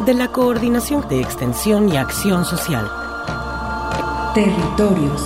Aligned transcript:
de 0.00 0.12
la 0.12 0.30
Coordinación 0.30 1.08
de 1.08 1.20
Extensión 1.20 1.88
y 1.88 1.96
Acción 1.96 2.44
Social. 2.44 2.90
Territorios. 4.34 5.22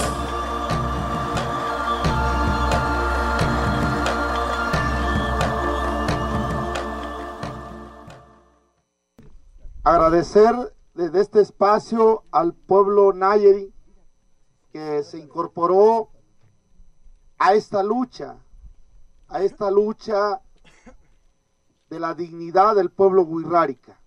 Agradecer 9.82 10.54
desde 10.94 11.20
este 11.22 11.40
espacio 11.40 12.24
al 12.30 12.52
pueblo 12.54 13.12
Nayeri 13.12 13.72
que 14.70 15.02
se 15.02 15.18
incorporó 15.18 16.10
a 17.38 17.54
esta 17.54 17.82
lucha, 17.82 18.36
a 19.28 19.42
esta 19.42 19.70
lucha 19.70 20.40
de 21.88 21.98
la 21.98 22.14
dignidad 22.14 22.76
del 22.76 22.90
pueblo 22.90 23.22
Huirrárica. 23.22 23.98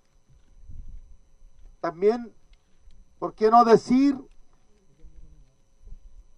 También, 1.81 2.33
¿por 3.19 3.33
qué 3.33 3.51
no 3.51 3.65
decir 3.65 4.17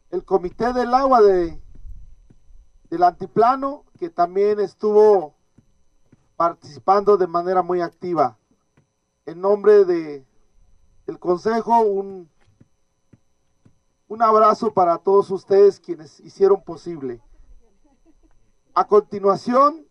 el 0.10 0.26
Comité 0.26 0.74
del 0.74 0.94
Agua 0.94 1.22
de, 1.22 1.62
del 2.90 3.04
Antiplano, 3.04 3.86
que 4.00 4.10
también 4.10 4.60
estuvo 4.60 5.36
participando 6.36 7.18
de 7.18 7.28
manera 7.28 7.62
muy 7.62 7.82
activa? 7.82 8.40
En 9.26 9.40
nombre 9.40 9.86
de 9.86 10.26
Consejo, 11.24 11.80
un, 11.80 12.30
un 14.10 14.22
abrazo 14.22 14.74
para 14.74 14.98
todos 14.98 15.32
ustedes 15.32 15.80
quienes 15.80 16.20
hicieron 16.20 16.62
posible. 16.62 17.22
A 18.74 18.86
continuación, 18.86 19.88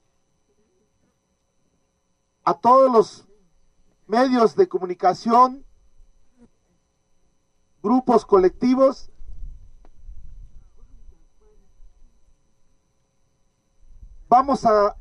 a 2.44 2.52
todos 2.52 2.92
los 2.92 3.31
medios 4.12 4.54
de 4.54 4.68
comunicación, 4.68 5.64
grupos 7.82 8.26
colectivos, 8.26 9.10
vamos 14.28 14.66
a 14.66 14.98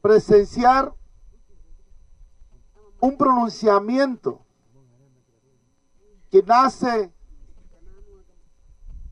presenciar 0.00 0.94
un 3.00 3.16
pronunciamiento 3.16 4.46
que 6.30 6.40
nace 6.44 7.12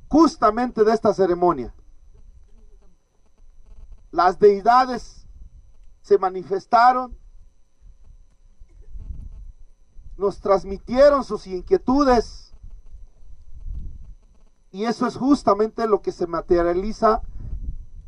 justamente 0.06 0.84
de 0.84 0.92
esta 0.94 1.12
ceremonia. 1.12 1.74
Las 4.12 4.38
deidades 4.38 5.26
se 6.02 6.18
manifestaron, 6.18 7.18
nos 10.20 10.38
transmitieron 10.40 11.24
sus 11.24 11.46
inquietudes 11.46 12.54
y 14.70 14.84
eso 14.84 15.06
es 15.06 15.16
justamente 15.16 15.88
lo 15.88 16.02
que 16.02 16.12
se 16.12 16.26
materializa 16.26 17.22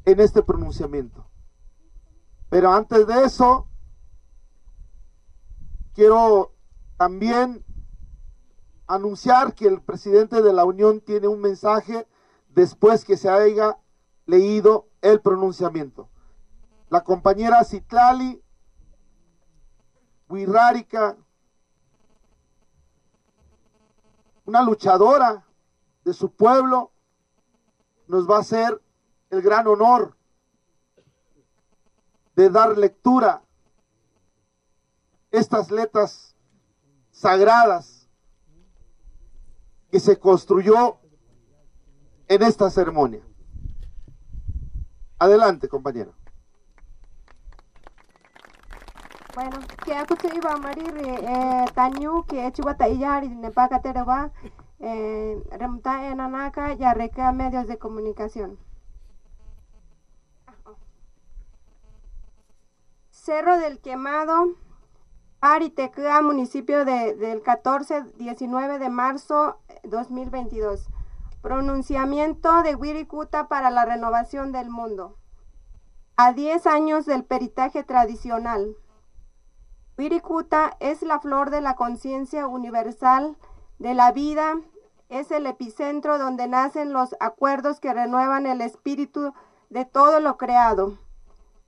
en 0.05 0.21
este 0.21 0.43
pronunciamiento. 0.43 1.27
Pero 2.51 2.71
antes 2.71 3.06
de 3.06 3.25
eso, 3.25 3.67
quiero 5.95 6.53
también 6.99 7.65
anunciar 8.87 9.55
que 9.55 9.67
el 9.67 9.81
presidente 9.81 10.43
de 10.43 10.53
la 10.53 10.67
Unión 10.67 11.01
tiene 11.01 11.28
un 11.28 11.41
mensaje 11.41 12.06
después 12.51 13.06
que 13.06 13.17
se 13.17 13.31
haya 13.31 13.78
leído 14.27 14.87
el 15.01 15.21
pronunciamiento. 15.21 16.11
La 16.91 17.03
compañera 17.03 17.65
Citlali 17.65 18.43
Huirrárica, 20.28 21.17
una 24.53 24.63
luchadora 24.63 25.47
de 26.05 26.13
su 26.13 26.31
pueblo, 26.31 26.93
nos 28.07 28.29
va 28.29 28.37
a 28.37 28.41
hacer 28.41 28.83
el 29.31 29.41
gran 29.41 29.67
honor 29.67 30.15
de 32.37 32.51
dar 32.51 32.77
lectura 32.77 33.43
estas 35.31 35.71
letras 35.71 36.37
sagradas 37.11 38.11
que 39.91 39.99
se 39.99 40.19
construyó 40.19 40.99
en 42.29 42.43
esta 42.43 42.69
ceremonia. 42.69 43.23
Adelante, 45.19 45.67
compañero. 45.67 46.13
Bueno, 49.34 49.60
que 49.84 49.94
akutu 49.94 50.28
iba 50.34 50.56
marir 50.59 50.93
eh, 50.94 51.65
tanyu 51.75 52.25
que 52.26 52.53
chihuata 52.53 52.88
iyari 52.88 53.28
nepaka 53.28 53.81
tereba 53.81 54.31
eh, 54.78 55.43
remta 55.53 56.10
enanaka 56.10 56.75
ya 56.75 56.93
reca 56.93 57.32
medios 57.32 57.66
de 57.66 57.78
comunicación. 57.78 58.59
Cerro 63.10 63.56
del 63.56 63.81
Quemado, 63.81 64.56
Ariteca, 65.41 66.21
municipio 66.21 66.84
de, 66.84 67.15
del 67.15 67.42
14-19 67.42 68.78
de 68.78 68.91
marzo 68.91 69.60
2022. 69.84 70.88
Pronunciamiento 71.41 72.62
de 72.62 72.75
Wirikuta 72.75 73.48
para 73.48 73.71
la 73.71 73.87
renovación 73.87 74.53
del 74.53 74.69
mundo. 74.69 75.16
A 76.16 76.34
10 76.34 76.66
años 76.66 77.06
del 77.06 77.25
peritaje 77.25 77.82
tradicional. 77.82 78.76
Wirikuta 79.98 80.76
es 80.80 81.03
la 81.03 81.20
flor 81.20 81.50
de 81.50 81.60
la 81.60 81.76
conciencia 81.76 82.47
universal 82.47 83.36
de 83.78 83.94
la 83.94 84.10
vida, 84.12 84.54
es 85.10 85.30
el 85.30 85.47
epicentro 85.47 86.19
donde 86.19 86.48
nacen 86.48 86.94
los 86.94 87.14
acuerdos 87.20 87.78
que 87.78 87.92
renuevan 87.92 88.47
el 88.47 88.62
espíritu 88.62 89.34
de 89.69 89.84
todo 89.84 90.20
lo 90.20 90.38
creado. 90.38 90.98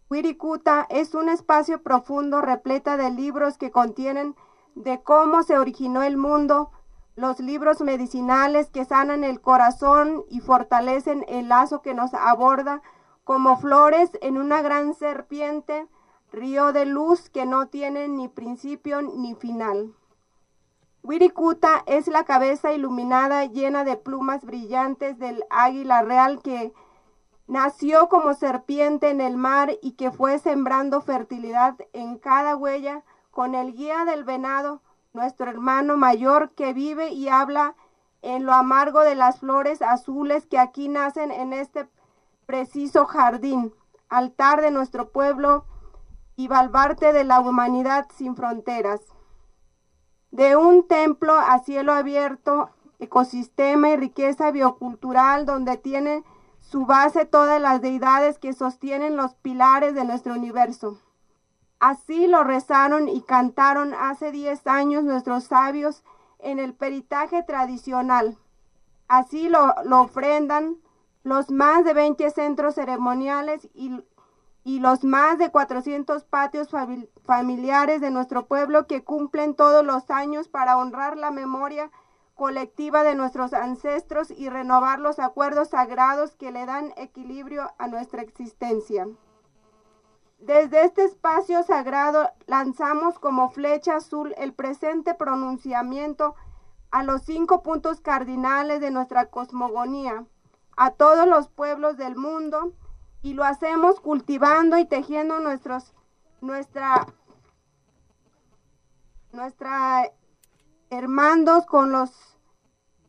Wirikuta 0.08 0.86
es 0.88 1.14
un 1.14 1.28
espacio 1.28 1.82
profundo 1.82 2.40
repleta 2.40 2.96
de 2.96 3.10
libros 3.10 3.58
que 3.58 3.70
contienen 3.70 4.34
de 4.74 5.03
cómo 5.03 5.42
se 5.42 5.59
originó 5.59 6.03
el 6.03 6.16
mundo, 6.16 6.70
los 7.16 7.41
libros 7.41 7.80
medicinales 7.82 8.70
que 8.70 8.84
sanan 8.84 9.22
el 9.22 9.41
corazón 9.41 10.24
y 10.30 10.41
fortalecen 10.41 11.24
el 11.28 11.48
lazo 11.48 11.82
que 11.82 11.94
nos 11.94 12.15
aborda 12.15 12.80
como 13.22 13.59
flores 13.59 14.10
en 14.20 14.38
una 14.38 14.62
gran 14.62 14.94
serpiente, 14.94 15.86
río 16.34 16.72
de 16.72 16.84
luz 16.84 17.31
que 17.31 17.47
no 17.47 17.69
tiene 17.69 18.09
ni 18.09 18.28
principio 18.28 19.03
ni 19.03 19.34
final. 19.34 19.95
Wirikuta 21.03 21.83
es 21.86 22.07
la 22.09 22.25
cabeza 22.25 22.72
iluminada 22.72 23.45
llena 23.45 23.84
de 23.84 23.97
plumas 23.97 24.45
brillantes 24.45 25.19
del 25.19 25.45
águila 25.51 26.03
real 26.03 26.41
que 26.42 26.72
nació 27.47 28.09
como 28.09 28.34
serpiente 28.34 29.10
en 29.10 29.21
el 29.21 29.36
mar 29.36 29.72
y 29.83 29.92
que 29.92 30.10
fue 30.10 30.39
sembrando 30.39 31.03
fertilidad 31.03 31.77
en 31.92 32.19
cada 32.19 32.57
huella 32.57 33.03
con 33.30 33.54
el 33.54 33.75
guía 33.75 34.04
del 34.04 34.25
venado, 34.25 34.80
nuestro 35.13 35.51
hermano 35.51 35.97
mayor 35.97 36.53
que 36.53 36.72
vive 36.72 37.10
y 37.10 37.28
habla 37.28 37.75
en 38.22 38.47
lo 38.47 38.54
amargo 38.54 39.01
de 39.01 39.15
las 39.15 39.41
flores 39.41 39.83
azules 39.83 40.47
que 40.47 40.59
aquí 40.59 40.89
nacen 40.89 41.30
en 41.30 41.53
este 41.53 41.87
preciso 42.47 43.04
jardín, 43.04 43.75
altar 44.09 44.63
de 44.63 44.71
nuestro 44.71 45.10
pueblo 45.10 45.66
y 46.36 46.48
balbarte 46.48 47.13
de 47.13 47.25
la 47.25 47.41
humanidad 47.41 48.07
sin 48.16 48.36
fronteras. 48.36 49.01
de 50.31 50.57
un 50.57 50.89
templo 50.89 51.33
a 51.34 51.60
cielo 51.60 51.92
abierto, 51.92 52.71
ecosistema 52.98 53.91
y 53.91 53.97
riqueza 53.97 54.51
biocultural 54.51 55.47
donde 55.47 55.77
tienen 55.77 56.25
su 56.60 56.86
base 56.86 57.25
todas 57.25 57.60
las 57.60 57.81
deidades 57.81 58.41
que 58.41 58.53
sostienen 58.53 59.16
los 59.16 59.34
pilares 59.36 59.95
de 59.95 60.04
nuestro 60.04 60.33
universo. 60.34 60.98
Así 61.78 62.27
lo 62.27 62.42
rezaron 62.42 63.09
y 63.09 63.22
cantaron 63.22 63.95
hace 63.95 64.33
10 64.33 64.66
años 64.66 65.04
nuestros 65.04 65.45
sabios 65.45 66.03
en 66.41 66.59
el 66.59 66.75
peritaje 66.75 67.42
tradicional. 67.42 68.37
Así 69.07 69.48
lo, 69.48 69.75
lo 69.84 70.01
ofrendan 70.01 70.78
los 71.22 71.51
más 71.51 71.84
de 71.84 71.95
20 71.95 72.30
centros 72.30 72.75
ceremoniales 72.75 73.69
y, 73.75 74.03
y 74.65 74.81
los 74.81 75.05
más 75.05 75.39
de 75.39 75.51
400 75.51 76.25
patios 76.25 76.69
familiares 77.25 78.01
de 78.01 78.11
nuestro 78.11 78.47
pueblo 78.47 78.87
que 78.87 79.05
cumplen 79.05 79.55
todos 79.55 79.84
los 79.84 80.11
años 80.11 80.49
para 80.49 80.78
honrar 80.78 81.19
la 81.19 81.31
memoria 81.31 81.91
colectiva 82.34 83.05
de 83.05 83.15
nuestros 83.15 83.53
ancestros 83.53 84.31
y 84.31 84.49
renovar 84.49 84.99
los 84.99 85.19
acuerdos 85.19 85.69
sagrados 85.69 86.34
que 86.34 86.51
le 86.51 86.65
dan 86.66 86.93
equilibrio 86.97 87.71
a 87.78 87.87
nuestra 87.87 88.22
existencia. 88.22 89.07
Desde 90.39 90.84
este 90.84 91.05
espacio 91.05 91.63
sagrado 91.63 92.31
lanzamos 92.47 93.19
como 93.19 93.51
flecha 93.51 93.97
azul 93.97 94.34
el 94.37 94.53
presente 94.53 95.15
pronunciamiento 95.15 96.34
a 96.91 97.03
los 97.03 97.22
cinco 97.22 97.63
puntos 97.63 98.01
cardinales 98.01 98.81
de 98.81 98.91
nuestra 98.91 99.27
cosmogonía, 99.27 100.25
a 100.77 100.91
todos 100.91 101.27
los 101.27 101.49
pueblos 101.49 101.97
del 101.97 102.16
mundo, 102.16 102.72
y 103.24 103.32
lo 103.32 103.42
hacemos 103.42 104.00
cultivando 104.00 104.76
y 104.76 104.84
tejiendo 104.84 105.41
nuestros, 105.41 105.94
nuestra, 106.42 107.06
nuestra 109.32 110.10
hermandos 110.91 111.65
con 111.65 111.91
los 111.91 112.10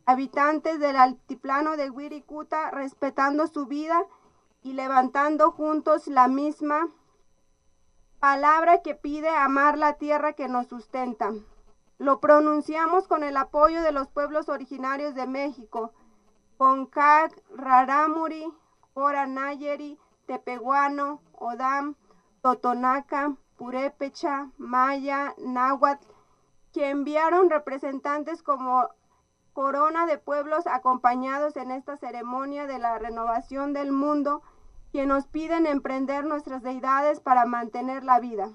habitantes 0.06 0.80
del 0.80 0.96
altiplano 0.96 1.76
de 1.76 1.90
Wirikuta, 1.90 2.70
respetando 2.70 3.46
su 3.46 3.66
vida 3.66 4.02
y 4.62 4.72
levantando 4.72 5.50
juntos 5.50 6.06
la 6.06 6.28
misma 6.28 6.88
palabra 8.18 8.80
que 8.80 8.94
pide 8.94 9.28
amar 9.28 9.76
la 9.76 9.98
tierra 9.98 10.32
que 10.32 10.48
nos 10.48 10.66
sustenta. 10.66 11.30
Lo 11.98 12.20
pronunciamos 12.20 13.06
con 13.06 13.22
el 13.22 13.36
apoyo 13.36 13.82
de 13.82 13.92
los 13.92 14.08
pueblos 14.08 14.48
originarios 14.48 15.14
de 15.14 15.26
México, 15.26 15.92
Concac, 16.56 17.38
Raramuri, 17.54 18.50
Nayeri, 18.96 19.98
Tepehuano, 20.26 21.20
Odam, 21.32 21.94
Totonaca, 22.42 23.36
Purépecha, 23.56 24.50
Maya, 24.58 25.34
Náhuatl, 25.38 26.06
que 26.72 26.90
enviaron 26.90 27.48
representantes 27.48 28.42
como 28.42 28.88
corona 29.52 30.06
de 30.06 30.18
pueblos 30.18 30.66
acompañados 30.66 31.56
en 31.56 31.70
esta 31.70 31.96
ceremonia 31.96 32.66
de 32.66 32.78
la 32.78 32.98
renovación 32.98 33.72
del 33.72 33.90
mundo 33.90 34.42
que 34.92 35.06
nos 35.06 35.26
piden 35.26 35.66
emprender 35.66 36.24
nuestras 36.24 36.62
deidades 36.62 37.20
para 37.20 37.46
mantener 37.46 38.04
la 38.04 38.20
vida. 38.20 38.50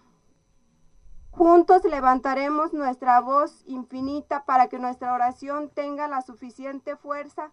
Juntos 1.31 1.83
levantaremos 1.85 2.73
nuestra 2.73 3.19
voz 3.21 3.63
infinita 3.65 4.43
para 4.45 4.67
que 4.67 4.77
nuestra 4.77 5.13
oración 5.13 5.69
tenga 5.69 6.07
la 6.07 6.21
suficiente 6.21 6.95
fuerza 6.95 7.51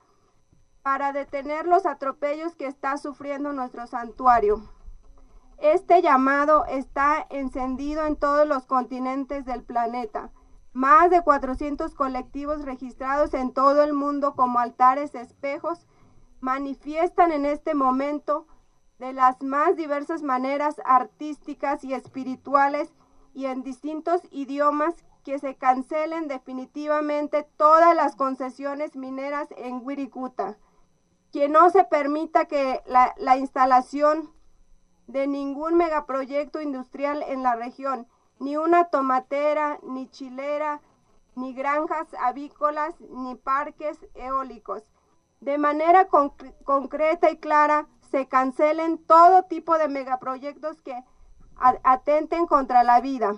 para 0.89 1.13
detener 1.13 1.67
los 1.67 1.85
atropellos 1.85 2.57
que 2.57 2.65
está 2.65 2.97
sufriendo 2.97 3.53
nuestro 3.53 3.87
santuario. 3.87 4.63
Este 5.59 6.01
llamado 6.01 6.65
está 6.65 7.27
encendido 7.29 8.07
en 8.07 8.17
todos 8.17 8.49
los 8.49 8.65
continentes 8.65 9.45
del 9.45 9.63
planeta 9.63 10.31
más 10.73 11.11
de 11.11 11.21
400 11.21 11.95
colectivos 11.95 12.65
registrados 12.65 13.35
en 13.35 13.53
todo 13.53 13.83
el 13.83 13.93
mundo 13.93 14.35
como 14.35 14.61
altares 14.61 15.15
espejos 15.15 15.87
manifiestan 16.41 17.33
en 17.33 17.45
este 17.45 17.75
momento 17.75 18.47
de 18.99 19.13
las 19.13 19.43
más 19.43 19.77
diversas 19.77 20.23
maneras 20.23 20.81
artísticas 20.87 21.85
y 21.85 21.93
espirituales 21.93 22.95
y 23.35 23.45
en 23.45 23.63
distintos 23.63 24.23
idiomas 24.31 24.95
que 25.23 25.39
se 25.39 25.55
cancelen 25.55 26.29
definitivamente 26.29 27.47
todas 27.59 27.95
las 27.95 28.17
concesiones 28.17 28.97
mineras 28.97 29.49
en 29.59 29.85
Wirikuta, 29.85 30.57
que 31.33 31.49
no 31.49 31.71
se 31.71 31.85
permita 31.85 32.47
que 32.47 32.83
la, 32.87 33.15
la 33.19 33.37
instalación 33.37 34.33
de 35.07 35.27
ningún 35.27 35.77
megaproyecto 35.77 36.61
industrial 36.61 37.23
en 37.27 37.43
la 37.43 37.57
región 37.57 38.07
ni 38.41 38.57
una 38.57 38.85
tomatera, 38.85 39.79
ni 39.83 40.09
chilera, 40.09 40.81
ni 41.35 41.55
granjas 41.55 42.09
avícolas, 42.21 42.95
ni 43.01 43.35
parques 43.35 43.99
eólicos. 44.15 44.83
De 45.41 45.59
manera 45.59 46.09
concreta 46.65 47.31
y 47.31 47.39
clara, 47.39 47.87
se 48.11 48.27
cancelen 48.27 48.99
todo 48.99 49.45
tipo 49.45 49.79
de 49.79 49.89
megaproyectos 49.89 50.83
que 50.83 51.05
atenten 51.85 52.47
contra 52.47 52.83
la 52.83 53.01
vida. 53.01 53.37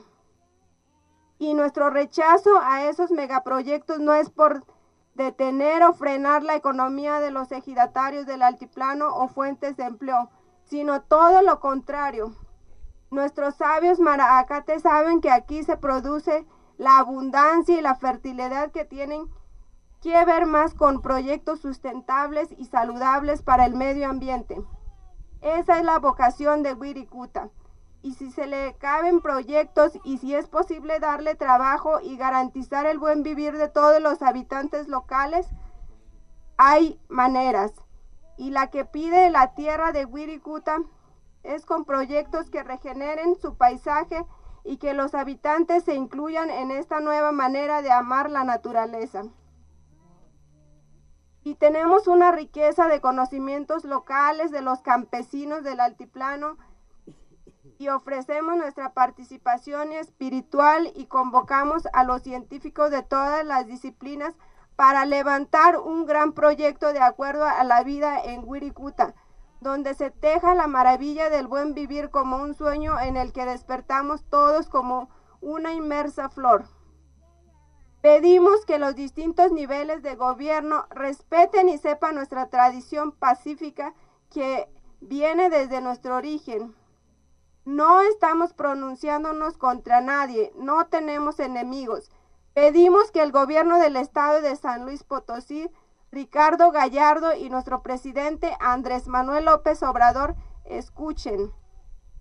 Y 1.38 1.54
nuestro 1.54 1.90
rechazo 1.90 2.58
a 2.62 2.84
esos 2.84 3.10
megaproyectos 3.10 3.98
no 3.98 4.12
es 4.14 4.30
por 4.30 4.64
detener 5.24 5.82
o 5.84 5.92
frenar 5.92 6.42
la 6.42 6.56
economía 6.56 7.20
de 7.20 7.30
los 7.30 7.52
ejidatarios 7.52 8.26
del 8.26 8.42
altiplano 8.42 9.14
o 9.14 9.28
fuentes 9.28 9.76
de 9.76 9.84
empleo, 9.84 10.30
sino 10.64 11.02
todo 11.02 11.42
lo 11.42 11.60
contrario, 11.60 12.34
Nuestros 13.10 13.56
sabios 13.56 13.98
maracates 13.98 14.82
saben 14.82 15.20
que 15.20 15.32
aquí 15.32 15.64
se 15.64 15.76
produce 15.76 16.46
la 16.78 16.98
abundancia 16.98 17.76
y 17.76 17.80
la 17.80 17.96
fertilidad 17.96 18.70
que 18.70 18.84
tienen 18.84 19.28
que 20.00 20.24
ver 20.24 20.46
más 20.46 20.74
con 20.74 21.02
proyectos 21.02 21.60
sustentables 21.60 22.48
y 22.56 22.66
saludables 22.66 23.42
para 23.42 23.66
el 23.66 23.74
medio 23.74 24.08
ambiente. 24.08 24.62
Esa 25.40 25.78
es 25.78 25.84
la 25.84 25.98
vocación 25.98 26.62
de 26.62 26.74
Wirikuta. 26.74 27.50
Y 28.02 28.14
si 28.14 28.30
se 28.30 28.46
le 28.46 28.74
caben 28.78 29.20
proyectos 29.20 29.92
y 30.04 30.18
si 30.18 30.34
es 30.34 30.48
posible 30.48 30.98
darle 31.00 31.34
trabajo 31.34 32.00
y 32.00 32.16
garantizar 32.16 32.86
el 32.86 32.98
buen 32.98 33.22
vivir 33.22 33.56
de 33.56 33.68
todos 33.68 34.00
los 34.00 34.22
habitantes 34.22 34.88
locales, 34.88 35.46
hay 36.56 36.98
maneras. 37.08 37.72
Y 38.38 38.50
la 38.50 38.68
que 38.70 38.84
pide 38.86 39.28
la 39.30 39.54
tierra 39.54 39.92
de 39.92 40.06
Wirikuta 40.06 40.78
es 41.42 41.66
con 41.66 41.84
proyectos 41.84 42.50
que 42.50 42.62
regeneren 42.62 43.36
su 43.36 43.56
paisaje 43.56 44.24
y 44.64 44.78
que 44.78 44.94
los 44.94 45.14
habitantes 45.14 45.84
se 45.84 45.94
incluyan 45.94 46.50
en 46.50 46.70
esta 46.70 47.00
nueva 47.00 47.32
manera 47.32 47.82
de 47.82 47.90
amar 47.90 48.30
la 48.30 48.44
naturaleza. 48.44 49.24
Y 51.42 51.54
tenemos 51.54 52.06
una 52.06 52.32
riqueza 52.32 52.88
de 52.88 53.00
conocimientos 53.00 53.84
locales 53.84 54.50
de 54.50 54.60
los 54.60 54.80
campesinos 54.82 55.64
del 55.64 55.80
altiplano 55.80 56.58
y 57.80 57.88
ofrecemos 57.88 58.56
nuestra 58.56 58.92
participación 58.92 59.92
espiritual 59.92 60.92
y 60.94 61.06
convocamos 61.06 61.88
a 61.92 62.04
los 62.04 62.22
científicos 62.22 62.90
de 62.90 63.02
todas 63.02 63.44
las 63.44 63.66
disciplinas 63.66 64.34
para 64.76 65.06
levantar 65.06 65.78
un 65.78 66.06
gran 66.06 66.32
proyecto 66.32 66.92
de 66.92 67.00
acuerdo 67.00 67.44
a 67.44 67.64
la 67.64 67.82
vida 67.82 68.22
en 68.22 68.42
Wirikuta 68.44 69.14
donde 69.60 69.94
se 69.94 70.10
teja 70.10 70.54
la 70.54 70.66
maravilla 70.66 71.28
del 71.28 71.46
buen 71.46 71.74
vivir 71.74 72.10
como 72.10 72.36
un 72.38 72.54
sueño 72.54 72.98
en 72.98 73.16
el 73.16 73.32
que 73.32 73.44
despertamos 73.44 74.24
todos 74.24 74.68
como 74.68 75.10
una 75.40 75.74
inmersa 75.74 76.28
flor. 76.28 76.64
Pedimos 78.00 78.64
que 78.64 78.78
los 78.78 78.94
distintos 78.94 79.52
niveles 79.52 80.02
de 80.02 80.16
gobierno 80.16 80.86
respeten 80.90 81.68
y 81.68 81.76
sepan 81.76 82.14
nuestra 82.14 82.48
tradición 82.48 83.12
pacífica 83.12 83.94
que 84.30 84.68
viene 85.00 85.50
desde 85.50 85.82
nuestro 85.82 86.16
origen. 86.16 86.74
No 87.64 88.00
estamos 88.00 88.52
pronunciándonos 88.54 89.56
contra 89.58 90.00
nadie, 90.00 90.52
no 90.56 90.86
tenemos 90.86 91.38
enemigos. 91.40 92.10
Pedimos 92.54 93.10
que 93.10 93.22
el 93.22 93.32
gobierno 93.32 93.78
del 93.78 93.96
estado 93.96 94.40
de 94.40 94.56
San 94.56 94.84
Luis 94.84 95.04
Potosí 95.04 95.70
Ricardo 96.12 96.72
Gallardo 96.72 97.36
y 97.36 97.50
nuestro 97.50 97.82
presidente 97.82 98.56
Andrés 98.58 99.06
Manuel 99.06 99.44
López 99.44 99.82
Obrador 99.84 100.34
escuchen. 100.64 101.52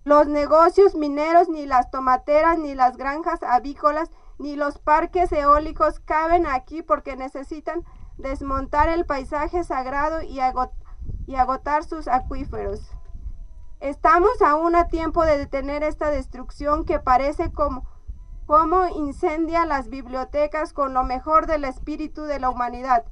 Los 0.04 0.28
negocios 0.28 0.94
mineros, 0.94 1.48
ni 1.48 1.66
las 1.66 1.90
tomateras, 1.90 2.58
ni 2.58 2.74
las 2.74 2.96
granjas 2.96 3.42
avícolas, 3.42 4.10
ni 4.38 4.54
los 4.54 4.78
parques 4.78 5.32
eólicos 5.32 5.98
caben 6.00 6.46
aquí 6.46 6.82
porque 6.82 7.16
necesitan 7.16 7.84
desmontar 8.16 8.88
el 8.88 9.04
paisaje 9.06 9.64
sagrado 9.64 10.22
y, 10.22 10.40
agotar 10.40 11.84
sus 11.84 12.06
acuíferos. 12.06 12.92
Estamos 13.80 14.42
aún 14.42 14.76
a 14.76 14.88
tiempo 14.88 15.24
de 15.24 15.38
detener 15.38 15.82
esta 15.82 16.10
destrucción 16.10 16.84
que 16.84 17.00
parece 17.00 17.50
como, 17.50 17.86
como 18.46 18.86
incendia 18.88 19.64
las 19.64 19.88
bibliotecas 19.88 20.72
con 20.72 20.92
lo 20.92 21.02
mejor 21.02 21.46
del 21.46 21.64
espíritu 21.64 22.22
de 22.24 22.38
la 22.40 22.50
humanidad 22.50 23.04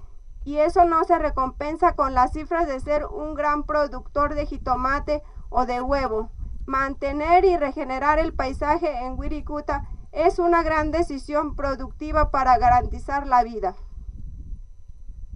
y 0.44 0.58
eso 0.58 0.84
no 0.84 1.04
se 1.04 1.18
recompensa 1.18 1.94
con 1.94 2.14
las 2.14 2.32
cifras 2.32 2.66
de 2.66 2.80
ser 2.80 3.04
un 3.04 3.34
gran 3.34 3.64
productor 3.64 4.34
de 4.34 4.46
jitomate 4.46 5.22
o 5.50 5.66
de 5.66 5.82
huevo. 5.82 6.30
Mantener 6.66 7.44
y 7.44 7.56
regenerar 7.56 8.18
el 8.18 8.32
paisaje 8.32 9.04
en 9.04 9.18
Wirikuta 9.18 9.88
es 10.10 10.38
una 10.38 10.62
gran 10.62 10.90
decisión 10.90 11.54
productiva 11.54 12.30
para 12.30 12.56
garantizar 12.56 13.26
la 13.26 13.42
vida. 13.42 13.74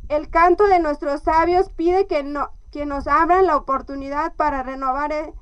El 0.09 0.31
canto 0.31 0.67
de 0.67 0.79
nuestros 0.79 1.23
sabios 1.23 1.71
pide 1.71 2.07
que, 2.07 2.23
no, 2.23 2.51
que 2.73 2.87
nos 2.87 3.07
abran 3.07 3.47
la 3.47 3.57
oportunidad 3.57 4.35
para 4.35 4.63
renovar 4.63 5.13
eh, 5.13 5.35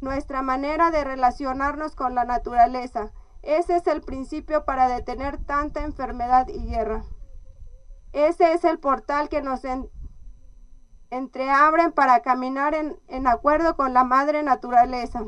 nuestra 0.00 0.42
manera 0.42 0.90
de 0.90 1.04
relacionarnos 1.04 1.94
con 1.94 2.16
la 2.16 2.24
naturaleza. 2.24 3.12
Ese 3.40 3.76
es 3.76 3.86
el 3.86 4.02
principio 4.02 4.64
para 4.64 4.88
detener 4.88 5.38
tanta 5.38 5.84
enfermedad 5.84 6.48
y 6.48 6.66
guerra. 6.66 7.04
Ese 8.12 8.52
es 8.52 8.64
el 8.64 8.80
portal 8.80 9.28
que 9.28 9.42
nos 9.42 9.62
entreabren 11.10 11.92
para 11.92 12.20
caminar 12.20 12.74
en, 12.74 12.98
en 13.06 13.28
acuerdo 13.28 13.76
con 13.76 13.94
la 13.94 14.02
madre 14.02 14.42
naturaleza. 14.42 15.24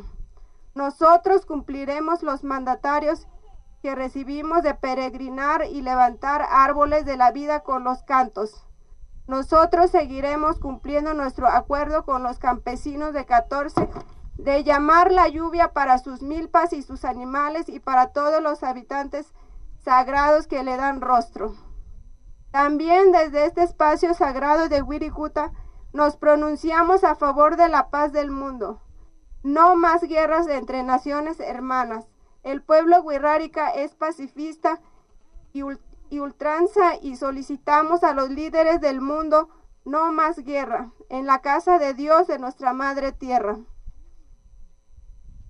Nosotros 0.75 1.47
cumpliremos 1.47 2.25
los 2.25 2.43
mandatarios 2.43 3.29
que 3.81 3.95
recibimos 3.95 4.65
de 4.65 4.75
peregrinar 4.75 5.67
y 5.71 5.83
levantar 5.83 6.45
árboles 6.51 7.05
de 7.05 7.17
la 7.17 7.31
vida 7.31 7.61
con 7.61 7.85
los 7.85 8.03
cantos. 8.03 8.67
Nosotros 9.27 9.91
seguiremos 9.91 10.59
cumpliendo 10.59 11.15
nuestro 11.15 11.49
acuerdo 11.49 12.05
con 12.05 12.23
los 12.23 12.39
campesinos 12.39 13.15
de 13.15 13.25
14 13.25 13.89
de 14.37 14.65
llamar 14.65 15.13
la 15.13 15.29
lluvia 15.29 15.73
para 15.73 15.99
sus 15.99 16.23
milpas 16.23 16.73
y 16.73 16.83
sus 16.83 17.05
animales 17.05 17.69
y 17.69 17.81
para 17.81 18.09
todos 18.09 18.43
los 18.43 18.63
habitantes 18.63 19.33
sagrados 19.83 20.47
que 20.47 20.63
le 20.63 20.77
dan 20.77 21.01
rostro. 21.01 21.55
También 22.51 23.13
desde 23.13 23.47
este 23.47 23.63
espacio 23.63 24.15
sagrado 24.15 24.69
de 24.69 24.83
Wirikuta 24.83 25.53
nos 25.93 26.17
pronunciamos 26.17 27.05
a 27.05 27.15
favor 27.15 27.57
de 27.57 27.69
la 27.69 27.89
paz 27.91 28.13
del 28.13 28.31
mundo. 28.31 28.81
No 29.43 29.77
más 29.77 30.03
guerras 30.03 30.49
entre 30.49 30.83
naciones 30.83 31.41
hermanas. 31.41 32.07
El 32.43 32.63
pueblo 32.63 33.01
wixárika 33.03 33.71
es 33.71 33.95
pacifista 33.95 34.81
y, 35.53 35.63
ultranza 36.21 36.97
y 37.01 37.17
solicitamos 37.17 38.05
a 38.05 38.15
los 38.15 38.31
líderes 38.31 38.81
del 38.81 39.01
mundo 39.01 39.49
no 39.85 40.13
más 40.13 40.39
guerra 40.39 40.93
en 41.09 41.27
la 41.27 41.41
casa 41.41 41.79
de 41.79 41.95
Dios 41.95 42.27
de 42.27 42.39
nuestra 42.39 42.73
madre 42.73 43.13
tierra. 43.13 43.59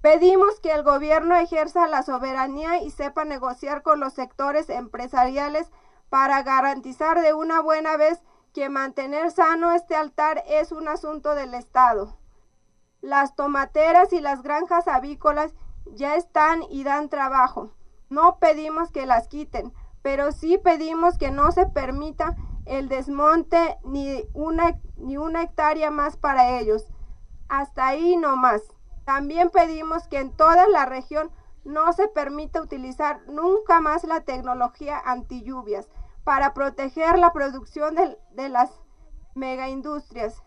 Pedimos 0.00 0.60
que 0.60 0.70
el 0.72 0.82
gobierno 0.82 1.34
ejerza 1.36 1.86
la 1.86 2.02
soberanía 2.02 2.82
y 2.82 2.90
sepa 2.90 3.24
negociar 3.24 3.82
con 3.82 4.00
los 4.00 4.12
sectores 4.12 4.68
empresariales 4.68 5.70
para 6.10 6.42
garantizar 6.42 7.22
de 7.22 7.32
una 7.32 7.60
buena 7.60 7.96
vez 7.96 8.22
que 8.52 8.68
mantener 8.68 9.30
sano 9.30 9.72
este 9.72 9.96
altar 9.96 10.44
es 10.46 10.72
un 10.72 10.88
asunto 10.88 11.34
del 11.34 11.54
Estado. 11.54 12.18
Las 13.00 13.34
tomateras 13.34 14.12
y 14.12 14.20
las 14.20 14.42
granjas 14.42 14.88
avícolas 14.88 15.54
ya 15.86 16.16
están 16.16 16.62
y 16.68 16.84
dan 16.84 17.08
trabajo. 17.08 17.72
No 18.10 18.38
pedimos 18.38 18.90
que 18.90 19.06
las 19.06 19.28
quiten, 19.28 19.72
pero 20.04 20.32
sí 20.32 20.58
pedimos 20.58 21.16
que 21.16 21.30
no 21.30 21.50
se 21.50 21.64
permita 21.64 22.36
el 22.66 22.90
desmonte 22.90 23.78
ni 23.84 24.22
una, 24.34 24.78
ni 24.98 25.16
una 25.16 25.44
hectárea 25.44 25.90
más 25.90 26.18
para 26.18 26.58
ellos. 26.58 26.92
Hasta 27.48 27.86
ahí 27.86 28.18
no 28.18 28.36
más. 28.36 28.60
También 29.06 29.48
pedimos 29.48 30.06
que 30.06 30.18
en 30.18 30.30
toda 30.36 30.68
la 30.68 30.84
región 30.84 31.30
no 31.64 31.90
se 31.94 32.06
permita 32.06 32.60
utilizar 32.60 33.22
nunca 33.28 33.80
más 33.80 34.04
la 34.04 34.20
tecnología 34.20 35.00
anti 35.02 35.42
lluvias 35.42 35.88
para 36.22 36.52
proteger 36.52 37.18
la 37.18 37.32
producción 37.32 37.94
de, 37.94 38.18
de 38.32 38.50
las 38.50 38.78
megaindustrias 39.34 40.42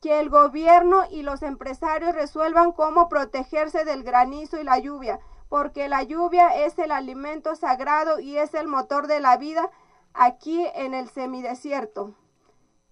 que 0.00 0.18
el 0.18 0.30
gobierno 0.30 1.04
y 1.12 1.22
los 1.22 1.42
empresarios 1.42 2.12
resuelvan 2.12 2.72
cómo 2.72 3.08
protegerse 3.08 3.84
del 3.84 4.02
granizo 4.02 4.60
y 4.60 4.64
la 4.64 4.80
lluvia, 4.80 5.20
porque 5.50 5.88
la 5.88 6.04
lluvia 6.04 6.64
es 6.64 6.78
el 6.78 6.92
alimento 6.92 7.56
sagrado 7.56 8.20
y 8.20 8.38
es 8.38 8.54
el 8.54 8.68
motor 8.68 9.08
de 9.08 9.18
la 9.18 9.36
vida 9.36 9.68
aquí 10.14 10.64
en 10.76 10.94
el 10.94 11.10
semidesierto. 11.10 12.14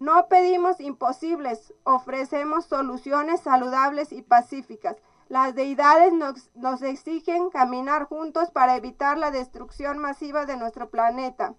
No 0.01 0.27
pedimos 0.27 0.81
imposibles, 0.81 1.73
ofrecemos 1.85 2.65
soluciones 2.65 3.41
saludables 3.41 4.13
y 4.13 4.23
pacíficas. 4.23 4.97
Las 5.29 5.55
deidades 5.55 6.13
nos, 6.13 6.83
exigen 6.83 7.51
caminar 7.51 8.07
juntos 8.07 8.51
para 8.51 8.75
evitar 8.75 9.19
la 9.19 9.31
destrucción 9.31 9.99
masiva 9.99 10.45
de 10.45 10.57
nuestro 10.57 10.91
planeta. 10.91 11.55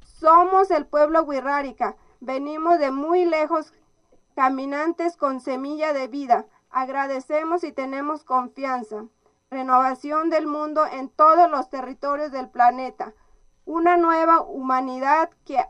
Somos 0.00 0.72
el 0.72 0.84
pueblo 0.86 1.22
wixárika, 1.22 1.96
venimos 2.18 2.80
de 2.80 2.90
muy 2.90 3.24
lejos 3.24 3.72
caminantes 4.34 5.16
con 5.16 5.40
semilla 5.40 5.92
de 5.92 6.08
vida. 6.08 6.46
Agradecemos 6.70 7.62
y 7.62 7.70
tenemos 7.70 8.24
confianza. 8.24 9.04
Renovación 9.54 10.30
del 10.30 10.48
mundo 10.48 10.84
en 10.84 11.08
todos 11.08 11.48
los 11.48 11.70
territorios 11.70 12.32
del 12.32 12.48
planeta. 12.48 13.14
Una 13.64 13.96
nueva 13.96 14.40
humanidad 14.40 15.30
que 15.44 15.64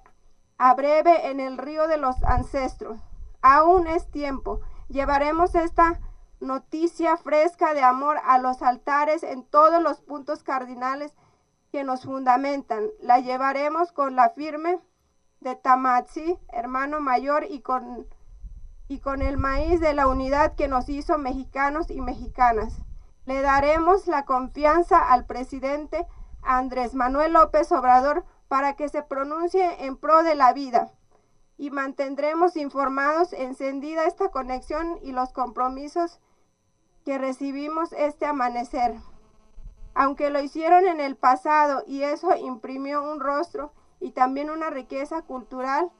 abreve 0.56 1.28
en 1.28 1.38
el 1.38 1.58
río 1.58 1.86
de 1.86 1.98
los 1.98 2.16
ancestros. 2.24 2.98
Aún 3.42 3.86
es 3.86 4.10
tiempo. 4.10 4.62
Llevaremos 4.88 5.54
esta 5.54 6.00
noticia 6.40 7.18
fresca 7.18 7.74
de 7.74 7.82
amor 7.82 8.16
a 8.24 8.38
los 8.38 8.62
altares 8.62 9.22
en 9.22 9.44
todos 9.44 9.82
los 9.82 10.00
puntos 10.00 10.42
cardinales 10.42 11.12
que 11.70 11.84
nos 11.84 12.04
fundamentan. 12.04 12.88
La 13.02 13.18
llevaremos 13.18 13.92
con 13.92 14.16
la 14.16 14.30
firme 14.30 14.80
de 15.40 15.56
Tamatsi, 15.56 16.38
hermano 16.54 17.00
mayor, 17.00 17.44
y 17.50 17.60
con 17.60 18.06
y 18.88 19.00
con 19.00 19.20
el 19.20 19.36
maíz 19.36 19.78
de 19.80 19.92
la 19.92 20.06
unidad 20.06 20.54
que 20.54 20.68
nos 20.68 20.88
hizo 20.88 21.18
mexicanos 21.18 21.90
y 21.90 22.00
mexicanas. 22.00 22.82
Le 23.26 23.40
daremos 23.40 24.06
la 24.06 24.24
confianza 24.26 24.98
al 24.98 25.24
presidente 25.24 26.06
Andrés 26.42 26.94
Manuel 26.94 27.32
López 27.32 27.72
Obrador 27.72 28.24
para 28.48 28.76
que 28.76 28.88
se 28.88 29.02
pronuncie 29.02 29.86
en 29.86 29.96
pro 29.96 30.22
de 30.22 30.34
la 30.34 30.52
vida 30.52 30.92
y 31.56 31.70
mantendremos 31.70 32.56
informados 32.56 33.32
encendida 33.32 34.04
esta 34.04 34.30
conexión 34.30 34.98
y 35.02 35.12
los 35.12 35.32
compromisos 35.32 36.20
que 37.04 37.16
recibimos 37.16 37.92
este 37.92 38.26
amanecer. 38.26 38.94
Aunque 39.94 40.28
lo 40.28 40.40
hicieron 40.40 40.86
en 40.86 41.00
el 41.00 41.16
pasado 41.16 41.82
y 41.86 42.02
eso 42.02 42.36
imprimió 42.36 43.02
un 43.10 43.20
rostro 43.20 43.72
y 44.00 44.10
también 44.10 44.50
una 44.50 44.68
riqueza 44.68 45.22
cultural 45.22 45.90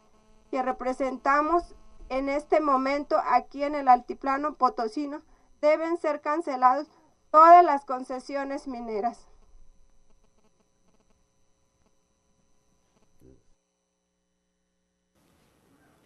que 0.51 0.63
representamos 0.63 1.75
en 2.11 2.29
este 2.29 2.61
momento 2.61 3.17
aquí 3.27 3.63
en 3.63 3.75
el 3.75 3.89
altiplano 3.89 4.57
potosino 4.57 5.23
deben 5.63 5.97
ser 5.97 6.21
cancelados 6.21 6.89
todas 7.35 7.65
las 7.65 7.85
concesiones 7.85 8.69
mineras. 8.69 9.19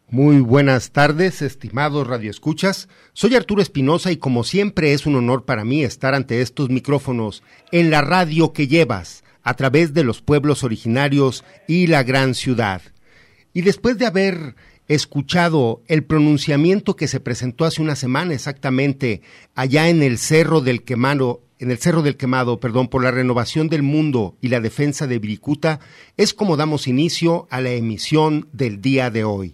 Muy 0.09 0.41
buenas 0.41 0.91
tardes, 0.93 1.43
estimados 1.43 2.07
radioescuchas. 2.07 2.89
Soy 3.13 3.35
Arturo 3.35 3.61
Espinosa 3.61 4.11
y 4.11 4.17
como 4.17 4.43
siempre 4.43 4.95
es 4.95 5.05
un 5.05 5.17
honor 5.17 5.45
para 5.45 5.67
mí 5.67 5.85
estar 5.85 6.15
ante 6.15 6.41
estos 6.41 6.71
micrófonos 6.71 7.43
en 7.73 7.91
la 7.91 8.01
radio 8.01 8.55
que 8.55 8.67
llevas 8.67 9.23
a 9.43 9.53
través 9.53 9.93
de 9.93 10.05
los 10.05 10.23
pueblos 10.23 10.65
originarios 10.65 11.45
y 11.67 11.89
la 11.89 12.05
gran 12.05 12.35
ciudad. 12.35 12.81
Y 13.53 13.61
después 13.61 13.99
de 13.99 14.07
haber 14.07 14.57
escuchado 14.88 15.83
el 15.87 16.02
pronunciamiento 16.02 16.97
que 16.97 17.09
se 17.09 17.21
presentó 17.21 17.64
hace 17.64 17.83
una 17.83 17.95
semana 17.95 18.35
exactamente 18.35 19.23
allá 19.54 19.88
en 19.88 20.02
el 20.02 20.18
Cerro 20.18 20.61
del 20.62 20.83
Quemado, 20.83 21.42
en 21.59 21.71
el 21.71 21.78
Cerro 21.78 22.02
del 22.02 22.16
Quemado, 22.16 22.59
perdón, 22.59 22.88
por 22.88 23.02
la 23.02 23.11
renovación 23.11 23.68
del 23.68 23.83
mundo 23.83 24.37
y 24.40 24.49
la 24.49 24.61
defensa 24.61 25.07
de 25.07 25.18
Viricuta, 25.18 25.80
es 26.16 26.33
como 26.33 26.57
damos 26.57 26.88
inicio 26.88 27.47
a 27.50 27.61
la 27.61 27.71
emisión 27.71 28.49
del 28.52 28.80
día 28.80 29.11
de 29.11 29.25
hoy. 29.25 29.52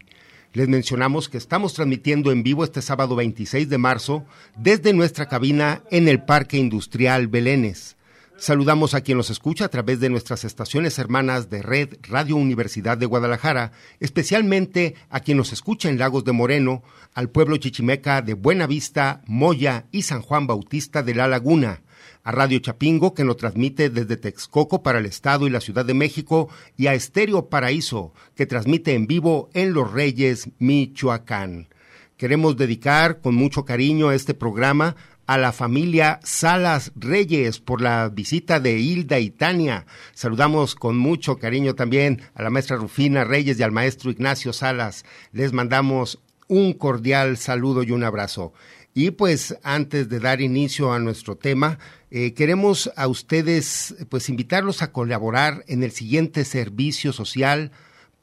Les 0.52 0.68
mencionamos 0.68 1.28
que 1.28 1.36
estamos 1.36 1.74
transmitiendo 1.74 2.30
en 2.30 2.44
vivo 2.44 2.62
este 2.62 2.80
sábado 2.80 3.16
26 3.16 3.68
de 3.68 3.78
marzo 3.78 4.24
desde 4.56 4.92
nuestra 4.92 5.26
cabina 5.26 5.82
en 5.90 6.06
el 6.06 6.22
Parque 6.22 6.58
Industrial 6.58 7.26
Belénes. 7.26 7.96
Saludamos 8.36 8.94
a 8.94 9.00
quien 9.00 9.16
nos 9.16 9.30
escucha 9.30 9.66
a 9.66 9.68
través 9.68 10.00
de 10.00 10.10
nuestras 10.10 10.44
estaciones 10.44 10.98
hermanas 10.98 11.50
de 11.50 11.62
Red 11.62 11.96
Radio 12.02 12.36
Universidad 12.36 12.98
de 12.98 13.06
Guadalajara, 13.06 13.70
especialmente 14.00 14.96
a 15.08 15.20
quien 15.20 15.36
nos 15.36 15.52
escucha 15.52 15.88
en 15.88 15.98
Lagos 15.98 16.24
de 16.24 16.32
Moreno, 16.32 16.82
al 17.14 17.30
pueblo 17.30 17.56
chichimeca 17.58 18.22
de 18.22 18.34
Buena 18.34 18.66
Vista, 18.66 19.22
Moya 19.26 19.86
y 19.92 20.02
San 20.02 20.20
Juan 20.20 20.48
Bautista 20.48 21.04
de 21.04 21.14
La 21.14 21.28
Laguna, 21.28 21.82
a 22.24 22.32
Radio 22.32 22.58
Chapingo 22.58 23.14
que 23.14 23.24
nos 23.24 23.36
transmite 23.36 23.88
desde 23.88 24.16
Texcoco 24.16 24.82
para 24.82 24.98
el 24.98 25.06
Estado 25.06 25.46
y 25.46 25.50
la 25.50 25.60
Ciudad 25.60 25.84
de 25.84 25.94
México 25.94 26.48
y 26.76 26.88
a 26.88 26.94
Estéreo 26.94 27.48
Paraíso 27.48 28.12
que 28.34 28.46
transmite 28.46 28.94
en 28.94 29.06
vivo 29.06 29.48
en 29.54 29.72
Los 29.72 29.92
Reyes, 29.92 30.50
Michoacán. 30.58 31.68
Queremos 32.16 32.56
dedicar 32.56 33.20
con 33.20 33.34
mucho 33.34 33.64
cariño 33.64 34.12
este 34.12 34.34
programa 34.34 34.96
a 35.26 35.38
la 35.38 35.52
familia 35.52 36.20
Salas 36.22 36.92
Reyes 36.96 37.60
por 37.60 37.80
la 37.80 38.08
visita 38.08 38.60
de 38.60 38.78
Hilda 38.78 39.18
y 39.18 39.30
Tania. 39.30 39.86
Saludamos 40.14 40.74
con 40.74 40.98
mucho 40.98 41.38
cariño 41.38 41.74
también 41.74 42.22
a 42.34 42.42
la 42.42 42.50
maestra 42.50 42.76
Rufina 42.76 43.24
Reyes 43.24 43.58
y 43.58 43.62
al 43.62 43.72
maestro 43.72 44.10
Ignacio 44.10 44.52
Salas. 44.52 45.04
Les 45.32 45.52
mandamos 45.52 46.20
un 46.48 46.72
cordial 46.72 47.36
saludo 47.36 47.82
y 47.82 47.90
un 47.90 48.04
abrazo. 48.04 48.52
Y 48.92 49.10
pues 49.10 49.56
antes 49.64 50.08
de 50.08 50.20
dar 50.20 50.40
inicio 50.40 50.92
a 50.92 51.00
nuestro 51.00 51.36
tema, 51.36 51.78
eh, 52.10 52.32
queremos 52.32 52.92
a 52.96 53.08
ustedes 53.08 53.96
pues 54.08 54.28
invitarlos 54.28 54.82
a 54.82 54.92
colaborar 54.92 55.64
en 55.66 55.82
el 55.82 55.90
siguiente 55.90 56.44
servicio 56.44 57.12
social 57.12 57.72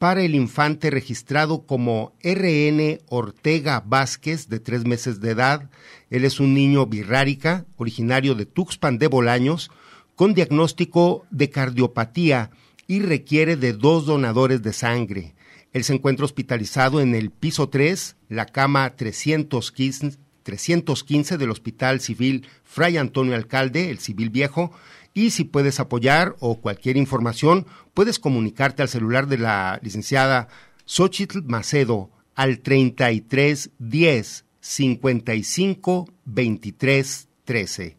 para 0.01 0.24
el 0.24 0.34
infante 0.34 0.89
registrado 0.89 1.67
como 1.67 2.13
RN 2.24 3.01
Ortega 3.08 3.84
Vázquez, 3.86 4.48
de 4.48 4.60
tres 4.60 4.86
meses 4.86 5.20
de 5.20 5.29
edad. 5.29 5.70
Él 6.11 6.25
es 6.25 6.39
un 6.41 6.53
niño 6.53 6.85
birrárica, 6.85 7.65
originario 7.77 8.35
de 8.35 8.45
Tuxpan 8.45 8.99
de 8.99 9.07
Bolaños, 9.07 9.71
con 10.15 10.33
diagnóstico 10.33 11.25
de 11.31 11.49
cardiopatía 11.49 12.51
y 12.85 12.99
requiere 12.99 13.55
de 13.55 13.71
dos 13.71 14.05
donadores 14.05 14.61
de 14.61 14.73
sangre. 14.73 15.33
Él 15.71 15.85
se 15.85 15.93
encuentra 15.93 16.25
hospitalizado 16.25 16.99
en 16.99 17.15
el 17.15 17.31
piso 17.31 17.69
3, 17.69 18.17
la 18.27 18.45
cama 18.45 18.93
315 18.95 20.19
315 20.43 21.37
del 21.37 21.51
Hospital 21.51 22.01
Civil 22.01 22.47
Fray 22.63 22.97
Antonio 22.97 23.35
Alcalde, 23.35 23.89
el 23.89 23.99
Civil 23.99 24.31
Viejo, 24.31 24.71
y 25.13 25.29
si 25.29 25.45
puedes 25.45 25.79
apoyar 25.79 26.35
o 26.39 26.59
cualquier 26.59 26.97
información, 26.97 27.67
puedes 27.93 28.19
comunicarte 28.19 28.81
al 28.81 28.89
celular 28.89 29.27
de 29.27 29.37
la 29.37 29.79
licenciada 29.81 30.49
Xochitl 30.85 31.43
Macedo 31.43 32.09
al 32.35 32.59
33 32.59 33.69
10 33.77 34.45
55 34.61 36.09
23 36.25 37.27
13. 37.43 37.97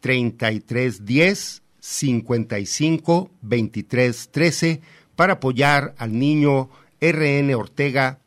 33 0.00 1.04
10 1.04 1.62
55 1.80 3.30
23 3.42 4.28
13 4.30 4.80
para 5.14 5.34
apoyar 5.34 5.94
al 5.98 6.18
niño 6.18 6.70
RN 7.00 7.54
Ortega 7.54 8.20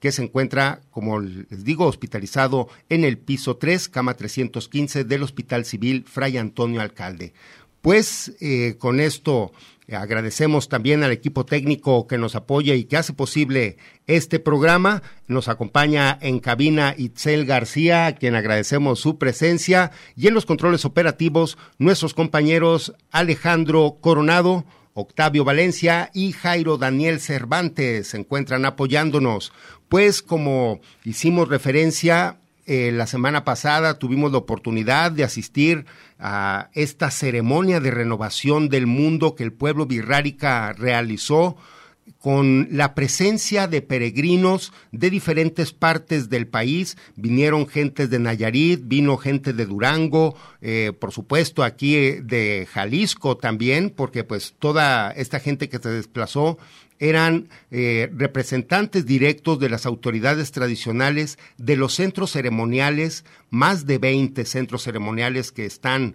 que 0.00 0.12
se 0.12 0.22
encuentra, 0.22 0.82
como 0.90 1.20
les 1.20 1.64
digo, 1.64 1.86
hospitalizado 1.86 2.68
en 2.88 3.04
el 3.04 3.18
piso 3.18 3.56
3, 3.56 3.88
cama 3.88 4.14
315 4.14 5.04
del 5.04 5.22
Hospital 5.22 5.64
Civil 5.64 6.04
Fray 6.06 6.36
Antonio 6.36 6.80
Alcalde. 6.80 7.32
Pues 7.80 8.36
eh, 8.40 8.76
con 8.78 9.00
esto 9.00 9.52
agradecemos 9.94 10.68
también 10.68 11.04
al 11.04 11.12
equipo 11.12 11.46
técnico 11.46 12.06
que 12.06 12.18
nos 12.18 12.34
apoya 12.34 12.74
y 12.74 12.84
que 12.84 12.96
hace 12.96 13.12
posible 13.12 13.76
este 14.06 14.40
programa. 14.40 15.02
Nos 15.28 15.48
acompaña 15.48 16.18
en 16.20 16.40
cabina 16.40 16.94
Itzel 16.96 17.46
García, 17.46 18.06
a 18.06 18.14
quien 18.14 18.34
agradecemos 18.34 18.98
su 18.98 19.18
presencia, 19.18 19.92
y 20.16 20.26
en 20.26 20.34
los 20.34 20.46
controles 20.46 20.84
operativos 20.84 21.56
nuestros 21.78 22.14
compañeros 22.14 22.94
Alejandro 23.12 23.98
Coronado, 24.00 24.64
Octavio 24.94 25.44
Valencia 25.44 26.10
y 26.14 26.32
Jairo 26.32 26.78
Daniel 26.78 27.20
Cervantes 27.20 28.08
se 28.08 28.16
encuentran 28.16 28.64
apoyándonos. 28.64 29.52
Pues 29.88 30.22
como 30.22 30.80
hicimos 31.04 31.48
referencia 31.48 32.40
eh, 32.66 32.90
la 32.92 33.06
semana 33.06 33.44
pasada, 33.44 33.98
tuvimos 33.98 34.32
la 34.32 34.38
oportunidad 34.38 35.12
de 35.12 35.22
asistir 35.22 35.86
a 36.18 36.70
esta 36.74 37.10
ceremonia 37.12 37.78
de 37.78 37.92
renovación 37.92 38.68
del 38.68 38.86
mundo 38.86 39.36
que 39.36 39.44
el 39.44 39.52
pueblo 39.52 39.86
birrárica 39.86 40.72
realizó 40.72 41.56
con 42.18 42.68
la 42.70 42.94
presencia 42.94 43.68
de 43.68 43.82
peregrinos 43.82 44.72
de 44.90 45.10
diferentes 45.10 45.72
partes 45.72 46.28
del 46.28 46.46
país. 46.46 46.96
Vinieron 47.14 47.68
gentes 47.68 48.10
de 48.10 48.18
Nayarit, 48.18 48.80
vino 48.84 49.16
gente 49.16 49.52
de 49.52 49.66
Durango, 49.66 50.36
eh, 50.60 50.92
por 50.98 51.12
supuesto 51.12 51.62
aquí 51.62 51.96
eh, 51.96 52.20
de 52.22 52.66
Jalisco 52.68 53.36
también, 53.36 53.90
porque 53.90 54.24
pues 54.24 54.54
toda 54.58 55.10
esta 55.12 55.40
gente 55.40 55.68
que 55.68 55.78
se 55.78 55.88
desplazó 55.88 56.58
eran 56.98 57.48
eh, 57.70 58.10
representantes 58.14 59.06
directos 59.06 59.58
de 59.58 59.68
las 59.68 59.86
autoridades 59.86 60.52
tradicionales 60.52 61.38
de 61.58 61.76
los 61.76 61.94
centros 61.94 62.32
ceremoniales, 62.32 63.24
más 63.50 63.86
de 63.86 63.98
20 63.98 64.44
centros 64.44 64.82
ceremoniales 64.82 65.52
que 65.52 65.66
están 65.66 66.14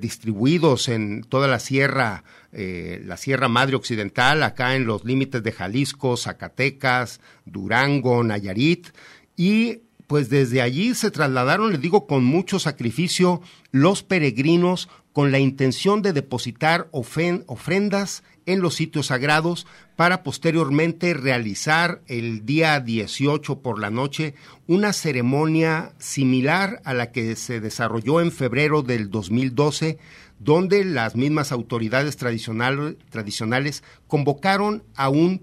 distribuidos 0.00 0.88
en 0.88 1.22
toda 1.22 1.48
la 1.48 1.58
sierra 1.58 2.24
eh, 2.58 3.02
la 3.04 3.18
Sierra 3.18 3.48
Madre 3.48 3.76
Occidental, 3.76 4.42
acá 4.42 4.76
en 4.76 4.86
los 4.86 5.04
límites 5.04 5.42
de 5.42 5.52
Jalisco, 5.52 6.16
Zacatecas, 6.16 7.20
Durango, 7.44 8.24
Nayarit, 8.24 8.88
y 9.36 9.80
pues 10.06 10.30
desde 10.30 10.62
allí 10.62 10.94
se 10.94 11.10
trasladaron, 11.10 11.72
les 11.72 11.82
digo, 11.82 12.06
con 12.06 12.24
mucho 12.24 12.58
sacrificio 12.58 13.42
los 13.72 14.02
peregrinos 14.02 14.88
con 15.12 15.32
la 15.32 15.38
intención 15.38 16.00
de 16.00 16.14
depositar 16.14 16.88
ofrendas 16.92 18.22
en 18.46 18.60
los 18.60 18.74
sitios 18.74 19.06
sagrados 19.06 19.66
para 19.96 20.22
posteriormente 20.22 21.12
realizar 21.14 22.00
el 22.06 22.46
día 22.46 22.80
18 22.80 23.60
por 23.60 23.78
la 23.78 23.90
noche 23.90 24.34
una 24.66 24.92
ceremonia 24.92 25.92
similar 25.98 26.80
a 26.84 26.94
la 26.94 27.12
que 27.12 27.36
se 27.36 27.60
desarrolló 27.60 28.20
en 28.20 28.32
febrero 28.32 28.82
del 28.82 29.10
2012 29.10 29.98
donde 30.38 30.84
las 30.84 31.16
mismas 31.16 31.52
autoridades 31.52 32.16
tradicionales 32.16 33.82
convocaron 34.06 34.82
a 34.94 35.08
un 35.08 35.42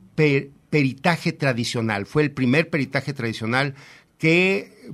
peritaje 0.70 1.34
tradicional. 1.34 2.06
Fue 2.06 2.24
el 2.24 2.32
primer 2.32 2.70
peritaje 2.70 3.14
tradicional 3.14 3.74
que 4.18 4.94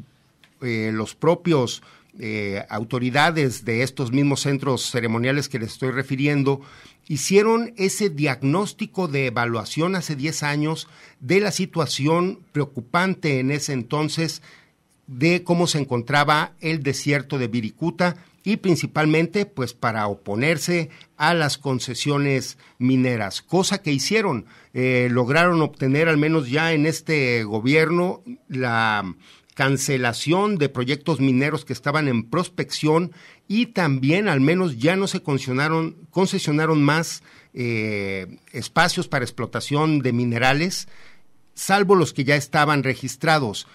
eh, 0.61 0.91
los 0.93 1.15
propios 1.15 1.83
eh, 2.17 2.65
autoridades 2.69 3.63
de 3.63 3.83
estos 3.83 4.11
mismos 4.11 4.41
centros 4.41 4.89
ceremoniales 4.89 5.47
que 5.47 5.59
les 5.59 5.73
estoy 5.73 5.91
refiriendo 5.91 6.61
hicieron 7.09 7.73
ese 7.75 8.09
diagnóstico 8.09 9.09
de 9.09 9.25
evaluación 9.25 9.95
hace 9.95 10.15
10 10.15 10.43
años 10.43 10.87
de 11.19 11.41
la 11.41 11.51
situación 11.51 12.39
preocupante 12.53 13.39
en 13.39 13.51
ese 13.51 13.73
entonces 13.73 14.41
de 15.07 15.43
cómo 15.43 15.65
se 15.65 15.79
encontraba 15.79 16.53
el 16.61 16.83
desierto 16.83 17.39
de 17.39 17.47
Viricuta 17.47 18.15
y 18.43 18.57
principalmente 18.57 19.47
pues 19.47 19.73
para 19.73 20.07
oponerse 20.07 20.91
a 21.17 21.33
las 21.33 21.57
concesiones 21.57 22.59
mineras, 22.77 23.41
cosa 23.41 23.81
que 23.81 23.91
hicieron. 23.91 24.45
Eh, 24.75 25.07
lograron 25.11 25.63
obtener 25.63 26.09
al 26.09 26.17
menos 26.17 26.49
ya 26.49 26.73
en 26.73 26.85
este 26.85 27.43
gobierno 27.43 28.21
la 28.47 29.15
cancelación 29.55 30.57
de 30.57 30.69
proyectos 30.69 31.19
mineros 31.19 31.65
que 31.65 31.73
estaban 31.73 32.07
en 32.07 32.29
prospección 32.29 33.11
y 33.51 33.65
también 33.65 34.29
al 34.29 34.41
menos 34.41 34.77
ya 34.77 34.95
no 34.95 35.07
se 35.07 35.23
concesionaron, 35.23 35.97
concesionaron 36.11 36.83
más 36.83 37.23
eh, 37.55 38.37
espacios 38.53 39.07
para 39.07 39.25
explotación 39.25 40.03
de 40.03 40.13
minerales, 40.13 40.87
salvo 41.55 41.95
los 41.95 42.13
que 42.13 42.23
ya 42.23 42.35
estaban 42.35 42.83
registrados. 42.83 43.67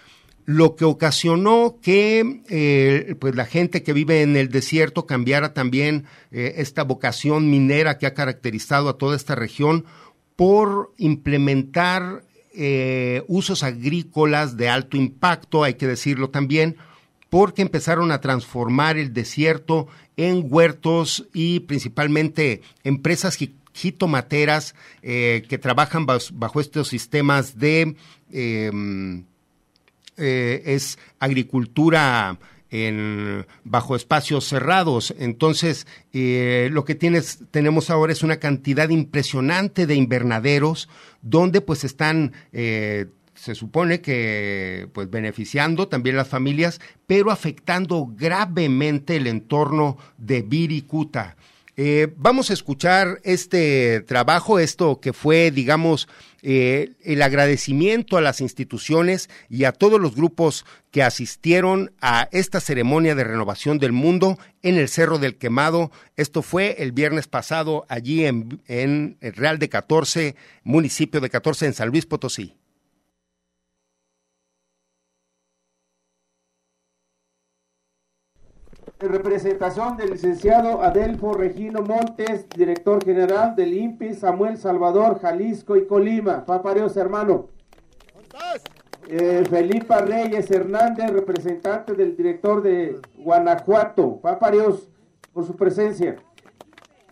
Lo 0.45 0.77
que 0.77 0.85
ocasionó 0.85 1.77
que 1.81 2.41
eh, 2.47 3.15
pues 3.19 3.35
la 3.35 3.45
gente 3.45 3.83
que 3.83 3.91
vive 3.91 4.21
en 4.21 4.37
el 4.37 4.47
desierto 4.47 5.05
cambiara 5.05 5.53
también 5.53 6.05
eh, 6.31 6.53
esta 6.57 6.85
vocación 6.85 7.49
minera 7.49 7.97
que 7.97 8.05
ha 8.05 8.13
caracterizado 8.13 8.87
a 8.87 8.97
toda 8.97 9.17
esta 9.17 9.35
región 9.35 9.83
por 10.37 10.93
implementar 10.97 12.23
usos 13.27 13.63
agrícolas 13.63 14.55
de 14.55 14.69
alto 14.69 14.95
impacto, 14.95 15.65
hay 15.65 15.73
que 15.73 15.87
decirlo 15.87 16.29
también, 16.29 16.77
porque 17.35 17.61
empezaron 17.61 18.13
a 18.13 18.21
transformar 18.21 18.95
el 18.95 19.11
desierto 19.11 19.89
en 20.15 20.45
huertos 20.47 21.27
y 21.33 21.59
principalmente 21.59 22.61
empresas 22.85 23.37
jitomateras 23.73 24.73
que 25.01 25.59
trabajan 25.61 26.05
bajo 26.05 26.61
estos 26.61 26.87
sistemas 26.87 27.59
de 27.59 27.97
eh, 30.17 30.61
es 30.65 30.97
agricultura 31.19 32.39
en, 32.69 33.45
bajo 33.65 33.97
espacios 33.97 34.45
cerrados. 34.45 35.13
Entonces, 35.19 35.87
eh, 36.13 36.69
lo 36.71 36.85
que 36.85 36.95
tienes, 36.95 37.39
tenemos 37.51 37.89
ahora 37.89 38.13
es 38.13 38.23
una 38.23 38.37
cantidad 38.37 38.87
impresionante 38.87 39.85
de 39.85 39.95
invernaderos 39.95 40.87
donde 41.21 41.59
pues 41.59 41.83
están... 41.83 42.31
Eh, 42.53 43.07
se 43.45 43.53
supone 43.53 44.01
que 44.01 44.89
pues 44.91 45.07
beneficiando 45.07 45.87
también 45.87 46.15
las 46.15 46.27
familias, 46.27 46.81
pero 47.05 47.29
afectando 47.29 48.07
gravemente 48.11 49.17
el 49.17 49.27
entorno 49.27 49.97
de 50.17 50.41
Viricuta. 50.41 51.35
Eh, 51.77 52.07
vamos 52.17 52.49
a 52.49 52.53
escuchar 52.53 53.19
este 53.23 54.01
trabajo, 54.01 54.57
esto 54.57 54.99
que 54.99 55.13
fue, 55.13 55.51
digamos, 55.51 56.07
eh, 56.41 56.93
el 57.03 57.21
agradecimiento 57.21 58.17
a 58.17 58.21
las 58.21 58.41
instituciones 58.41 59.29
y 59.47 59.65
a 59.65 59.73
todos 59.73 60.01
los 60.01 60.15
grupos 60.15 60.65
que 60.89 61.03
asistieron 61.03 61.91
a 62.01 62.27
esta 62.31 62.59
ceremonia 62.59 63.13
de 63.13 63.25
renovación 63.25 63.77
del 63.77 63.91
mundo 63.91 64.39
en 64.63 64.77
el 64.77 64.89
Cerro 64.89 65.19
del 65.19 65.35
Quemado. 65.35 65.91
Esto 66.15 66.41
fue 66.41 66.77
el 66.79 66.93
viernes 66.93 67.27
pasado 67.27 67.85
allí 67.89 68.25
en, 68.25 68.59
en 68.65 69.17
el 69.21 69.33
Real 69.33 69.59
de 69.59 69.69
14, 69.69 70.35
municipio 70.63 71.21
de 71.21 71.29
14 71.29 71.67
en 71.67 71.73
San 71.75 71.89
Luis 71.89 72.07
Potosí. 72.07 72.55
En 78.99 79.09
representación 79.09 79.97
del 79.97 80.11
licenciado 80.11 80.81
Adelfo 80.81 81.33
Regino 81.33 81.81
Montes, 81.81 82.47
director 82.49 83.03
general 83.03 83.55
del 83.55 83.73
INPI 83.73 84.13
Samuel 84.13 84.57
Salvador, 84.57 85.19
Jalisco 85.19 85.75
y 85.75 85.85
Colima. 85.85 86.45
Papareos, 86.45 86.95
hermano. 86.95 87.49
Eh, 89.07 89.43
Felipa 89.49 89.99
Reyes 89.99 90.49
Hernández, 90.49 91.11
representante 91.11 91.93
del 91.93 92.15
director 92.15 92.61
de 92.61 92.99
Guanajuato. 93.17 94.19
Papá 94.21 94.51
Dios, 94.51 94.89
por 95.33 95.45
su 95.45 95.55
presencia. 95.55 96.15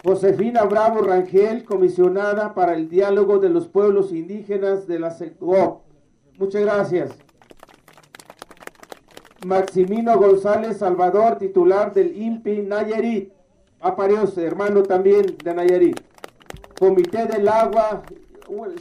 Josefina 0.04 0.63
Bravo 0.63 1.02
Rangel, 1.02 1.65
comisionada 1.65 2.54
para 2.54 2.74
el 2.74 2.89
diálogo 2.89 3.39
de 3.39 3.50
los 3.50 3.67
pueblos 3.67 4.12
indígenas 4.12 4.88
de 4.88 5.00
la 5.00 5.12
CEGOP. 5.12 5.82
Muchas 6.38 6.62
gracias. 6.62 7.12
Maximino 9.45 10.17
González 10.17 10.77
Salvador, 10.77 11.38
titular 11.38 11.93
del 11.93 12.15
INPI 12.15 12.62
Nayarit. 12.62 13.34
Papá 13.79 14.08
Dios, 14.08 14.38
hermano 14.38 14.84
también 14.84 15.36
de 15.43 15.53
Nayarit. 15.53 15.99
Comité 16.79 17.25
del 17.25 17.47
Agua, 17.47 18.03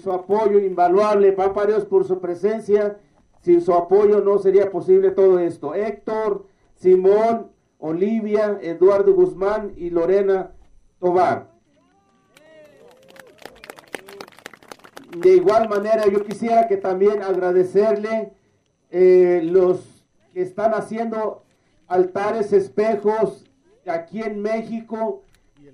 su 0.03 0.12
apoyo 0.12 0.61
invaluable. 0.61 1.33
Papá 1.33 1.66
Dios 1.66 1.85
por 1.85 2.05
su 2.07 2.20
presencia. 2.20 2.98
Sin 3.40 3.61
su 3.61 3.75
apoyo 3.75 4.20
no 4.20 4.38
sería 4.38 4.70
posible 4.70 5.11
todo 5.11 5.40
esto. 5.40 5.75
Héctor, 5.75 6.46
Simón, 6.77 7.48
Olivia, 7.79 8.59
Eduardo 8.62 9.12
Guzmán 9.14 9.72
y 9.77 9.90
Lorena 9.90 10.53
Tobar. 11.01 11.51
De 15.18 15.35
igual 15.37 15.68
manera, 15.68 16.07
yo 16.07 16.25
quisiera 16.25 16.68
que 16.68 16.77
también 16.77 17.22
agradecerle 17.22 18.33
eh, 18.90 19.40
los 19.44 19.91
que 20.33 20.42
están 20.42 20.75
haciendo 20.75 21.42
altares 21.88 22.53
espejos 22.53 23.45
aquí 23.87 24.23
en 24.23 24.40
México 24.40 25.23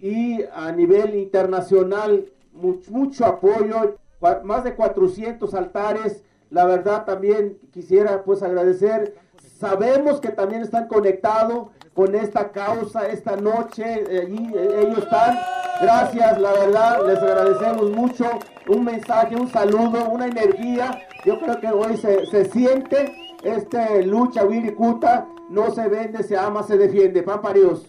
y 0.01 0.45
a 0.53 0.73
nivel 0.73 1.15
internacional, 1.15 2.27
mucho, 2.53 3.27
apoyo, 3.27 3.97
más 4.45 4.65
de 4.65 4.75
400 4.75 5.55
altares. 5.55 6.25
La 6.51 6.65
verdad 6.65 7.05
también 7.05 7.59
quisiera 7.73 8.23
pues 8.25 8.43
agradecer. 8.43 9.17
Sabemos 9.59 10.21
que 10.21 10.31
también 10.31 10.63
están 10.63 10.89
conectados 10.89 11.69
con 11.95 12.15
esta 12.15 12.51
causa 12.53 13.09
esta 13.09 13.37
noche. 13.37 13.85
Allí 13.85 14.53
eh, 14.55 14.83
ellos 14.83 14.99
están. 14.99 15.39
Gracias, 15.81 16.41
la 16.41 16.53
verdad, 16.53 17.07
les 17.07 17.19
agradecemos 17.19 17.91
mucho. 17.91 18.25
Un 18.69 18.85
mensaje, 18.85 19.37
un 19.37 19.51
saludo, 19.51 20.09
una 20.11 20.27
energía. 20.27 21.03
Yo 21.25 21.39
creo 21.41 21.61
que 21.61 21.69
hoy 21.69 21.97
se, 21.97 22.27
se 22.27 22.47
siente 22.47 23.28
esta 23.43 23.97
lucha 24.03 24.45
Wirikuta. 24.45 25.29
No 25.49 25.71
se 25.71 25.89
vende, 25.89 26.23
se 26.23 26.37
ama, 26.37 26.63
se 26.63 26.77
defiende. 26.77 27.23
Pampa 27.23 27.53
Dios. 27.53 27.87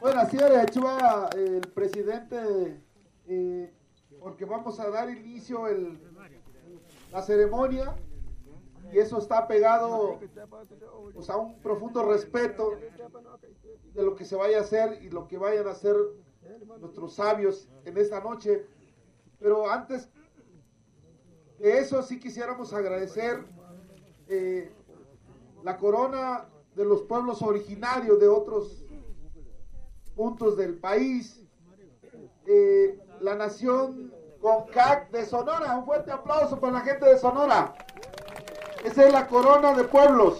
Bueno, 0.00 0.20
así 0.20 0.38
era 0.38 0.64
Chua, 0.64 1.28
el 1.36 1.60
presidente, 1.74 2.80
eh, 3.26 3.70
porque 4.18 4.46
vamos 4.46 4.80
a 4.80 4.88
dar 4.88 5.10
inicio 5.10 5.68
el, 5.68 6.00
la 7.12 7.20
ceremonia 7.20 7.94
y 8.92 8.98
eso 8.98 9.18
está 9.18 9.46
pegado 9.46 10.18
pues, 11.12 11.28
a 11.28 11.36
un 11.36 11.60
profundo 11.60 12.02
respeto 12.10 12.72
de 13.92 14.02
lo 14.02 14.14
que 14.14 14.24
se 14.24 14.36
vaya 14.36 14.58
a 14.58 14.60
hacer 14.62 15.02
y 15.02 15.10
lo 15.10 15.28
que 15.28 15.36
vayan 15.36 15.68
a 15.68 15.72
hacer 15.72 15.94
nuestros 16.80 17.14
sabios 17.14 17.68
en 17.84 17.98
esta 17.98 18.20
noche. 18.20 18.64
Pero 19.38 19.70
antes 19.70 20.08
de 21.60 21.78
eso 21.78 22.02
sí 22.02 22.18
quisiéramos 22.18 22.72
agradecer 22.72 23.44
eh, 24.28 24.72
la 25.62 25.76
corona 25.76 26.46
de 26.74 26.86
los 26.86 27.02
pueblos 27.02 27.42
originarios 27.42 28.18
de 28.18 28.28
otros 28.28 28.82
puntos 30.16 30.56
del 30.56 30.78
país, 30.78 31.44
eh, 32.46 32.98
la 33.20 33.34
nación 33.34 34.10
CONCAC 34.40 35.10
de 35.10 35.26
Sonora. 35.26 35.76
Un 35.76 35.84
fuerte 35.84 36.10
aplauso 36.10 36.58
para 36.58 36.72
la 36.72 36.80
gente 36.80 37.04
de 37.04 37.18
Sonora. 37.18 37.74
Esa 38.82 39.04
es 39.04 39.12
la 39.12 39.26
corona 39.26 39.74
de 39.74 39.84
pueblos. 39.84 40.38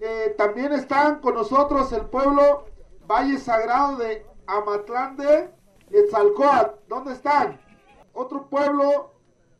Eh, 0.00 0.34
también 0.36 0.72
están 0.72 1.20
con 1.20 1.34
nosotros 1.34 1.92
el 1.92 2.06
pueblo 2.06 2.64
Valle 3.06 3.38
Sagrado 3.38 3.98
de 3.98 4.26
Amatlán 4.48 5.16
de 5.16 5.48
Etzalcoat. 5.90 6.74
¿Dónde 6.88 7.12
están? 7.12 7.60
Otro 8.12 8.48
pueblo 8.48 9.15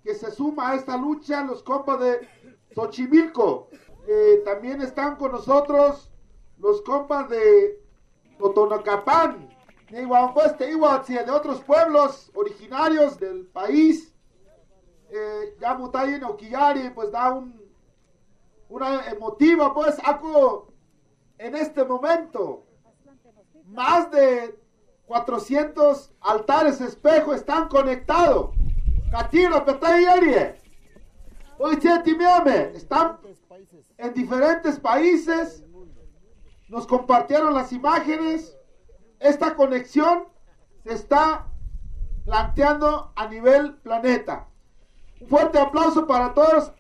que 0.07 0.15
se 0.15 0.31
suma 0.31 0.71
a 0.71 0.75
esta 0.77 0.97
lucha, 0.97 1.43
los 1.43 1.65
compas 1.65 1.99
de 1.99 2.29
Xochimilco. 2.75 3.69
Eh, 4.07 4.41
también 4.45 4.81
están 4.81 5.17
con 5.17 5.33
nosotros 5.33 6.13
los 6.59 6.81
compas 6.83 7.29
de 7.29 7.83
Totonacapán, 8.39 9.49
de 9.91 11.31
otros 11.33 11.61
pueblos 11.63 12.31
originarios 12.35 13.19
del 13.19 13.47
país 13.47 14.15
eh, 15.11 15.57
ya 15.61 15.75
Mutayin 15.75 16.25
Okiyari 16.25 16.91
pues 16.91 17.13
da 17.13 17.33
un, 17.33 17.61
una 18.69 19.07
emotiva 19.07 19.73
pues 19.73 19.97
algo 20.05 20.73
en 21.39 21.55
este 21.55 21.85
momento 21.85 22.65
más 23.67 24.11
de 24.11 24.59
400 25.07 26.13
altares 26.21 26.81
espejo 26.81 27.33
están 27.33 27.69
conectados 27.69 28.51
Katiro 29.11 29.65
Hoy 31.59 31.79
están 32.75 33.19
en 33.99 34.15
diferentes 34.15 34.79
países. 34.79 35.65
Nos 36.69 36.87
compartieron 36.87 37.55
las 37.55 37.73
imágenes. 37.73 38.57
Esta 39.21 39.55
conexión 39.55 40.25
se 40.85 40.95
está 40.95 41.47
planteando 42.25 43.13
a 43.15 43.29
nivel 43.29 43.77
planeta. 43.77 44.49
Un 45.21 45.29
fuerte 45.29 45.59
aplauso 45.59 46.07
para 46.07 46.35
todos 46.35 46.73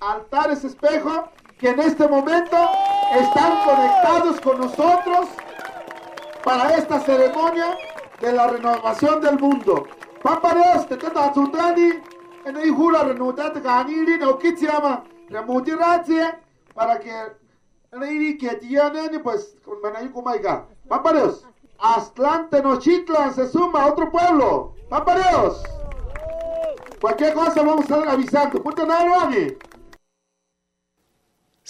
altares 0.00 0.64
espejo 0.64 1.28
que 1.58 1.68
en 1.68 1.80
este 1.80 2.08
momento 2.08 2.56
están 3.14 3.64
conectados 3.64 4.40
con 4.40 4.60
nosotros 4.60 5.28
para 6.42 6.74
esta 6.74 7.00
ceremonia 7.00 7.76
de 8.20 8.32
la 8.32 8.48
renovación 8.48 9.20
del 9.20 9.38
mundo. 9.38 9.86
Papa 10.22 10.54
Dios, 10.54 10.86
te 10.86 10.96
tata 10.96 11.32
sudani, 11.32 11.92
en 12.44 12.56
el 12.56 12.70
jura 12.72 13.04
renudate 13.04 13.60
ganiri, 13.60 14.18
no 14.18 14.38
kitsiyama, 14.38 15.04
remutirație, 15.28 16.34
para 16.74 16.98
que 17.00 17.10
en 17.92 18.02
el 18.02 18.38
que 18.38 18.56
tienen, 18.56 19.22
pues, 19.22 19.56
con 19.64 19.80
Manayuku 19.80 20.22
Maiga. 20.22 20.66
Papa 20.88 21.12
Dios, 21.12 21.44
Astlán 21.78 22.50
Tenochtitlan 22.50 23.34
se 23.34 23.48
suma 23.48 23.84
a 23.84 23.86
otro 23.86 24.10
pueblo. 24.10 24.74
Papa 24.90 25.16
Dios. 25.16 25.62
Cualquier 27.00 27.32
cosa 27.32 27.62
vamos 27.62 27.90
a 27.90 27.94
estar 27.94 28.08
avisando. 28.08 28.62
Punto 28.62 28.86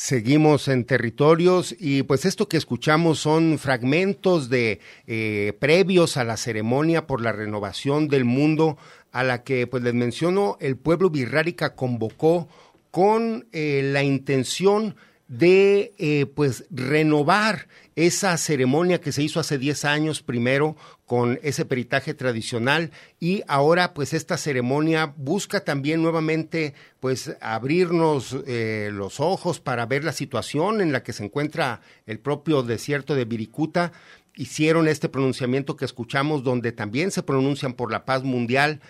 Seguimos 0.03 0.69
en 0.69 0.87
territorios 0.87 1.77
y 1.79 2.05
pues 2.05 2.25
esto 2.25 2.49
que 2.49 2.57
escuchamos 2.57 3.19
son 3.19 3.59
fragmentos 3.59 4.49
de 4.49 4.81
eh, 5.07 5.53
previos 5.61 6.17
a 6.17 6.25
la 6.25 6.39
ceremonia 6.39 7.07
por 7.07 7.21
la 7.21 7.33
renovación 7.33 8.09
del 8.09 8.25
mundo 8.25 8.79
a 9.13 9.25
la 9.25 9.43
que 9.43 9.67
pues 9.67 9.83
les 9.83 9.93
menciono 9.93 10.57
el 10.59 10.79
pueblo 10.79 11.11
birrárica 11.11 11.75
convocó 11.75 12.49
con 12.91 13.47
eh, 13.53 13.91
la 13.93 14.03
intención 14.03 14.97
de 15.31 15.95
eh, 15.99 16.27
pues 16.27 16.65
renovar 16.71 17.69
esa 17.95 18.37
ceremonia 18.37 19.01
que 19.01 19.13
se 19.13 19.23
hizo 19.23 19.39
hace 19.39 19.59
10 19.59 19.85
años 19.85 20.23
primero 20.23 20.77
con 21.07 21.39
ese 21.45 21.65
peritaje 21.65 22.15
tradicional 22.15 22.91
y 23.21 23.45
ahora 23.47 23.95
pues 23.95 24.13
esta 24.13 24.37
ceremonia 24.37 25.15
busca 25.17 25.61
también 25.61 26.03
nuevamente 26.03 26.75
pues 26.99 27.37
abrirnos 27.41 28.39
eh, 28.49 28.91
los 28.93 29.21
ojos 29.21 29.61
para 29.61 29.87
ver 29.87 30.03
la 30.03 30.13
situación 30.13 30.81
en 30.81 30.91
la 30.91 31.05
que 31.05 31.13
se 31.13 31.25
encuentra 31.25 31.81
el 32.07 32.19
propio 32.19 32.65
desierto 32.65 33.15
de 33.15 33.25
Viricuta 33.25 33.93
hicieron 34.35 34.89
este 34.89 35.09
pronunciamiento 35.09 35.77
que 35.77 35.85
escuchamos 35.85 36.43
donde 36.43 36.73
también 36.73 37.13
se 37.13 37.23
pronuncian 37.23 37.75
por 37.75 37.93
la 37.93 38.05
paz 38.05 38.25
mundial 38.25 38.81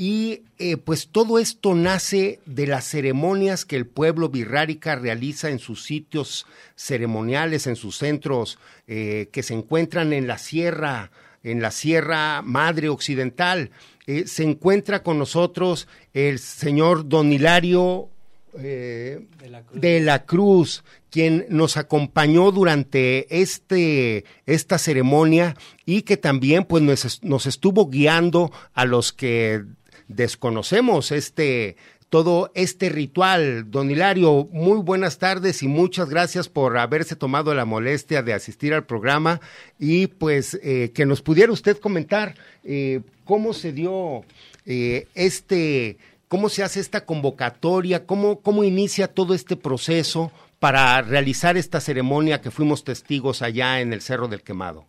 y 0.00 0.44
eh, 0.58 0.78
pues 0.78 1.08
todo 1.08 1.38
esto 1.38 1.74
nace 1.74 2.40
de 2.46 2.66
las 2.66 2.86
ceremonias 2.86 3.66
que 3.66 3.76
el 3.76 3.84
pueblo 3.84 4.30
birrárica 4.30 4.96
realiza 4.96 5.50
en 5.50 5.58
sus 5.58 5.84
sitios 5.84 6.46
ceremoniales, 6.74 7.66
en 7.66 7.76
sus 7.76 7.98
centros 7.98 8.58
eh, 8.88 9.28
que 9.30 9.42
se 9.42 9.52
encuentran 9.52 10.14
en 10.14 10.26
la 10.26 10.38
sierra, 10.38 11.10
en 11.42 11.60
la 11.60 11.70
Sierra 11.70 12.40
Madre 12.40 12.88
Occidental. 12.88 13.72
Eh, 14.06 14.26
se 14.26 14.42
encuentra 14.42 15.02
con 15.02 15.18
nosotros 15.18 15.86
el 16.14 16.38
señor 16.38 17.06
Don 17.06 17.30
Hilario 17.30 18.08
de, 18.54 20.00
la 20.00 20.24
Cruz, 20.24 20.82
quien 21.10 21.44
nos 21.50 21.76
acompañó 21.76 22.52
durante 22.52 23.42
este, 23.42 24.24
esta 24.46 24.78
ceremonia 24.78 25.56
y 25.84 26.02
que 26.02 26.16
también 26.16 26.64
pues, 26.64 26.82
nos, 26.82 27.22
nos 27.22 27.44
estuvo 27.44 27.90
guiando 27.90 28.50
a 28.72 28.86
los 28.86 29.12
que 29.12 29.62
desconocemos 30.10 31.12
este 31.12 31.76
todo 32.08 32.50
este 32.54 32.88
ritual. 32.88 33.70
Don 33.70 33.88
Hilario, 33.90 34.48
muy 34.50 34.78
buenas 34.82 35.18
tardes 35.18 35.62
y 35.62 35.68
muchas 35.68 36.10
gracias 36.10 36.48
por 36.48 36.76
haberse 36.76 37.14
tomado 37.14 37.54
la 37.54 37.64
molestia 37.64 38.22
de 38.22 38.34
asistir 38.34 38.74
al 38.74 38.84
programa 38.84 39.40
y 39.78 40.08
pues 40.08 40.58
eh, 40.62 40.90
que 40.92 41.06
nos 41.06 41.22
pudiera 41.22 41.52
usted 41.52 41.78
comentar 41.78 42.34
eh, 42.64 43.00
cómo 43.24 43.52
se 43.52 43.72
dio 43.72 44.24
eh, 44.66 45.06
este 45.14 45.98
¿Cómo 46.30 46.48
se 46.48 46.62
hace 46.62 46.78
esta 46.78 47.04
convocatoria? 47.04 48.06
¿Cómo, 48.06 48.40
¿Cómo 48.40 48.62
inicia 48.62 49.08
todo 49.08 49.34
este 49.34 49.56
proceso 49.56 50.30
para 50.60 51.02
realizar 51.02 51.56
esta 51.56 51.80
ceremonia 51.80 52.40
que 52.40 52.52
fuimos 52.52 52.84
testigos 52.84 53.42
allá 53.42 53.80
en 53.80 53.92
el 53.92 54.00
Cerro 54.00 54.28
del 54.28 54.44
Quemado? 54.44 54.86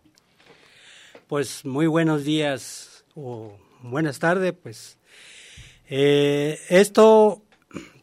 Pues 1.26 1.64
muy 1.64 1.88
buenos 1.88 2.22
días 2.22 3.04
o 3.16 3.58
buenas 3.82 4.20
tardes, 4.20 4.52
pues. 4.52 4.98
Eh, 5.94 6.58
esto 6.70 7.42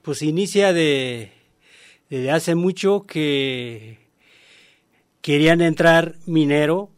pues 0.03 0.21
inicia 0.21 0.73
de, 0.73 1.31
hace 2.31 2.53
mucho 2.53 3.07
que 3.07 3.97
querían 5.21 5.59
entrar 5.61 6.13
minero, 6.27 6.91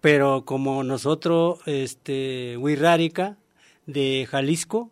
pero 0.00 0.44
como 0.44 0.82
nosotros, 0.82 1.60
este, 1.66 2.56
Huirrárica, 2.56 3.38
de 3.86 4.26
Jalisco, 4.28 4.90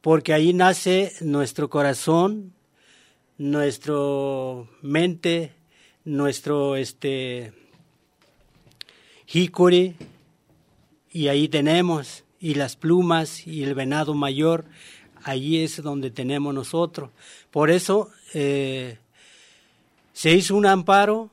porque 0.00 0.32
ahí 0.32 0.52
nace 0.52 1.12
nuestro 1.20 1.68
corazón, 1.68 2.54
nuestro 3.36 4.68
mente, 4.80 5.54
nuestro 6.04 6.76
este 6.76 7.52
y 11.10 11.26
ahí 11.26 11.48
tenemos, 11.48 12.23
y 12.44 12.56
las 12.56 12.76
plumas 12.76 13.46
y 13.46 13.62
el 13.62 13.74
venado 13.74 14.12
mayor, 14.12 14.66
allí 15.22 15.64
es 15.64 15.82
donde 15.82 16.10
tenemos 16.10 16.52
nosotros. 16.52 17.08
Por 17.50 17.70
eso 17.70 18.10
eh, 18.34 18.98
se 20.12 20.34
hizo 20.34 20.54
un 20.54 20.66
amparo 20.66 21.30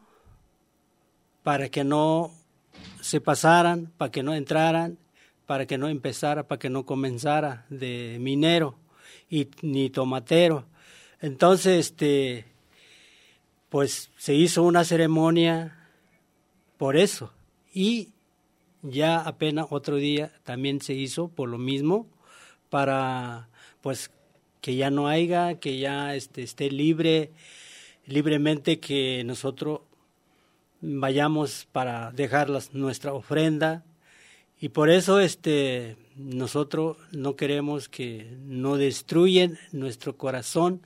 para 1.43 1.67
que 1.67 1.83
no 1.83 2.31
se 3.01 3.19
pasaran, 3.19 3.91
para 3.97 4.09
que 4.09 4.23
no 4.23 4.33
entraran, 4.33 4.97
para 5.47 5.65
que 5.65 5.77
no 5.77 5.89
empezara, 5.89 6.47
para 6.47 6.59
que 6.59 6.69
no 6.69 6.85
comenzara 6.85 7.65
de 7.69 8.15
minero 8.21 8.77
y 9.29 9.49
ni 9.63 9.89
tomatero. 9.89 10.63
Entonces, 11.19 11.87
este, 11.87 12.45
pues 13.67 14.11
se 14.15 14.33
hizo 14.33 14.63
una 14.63 14.85
ceremonia 14.85 15.89
por 16.77 16.95
eso 16.95 17.33
y 17.73 18.13
ya 18.83 19.19
apenas 19.19 19.67
otro 19.69 19.97
día 19.97 20.31
también 20.43 20.81
se 20.81 20.93
hizo 20.93 21.27
por 21.27 21.49
lo 21.49 21.57
mismo 21.57 22.07
para 22.69 23.49
pues 23.81 24.11
que 24.61 24.75
ya 24.75 24.91
no 24.91 25.07
haya, 25.07 25.59
que 25.59 25.77
ya 25.79 26.15
este, 26.15 26.43
esté 26.43 26.69
libre, 26.69 27.31
libremente 28.05 28.79
que 28.79 29.23
nosotros 29.25 29.81
vayamos 30.81 31.67
para 31.71 32.11
dejar 32.11 32.49
nuestra 32.73 33.13
ofrenda. 33.13 33.83
Y 34.59 34.69
por 34.69 34.89
eso 34.89 35.19
este 35.19 35.97
nosotros 36.15 36.97
no 37.11 37.35
queremos 37.35 37.89
que 37.89 38.37
no 38.45 38.77
destruyen 38.77 39.57
nuestro 39.71 40.17
corazón 40.17 40.85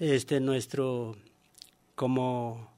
este 0.00 0.40
nuestro 0.40 1.16
como 1.94 2.73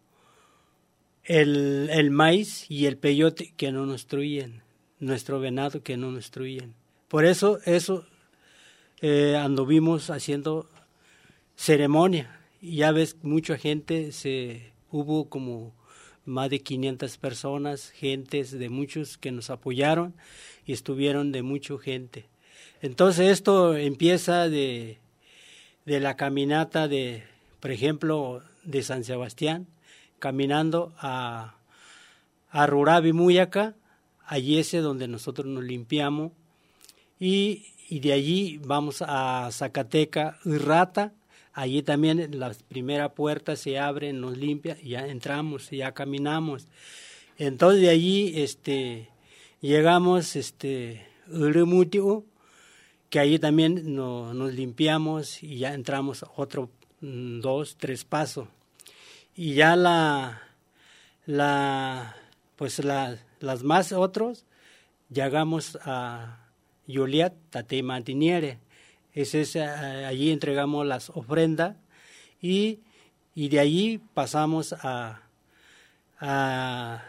el, 1.26 1.88
el 1.92 2.10
maíz 2.10 2.70
y 2.70 2.86
el 2.86 2.96
peyote 2.96 3.52
que 3.56 3.72
no 3.72 3.86
nos 3.86 4.02
destruyen 4.02 4.66
nuestro 4.98 5.40
venado 5.40 5.82
que 5.82 5.96
no 5.96 6.08
nos 6.08 6.16
destruyen. 6.16 6.74
Por 7.08 7.24
eso 7.24 7.58
eso 7.64 8.04
eh, 9.00 9.36
anduvimos 9.36 10.10
haciendo 10.10 10.68
ceremonia. 11.54 12.40
Y 12.60 12.76
ya 12.76 12.92
ves 12.92 13.16
mucha 13.22 13.58
gente 13.58 14.12
se 14.12 14.72
hubo 14.90 15.28
como 15.28 15.74
más 16.24 16.50
de 16.50 16.60
500 16.60 17.18
personas, 17.18 17.90
gentes 17.90 18.50
de 18.50 18.68
muchos 18.68 19.18
que 19.18 19.30
nos 19.30 19.50
apoyaron 19.50 20.14
y 20.64 20.72
estuvieron 20.72 21.30
de 21.30 21.42
mucha 21.42 21.78
gente. 21.78 22.26
Entonces 22.82 23.30
esto 23.30 23.76
empieza 23.76 24.48
de, 24.48 24.98
de 25.84 26.00
la 26.00 26.16
caminata 26.16 26.88
de, 26.88 27.22
por 27.60 27.70
ejemplo, 27.70 28.42
de 28.64 28.82
San 28.82 29.04
Sebastián, 29.04 29.68
caminando 30.18 30.92
a, 30.98 31.56
a 32.50 32.66
Rurabi 32.66 33.12
Muyaca, 33.12 33.74
allí 34.24 34.58
es 34.58 34.72
donde 34.72 35.08
nosotros 35.08 35.46
nos 35.46 35.64
limpiamos, 35.64 36.32
y, 37.18 37.66
y 37.88 38.00
de 38.00 38.12
allí 38.12 38.60
vamos 38.64 39.02
a 39.06 39.48
Zacateca, 39.52 40.38
Rata 40.44 41.12
Allí 41.56 41.82
también 41.82 42.38
la 42.38 42.52
primera 42.68 43.14
puerta 43.14 43.56
se 43.56 43.78
abre, 43.78 44.12
nos 44.12 44.36
limpia 44.36 44.76
y 44.82 44.90
ya 44.90 45.06
entramos, 45.06 45.70
ya 45.70 45.92
caminamos. 45.92 46.68
Entonces 47.38 47.80
de 47.80 47.88
allí 47.88 48.42
este, 48.42 49.08
llegamos 49.62 50.36
este, 50.36 51.06
que 53.08 53.18
allí 53.18 53.38
también 53.38 53.94
nos 53.94 54.52
limpiamos 54.52 55.42
y 55.42 55.56
ya 55.56 55.72
entramos 55.72 56.26
otro 56.36 56.68
mm, 57.00 57.40
dos, 57.40 57.78
tres 57.78 58.04
pasos. 58.04 58.48
Y 59.36 59.54
ya 59.54 59.76
la, 59.76 60.42
la 61.26 62.16
pues 62.56 62.82
la, 62.82 63.18
las 63.40 63.62
más 63.62 63.92
otros, 63.92 64.46
llegamos 65.10 65.78
a 65.82 66.38
Juliet 66.88 67.34
Tate 67.50 67.82
Mantiniere 67.82 68.58
es, 69.16 69.56
eh, 69.56 69.64
allí 69.64 70.30
entregamos 70.30 70.86
las 70.86 71.10
ofrendas 71.10 71.76
y, 72.40 72.80
y 73.34 73.48
de 73.48 73.60
allí 73.60 74.00
pasamos 74.14 74.74
a, 74.74 75.22
a 76.20 77.02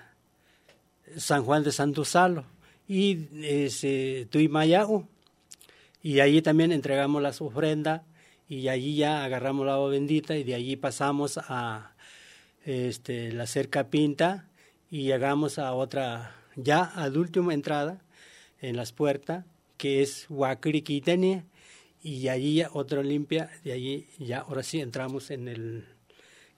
San 1.18 1.44
Juan 1.44 1.64
de 1.64 1.72
Santo 1.72 2.06
Salo 2.06 2.46
y 2.88 3.28
ese, 3.44 4.28
Tuimayao 4.30 5.08
y 6.02 6.22
allí 6.22 6.42
también 6.42 6.72
entregamos 6.72 7.22
las 7.22 7.42
ofrendas 7.42 8.04
y 8.48 8.70
allí 8.70 8.96
ya 8.96 9.26
agarramos 9.26 9.66
la 9.66 9.74
agua 9.74 9.90
bendita 9.90 10.38
y 10.38 10.46
de 10.46 10.56
allí 10.56 10.78
pasamos 10.78 11.38
a 11.38 11.92
este, 12.68 13.32
la 13.32 13.48
cerca 13.48 13.90
pinta 13.90 14.46
y 14.92 15.04
llegamos 15.04 15.58
a 15.58 15.72
otra, 15.74 16.36
ya 16.58 16.84
a 16.84 17.08
la 17.08 17.18
última 17.18 17.54
entrada 17.54 18.02
en 18.60 18.76
las 18.76 18.92
puertas, 18.92 19.46
que 19.78 20.02
es 20.02 20.26
Huacriquitenia, 20.30 21.46
y 22.04 22.28
allí 22.28 22.62
otra 22.74 23.04
limpia, 23.04 23.50
de 23.64 23.72
allí 23.72 24.08
ya 24.20 24.40
ahora 24.40 24.64
sí 24.64 24.82
entramos 24.82 25.32
en 25.32 25.48
el, 25.48 25.86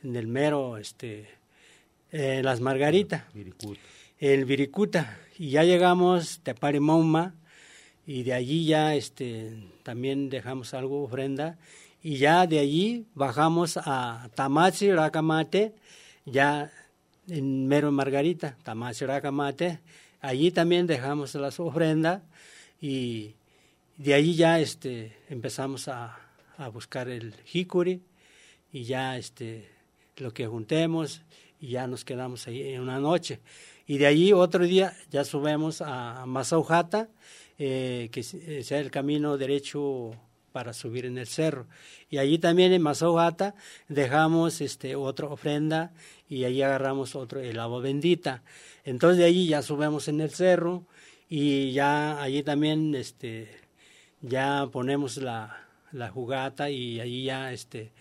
en 0.03 0.15
el 0.15 0.25
mero, 0.25 0.77
este, 0.77 1.29
en 2.11 2.43
las 2.43 2.59
margaritas, 2.59 3.23
el 4.17 4.45
Viricuta, 4.45 5.19
y 5.37 5.51
ya 5.51 5.63
llegamos 5.63 6.41
a 6.43 6.53
Parimauma, 6.55 7.35
y 8.07 8.23
de 8.23 8.33
allí 8.33 8.65
ya 8.65 8.95
este, 8.95 9.53
también 9.83 10.29
dejamos 10.29 10.73
algo 10.73 11.03
ofrenda, 11.03 11.59
y 12.01 12.17
ya 12.17 12.47
de 12.47 12.59
allí 12.59 13.05
bajamos 13.13 13.77
a 13.77 14.29
Tamachi, 14.35 14.91
Racamate, 14.91 15.73
ya 16.25 16.71
en 17.27 17.67
mero 17.67 17.91
Margarita, 17.91 18.57
Tamachi, 18.63 19.05
Racamate, 19.05 19.79
allí 20.21 20.51
también 20.51 20.87
dejamos 20.87 21.35
las 21.35 21.59
ofrendas, 21.59 22.21
y 22.81 23.35
de 23.97 24.13
ahí 24.13 24.35
ya 24.35 24.59
este, 24.59 25.17
empezamos 25.29 25.87
a, 25.87 26.17
a 26.57 26.69
buscar 26.69 27.09
el 27.09 27.33
hikuri 27.51 28.01
y 28.71 28.83
ya 28.83 29.17
este, 29.17 29.69
lo 30.17 30.33
que 30.33 30.47
juntemos 30.47 31.21
y 31.59 31.69
ya 31.69 31.87
nos 31.87 32.05
quedamos 32.05 32.47
ahí 32.47 32.73
en 32.73 32.81
una 32.81 32.99
noche. 32.99 33.39
Y 33.87 33.97
de 33.97 34.05
allí 34.05 34.33
otro 34.33 34.65
día 34.65 34.93
ya 35.09 35.23
subimos 35.23 35.81
a 35.81 36.25
Masaujata, 36.25 37.09
eh, 37.57 38.09
que 38.11 38.21
eh, 38.21 38.63
sea 38.63 38.79
el 38.79 38.91
camino 38.91 39.37
derecho 39.37 40.11
para 40.51 40.73
subir 40.73 41.05
en 41.05 41.17
el 41.17 41.27
cerro. 41.27 41.67
Y 42.09 42.17
allí 42.17 42.39
también 42.39 42.73
en 42.73 42.81
Masaujata 42.81 43.55
dejamos 43.87 44.61
este, 44.61 44.95
otra 44.95 45.27
ofrenda 45.27 45.91
y 46.27 46.43
ahí 46.43 46.61
agarramos 46.61 47.15
otro, 47.15 47.39
el 47.39 47.59
agua 47.59 47.81
bendita. 47.81 48.43
Entonces 48.83 49.19
de 49.19 49.25
allí 49.25 49.47
ya 49.47 49.61
subimos 49.61 50.07
en 50.07 50.21
el 50.21 50.31
cerro 50.31 50.83
y 51.29 51.71
ya 51.71 52.21
allí 52.21 52.43
también 52.43 52.95
este, 52.95 53.49
ya 54.21 54.67
ponemos 54.71 55.17
la, 55.17 55.67
la 55.91 56.09
jugata 56.09 56.69
y 56.69 56.99
ahí 56.99 57.25
ya 57.25 57.51
este 57.51 57.91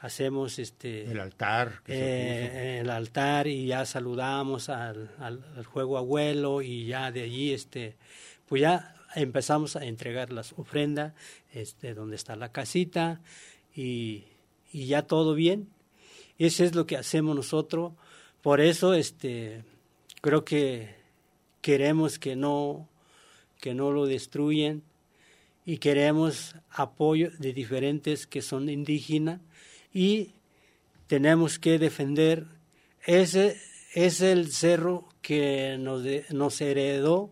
hacemos 0.00 0.60
este 0.60 1.10
el 1.10 1.18
altar 1.18 1.82
eh, 1.86 2.78
el 2.80 2.90
altar 2.90 3.48
y 3.48 3.66
ya 3.66 3.84
saludamos 3.84 4.68
al, 4.68 5.10
al, 5.18 5.64
juego 5.64 5.98
abuelo 5.98 6.62
y 6.62 6.86
ya 6.86 7.10
de 7.10 7.22
allí 7.22 7.52
este 7.52 7.96
pues 8.46 8.62
ya 8.62 8.94
empezamos 9.14 9.76
a 9.76 9.84
entregar 9.84 10.32
las 10.32 10.52
ofrendas 10.52 11.14
este 11.52 11.94
donde 11.94 12.16
está 12.16 12.36
la 12.36 12.52
casita 12.52 13.20
y, 13.74 14.24
y 14.72 14.86
ya 14.86 15.02
todo 15.02 15.34
bien. 15.34 15.68
Eso 16.38 16.64
es 16.64 16.74
lo 16.74 16.86
que 16.86 16.96
hacemos 16.96 17.34
nosotros. 17.34 17.92
Por 18.42 18.60
eso 18.60 18.94
este 18.94 19.64
creo 20.20 20.44
que 20.44 20.94
queremos 21.60 22.18
que 22.18 22.36
no 22.36 22.88
que 23.60 23.74
no 23.74 23.90
lo 23.90 24.06
destruyen 24.06 24.82
y 25.64 25.78
queremos 25.78 26.54
apoyo 26.70 27.30
de 27.38 27.52
diferentes 27.52 28.26
que 28.26 28.40
son 28.40 28.68
indígenas 28.68 29.40
y 29.92 30.32
tenemos 31.08 31.58
que 31.58 31.78
defender 31.78 32.46
ese 33.04 33.60
es 33.94 34.20
el 34.20 34.52
cerro 34.52 35.08
que 35.22 35.76
nos, 35.78 36.02
nos 36.30 36.60
heredó 36.60 37.30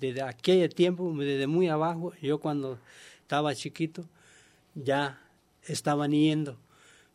desde 0.00 0.22
aquel 0.22 0.74
tiempo, 0.74 1.12
desde 1.16 1.46
muy 1.46 1.68
abajo. 1.68 2.12
Yo 2.20 2.38
cuando 2.38 2.78
estaba 3.22 3.54
chiquito, 3.54 4.04
ya 4.74 5.20
estaban 5.64 6.12
yendo. 6.12 6.56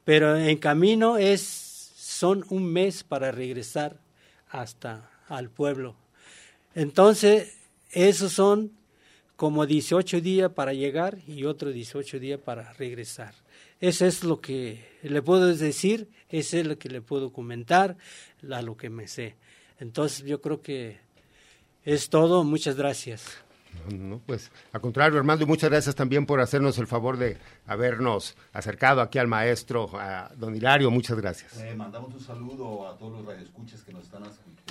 Pero 0.03 0.37
en 0.37 0.57
camino 0.57 1.17
es, 1.17 1.41
son 1.41 2.45
un 2.49 2.65
mes 2.65 3.03
para 3.03 3.31
regresar 3.31 3.99
hasta 4.49 5.09
al 5.27 5.49
pueblo. 5.49 5.95
Entonces, 6.75 7.57
esos 7.91 8.33
son 8.33 8.71
como 9.35 9.65
18 9.65 10.21
días 10.21 10.51
para 10.51 10.73
llegar 10.73 11.17
y 11.27 11.45
otros 11.45 11.73
18 11.73 12.19
días 12.19 12.39
para 12.39 12.73
regresar. 12.73 13.33
Eso 13.79 14.05
es 14.05 14.23
lo 14.23 14.39
que 14.39 14.79
le 15.01 15.21
puedo 15.21 15.53
decir, 15.53 16.07
eso 16.29 16.57
es 16.57 16.65
lo 16.65 16.77
que 16.77 16.89
le 16.89 17.01
puedo 17.01 17.33
comentar, 17.33 17.97
lo 18.41 18.77
que 18.77 18.89
me 18.89 19.07
sé. 19.07 19.35
Entonces, 19.79 20.25
yo 20.25 20.39
creo 20.41 20.61
que 20.61 21.02
es 21.85 22.09
todo. 22.09 22.43
Muchas 22.43 22.75
gracias. 22.75 23.43
No, 23.91 24.21
pues 24.25 24.51
al 24.71 24.81
contrario, 24.81 25.17
Armando, 25.17 25.43
y 25.43 25.47
muchas 25.47 25.69
gracias 25.69 25.95
también 25.95 26.25
por 26.25 26.39
hacernos 26.39 26.77
el 26.77 26.87
favor 26.87 27.17
de 27.17 27.37
habernos 27.65 28.35
acercado 28.53 29.01
aquí 29.01 29.19
al 29.19 29.27
maestro, 29.27 29.89
a 29.99 30.31
don 30.37 30.55
Hilario, 30.55 30.89
muchas 30.89 31.17
gracias. 31.17 31.57
Eh, 31.59 31.73
mandamos 31.75 32.13
un 32.13 32.19
saludo 32.19 32.87
a 32.87 32.97
todos 32.97 33.13
los 33.13 33.25
radioescuchas 33.25 33.81
que 33.81 33.91
nos 33.91 34.03
están 34.03 34.23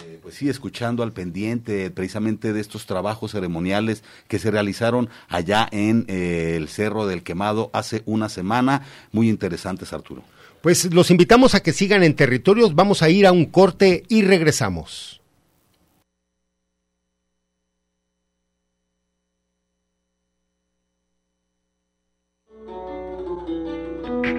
eh, 0.05 0.18
pues 0.22 0.35
sí, 0.37 0.48
escuchando 0.48 1.03
al 1.03 1.12
pendiente 1.12 1.90
precisamente 1.90 2.53
de 2.53 2.61
estos 2.61 2.87
trabajos 2.87 3.33
ceremoniales 3.33 4.03
que 4.27 4.38
se 4.38 4.51
realizaron 4.51 5.11
allá 5.29 5.68
en 5.70 6.07
eh, 6.09 6.55
el 6.57 6.68
Cerro 6.68 7.07
del 7.07 7.22
Quemado 7.22 7.70
hace 7.72 8.03
una 8.07 8.29
semana. 8.29 8.83
Muy 9.12 9.29
interesantes, 9.29 9.92
Arturo. 9.92 10.22
Pues 10.62 10.92
los 10.92 11.11
invitamos 11.11 11.55
a 11.55 11.61
que 11.61 11.72
sigan 11.72 12.03
en 12.03 12.14
territorios, 12.14 12.75
vamos 12.75 13.03
a 13.03 13.11
ir 13.11 13.27
a 13.27 13.33
un 13.33 13.46
corte 13.46 14.05
y 14.09 14.22
regresamos. 14.22 15.21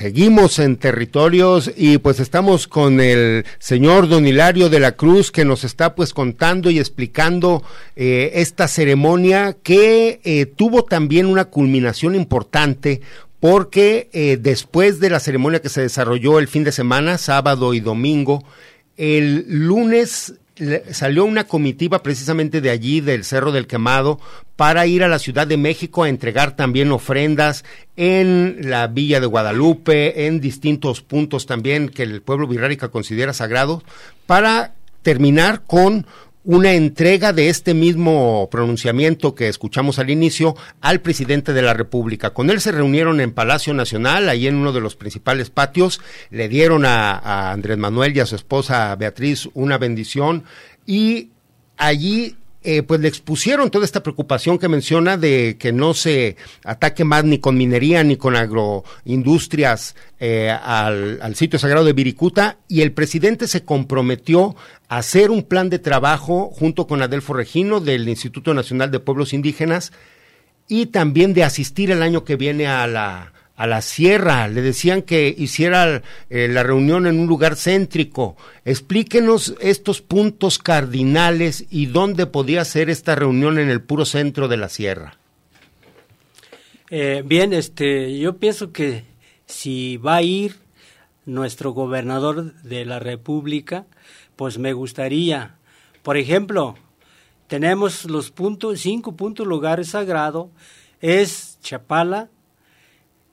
Seguimos 0.00 0.58
en 0.58 0.78
territorios 0.78 1.70
y 1.76 1.98
pues 1.98 2.20
estamos 2.20 2.66
con 2.66 3.02
el 3.02 3.44
señor 3.58 4.08
Don 4.08 4.26
Hilario 4.26 4.70
de 4.70 4.80
la 4.80 4.92
Cruz 4.92 5.30
que 5.30 5.44
nos 5.44 5.62
está 5.62 5.94
pues 5.94 6.14
contando 6.14 6.70
y 6.70 6.78
explicando 6.78 7.62
eh, 7.96 8.30
esta 8.36 8.66
ceremonia 8.66 9.58
que 9.62 10.22
eh, 10.24 10.46
tuvo 10.46 10.84
también 10.84 11.26
una 11.26 11.44
culminación 11.44 12.14
importante 12.14 13.02
porque 13.40 14.08
eh, 14.14 14.38
después 14.40 15.00
de 15.00 15.10
la 15.10 15.20
ceremonia 15.20 15.60
que 15.60 15.68
se 15.68 15.82
desarrolló 15.82 16.38
el 16.38 16.48
fin 16.48 16.64
de 16.64 16.72
semana, 16.72 17.18
sábado 17.18 17.74
y 17.74 17.80
domingo, 17.80 18.42
el 18.96 19.44
lunes 19.48 20.32
salió 20.90 21.24
una 21.24 21.44
comitiva 21.44 22.02
precisamente 22.02 22.60
de 22.60 22.70
allí, 22.70 23.00
del 23.00 23.24
Cerro 23.24 23.52
del 23.52 23.66
Quemado, 23.66 24.20
para 24.56 24.86
ir 24.86 25.02
a 25.02 25.08
la 25.08 25.18
Ciudad 25.18 25.46
de 25.46 25.56
México 25.56 26.02
a 26.02 26.08
entregar 26.08 26.56
también 26.56 26.92
ofrendas 26.92 27.64
en 27.96 28.58
la 28.70 28.86
Villa 28.86 29.20
de 29.20 29.26
Guadalupe, 29.26 30.26
en 30.26 30.40
distintos 30.40 31.00
puntos 31.00 31.46
también 31.46 31.88
que 31.88 32.02
el 32.02 32.22
pueblo 32.22 32.46
virrárica 32.46 32.88
considera 32.88 33.32
sagrados, 33.32 33.82
para 34.26 34.74
terminar 35.02 35.62
con 35.66 36.06
una 36.44 36.72
entrega 36.72 37.32
de 37.32 37.48
este 37.48 37.74
mismo 37.74 38.48
pronunciamiento 38.50 39.34
que 39.34 39.48
escuchamos 39.48 39.98
al 39.98 40.10
inicio 40.10 40.56
al 40.80 41.00
presidente 41.00 41.52
de 41.52 41.62
la 41.62 41.74
República. 41.74 42.30
Con 42.30 42.50
él 42.50 42.60
se 42.60 42.72
reunieron 42.72 43.20
en 43.20 43.32
Palacio 43.32 43.74
Nacional, 43.74 44.28
ahí 44.28 44.46
en 44.46 44.56
uno 44.56 44.72
de 44.72 44.80
los 44.80 44.96
principales 44.96 45.50
patios, 45.50 46.00
le 46.30 46.48
dieron 46.48 46.86
a, 46.86 47.12
a 47.12 47.52
Andrés 47.52 47.76
Manuel 47.76 48.16
y 48.16 48.20
a 48.20 48.26
su 48.26 48.36
esposa 48.36 48.94
Beatriz 48.96 49.48
una 49.54 49.76
bendición 49.76 50.44
y 50.86 51.30
allí 51.76 52.36
eh, 52.62 52.82
pues 52.82 53.00
le 53.00 53.08
expusieron 53.08 53.70
toda 53.70 53.86
esta 53.86 54.02
preocupación 54.02 54.58
que 54.58 54.68
menciona 54.68 55.16
de 55.16 55.56
que 55.58 55.72
no 55.72 55.94
se 55.94 56.36
ataque 56.64 57.04
más 57.04 57.24
ni 57.24 57.38
con 57.38 57.56
minería 57.56 58.04
ni 58.04 58.16
con 58.16 58.36
agroindustrias 58.36 59.96
eh, 60.18 60.50
al, 60.50 61.20
al, 61.22 61.34
sitio 61.36 61.58
sagrado 61.58 61.86
de 61.86 61.94
Viricuta. 61.94 62.58
Y 62.68 62.82
el 62.82 62.92
presidente 62.92 63.48
se 63.48 63.64
comprometió 63.64 64.56
a 64.88 64.98
hacer 64.98 65.30
un 65.30 65.42
plan 65.42 65.70
de 65.70 65.78
trabajo 65.78 66.50
junto 66.52 66.86
con 66.86 67.00
Adelfo 67.00 67.32
Regino 67.32 67.80
del 67.80 68.06
Instituto 68.08 68.52
Nacional 68.52 68.90
de 68.90 69.00
Pueblos 69.00 69.32
Indígenas 69.32 69.92
y 70.68 70.86
también 70.86 71.32
de 71.34 71.44
asistir 71.44 71.90
el 71.90 72.02
año 72.02 72.24
que 72.24 72.36
viene 72.36 72.66
a 72.66 72.86
la 72.86 73.32
a 73.60 73.66
la 73.66 73.82
sierra, 73.82 74.48
le 74.48 74.62
decían 74.62 75.02
que 75.02 75.34
hiciera 75.36 76.00
eh, 76.30 76.48
la 76.48 76.62
reunión 76.62 77.06
en 77.06 77.20
un 77.20 77.26
lugar 77.26 77.56
céntrico. 77.56 78.34
Explíquenos 78.64 79.54
estos 79.60 80.00
puntos 80.00 80.56
cardinales 80.58 81.66
y 81.68 81.84
dónde 81.84 82.24
podía 82.24 82.64
ser 82.64 82.88
esta 82.88 83.16
reunión 83.16 83.58
en 83.58 83.68
el 83.68 83.82
puro 83.82 84.06
centro 84.06 84.48
de 84.48 84.56
la 84.56 84.70
sierra. 84.70 85.18
Eh, 86.88 87.22
bien, 87.22 87.52
este, 87.52 88.18
yo 88.18 88.38
pienso 88.38 88.72
que 88.72 89.04
si 89.44 89.98
va 89.98 90.16
a 90.16 90.22
ir 90.22 90.56
nuestro 91.26 91.72
gobernador 91.72 92.54
de 92.62 92.86
la 92.86 92.98
República, 92.98 93.84
pues 94.36 94.56
me 94.56 94.72
gustaría, 94.72 95.56
por 96.02 96.16
ejemplo, 96.16 96.76
tenemos 97.46 98.06
los 98.06 98.30
puntos, 98.30 98.80
cinco 98.80 99.16
puntos 99.16 99.46
lugares 99.46 99.90
sagrados, 99.90 100.48
es 101.02 101.58
Chapala, 101.60 102.30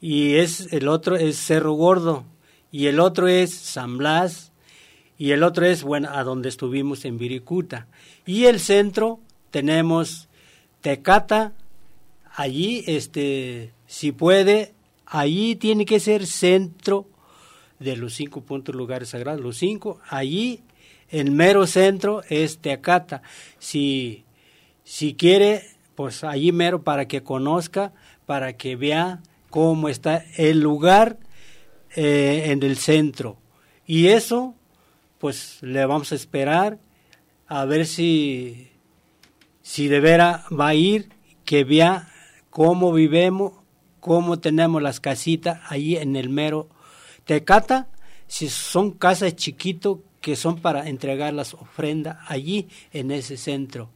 y 0.01 0.35
es 0.35 0.71
el 0.71 0.87
otro 0.87 1.15
es 1.15 1.37
Cerro 1.37 1.73
Gordo 1.73 2.25
y 2.71 2.87
el 2.87 2.99
otro 2.99 3.27
es 3.27 3.53
San 3.53 3.97
Blas 3.97 4.51
y 5.17 5.31
el 5.31 5.43
otro 5.43 5.65
es 5.65 5.83
bueno 5.83 6.09
a 6.11 6.23
donde 6.23 6.49
estuvimos 6.49 7.03
en 7.05 7.17
Viricuta. 7.17 7.87
Y 8.25 8.45
el 8.45 8.59
centro 8.59 9.19
tenemos 9.49 10.29
Tecata 10.81 11.53
allí 12.35 12.83
este 12.85 13.73
si 13.87 14.11
puede 14.11 14.73
allí 15.05 15.55
tiene 15.55 15.85
que 15.85 15.99
ser 15.99 16.27
centro 16.27 17.07
de 17.79 17.95
los 17.95 18.13
cinco 18.13 18.41
puntos 18.41 18.75
lugares 18.75 19.09
sagrados 19.09 19.41
los 19.41 19.57
cinco. 19.57 19.99
Allí 20.07 20.61
el 21.09 21.31
mero 21.31 21.65
centro 21.65 22.21
es 22.29 22.59
Tecata. 22.59 23.23
Si 23.57 24.23
si 24.83 25.15
quiere 25.15 25.63
pues 25.95 26.23
allí 26.23 26.51
mero 26.51 26.83
para 26.83 27.07
que 27.07 27.23
conozca 27.23 27.91
para 28.27 28.53
que 28.53 28.75
vea 28.75 29.21
cómo 29.49 29.89
está 29.89 30.23
el 30.35 30.59
lugar 30.59 31.17
eh, 31.95 32.43
en 32.47 32.63
el 32.63 32.77
centro. 32.77 33.37
Y 33.85 34.07
eso, 34.07 34.55
pues 35.17 35.59
le 35.61 35.85
vamos 35.85 36.11
a 36.11 36.15
esperar 36.15 36.79
a 37.47 37.65
ver 37.65 37.85
si, 37.85 38.69
si 39.61 39.87
de 39.87 39.99
veras 39.99 40.43
va 40.51 40.67
a 40.67 40.75
ir, 40.75 41.09
que 41.45 41.63
vea 41.63 42.09
cómo 42.49 42.91
vivemos, 42.91 43.53
cómo 43.99 44.39
tenemos 44.39 44.81
las 44.81 44.99
casitas 44.99 45.61
ahí 45.69 45.95
en 45.95 46.15
el 46.15 46.29
mero 46.29 46.69
Tecata, 47.25 47.87
si 48.27 48.49
son 48.49 48.91
casas 48.91 49.35
chiquitos 49.35 49.99
que 50.21 50.35
son 50.35 50.59
para 50.59 50.89
entregar 50.89 51.33
las 51.33 51.53
ofrendas 51.53 52.17
allí 52.27 52.67
en 52.91 53.11
ese 53.11 53.37
centro. 53.37 53.89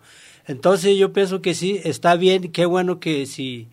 Entonces 0.48 0.98
yo 0.98 1.14
pienso 1.14 1.42
que 1.42 1.54
sí, 1.54 1.80
está 1.84 2.16
bien, 2.16 2.52
qué 2.52 2.66
bueno 2.66 3.00
que 3.00 3.26
si 3.26 3.68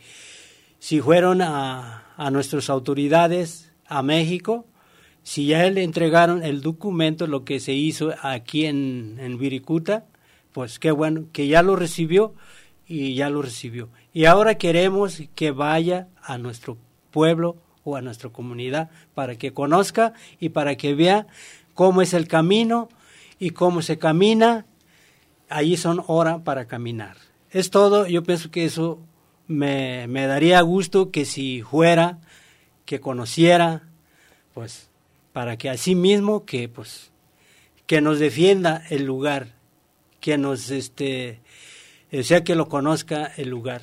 si 0.78 1.00
fueron 1.00 1.42
a, 1.42 2.14
a 2.16 2.30
nuestras 2.30 2.70
autoridades 2.70 3.72
a 3.86 4.02
México, 4.02 4.66
si 5.22 5.46
ya 5.46 5.68
le 5.70 5.82
entregaron 5.82 6.42
el 6.42 6.62
documento, 6.62 7.26
lo 7.26 7.44
que 7.44 7.60
se 7.60 7.72
hizo 7.74 8.14
aquí 8.22 8.64
en, 8.64 9.18
en 9.20 9.38
Viricuta, 9.38 10.06
pues 10.53 10.78
qué 10.78 10.90
bueno, 10.90 11.26
que 11.32 11.48
ya 11.48 11.62
lo 11.62 11.76
recibió 11.76 12.34
y 12.86 13.14
ya 13.14 13.28
lo 13.28 13.42
recibió. 13.42 13.90
Y 14.12 14.24
ahora 14.24 14.57
queremos 14.57 15.22
que 15.34 15.50
vaya 15.50 16.09
a 16.22 16.38
nuestro 16.38 16.78
pueblo 17.11 17.57
o 17.84 17.96
a 17.96 18.03
nuestra 18.03 18.30
comunidad 18.30 18.90
para 19.14 19.36
que 19.36 19.53
conozca 19.53 20.14
y 20.40 20.48
para 20.48 20.76
que 20.76 20.94
vea 20.94 21.26
cómo 21.74 22.03
es 22.03 22.14
el 22.14 22.26
camino 22.26 22.88
y 23.38 23.50
cómo 23.50 23.82
se 23.82 23.98
camina. 23.98 24.66
Allí 25.48 25.76
son 25.76 26.03
horas 26.07 26.40
para 26.42 26.66
caminar. 26.66 27.16
Es 27.50 27.70
todo, 27.70 28.07
yo 28.07 28.22
pienso 28.22 28.50
que 28.50 28.64
eso 28.64 28.98
me, 29.49 30.07
me 30.07 30.26
daría 30.26 30.61
gusto 30.61 31.11
que 31.11 31.24
si 31.24 31.62
fuera, 31.62 32.18
que 32.84 33.01
conociera, 33.01 33.82
pues, 34.55 34.88
para 35.32 35.57
que 35.57 35.68
así 35.68 35.94
mismo 35.94 36.44
que, 36.44 36.68
pues, 36.68 37.11
que 37.86 38.01
nos 38.01 38.18
defienda 38.18 38.84
el 38.90 39.05
lugar, 39.05 39.55
que 40.20 40.38
nos, 40.38 40.70
este, 40.70 41.40
sea 42.22 42.44
que 42.44 42.55
lo 42.55 42.68
conozca 42.68 43.32
el 43.36 43.49
lugar. 43.49 43.82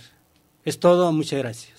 Es 0.63 0.79
todo, 0.79 1.11
muchas 1.11 1.39
gracias. 1.39 1.74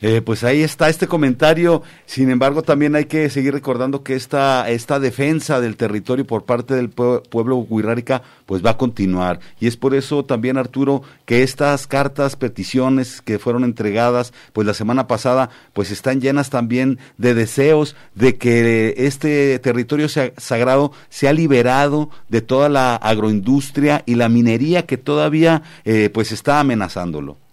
Eh, 0.00 0.20
pues 0.20 0.44
ahí 0.44 0.62
está 0.62 0.88
este 0.88 1.06
comentario. 1.06 1.82
Sin 2.06 2.30
embargo, 2.30 2.62
también 2.62 2.94
hay 2.96 3.06
que 3.06 3.30
seguir 3.30 3.52
recordando 3.52 4.02
que 4.02 4.14
esta, 4.14 4.68
esta 4.70 5.00
defensa 5.00 5.60
del 5.60 5.76
territorio 5.76 6.26
por 6.26 6.44
parte 6.44 6.74
del 6.74 6.90
pueblo 6.90 7.56
huirrárica 7.56 8.22
pues 8.46 8.64
va 8.64 8.70
a 8.70 8.76
continuar. 8.76 9.40
Y 9.60 9.66
es 9.66 9.76
por 9.76 9.94
eso 9.94 10.24
también, 10.24 10.58
Arturo, 10.58 11.02
que 11.24 11.42
estas 11.42 11.86
cartas, 11.86 12.36
peticiones 12.36 13.22
que 13.22 13.38
fueron 13.38 13.64
entregadas 13.64 14.32
pues 14.52 14.66
la 14.66 14.74
semana 14.74 15.06
pasada, 15.06 15.50
pues 15.72 15.90
están 15.90 16.20
llenas 16.20 16.50
también 16.50 16.98
de 17.16 17.34
deseos 17.34 17.96
de 18.14 18.36
que 18.36 18.94
este 18.98 19.58
territorio 19.58 20.08
sagrado 20.08 20.92
sea 21.08 21.32
liberado 21.32 22.10
de 22.28 22.42
toda 22.42 22.68
la 22.68 22.96
agroindustria 22.96 24.02
y 24.06 24.14
la 24.16 24.28
minería 24.28 24.86
que 24.86 24.96
todavía 24.96 25.62
eh, 25.84 26.10
pues 26.12 26.32
está 26.32 26.60
amenazándolo. 26.60 27.43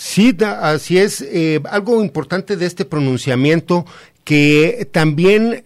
Sí, 0.00 0.36
así 0.40 0.96
es. 0.96 1.22
Eh, 1.22 1.60
algo 1.68 2.00
importante 2.04 2.56
de 2.56 2.66
este 2.66 2.84
pronunciamiento 2.84 3.84
que 4.22 4.88
también 4.92 5.64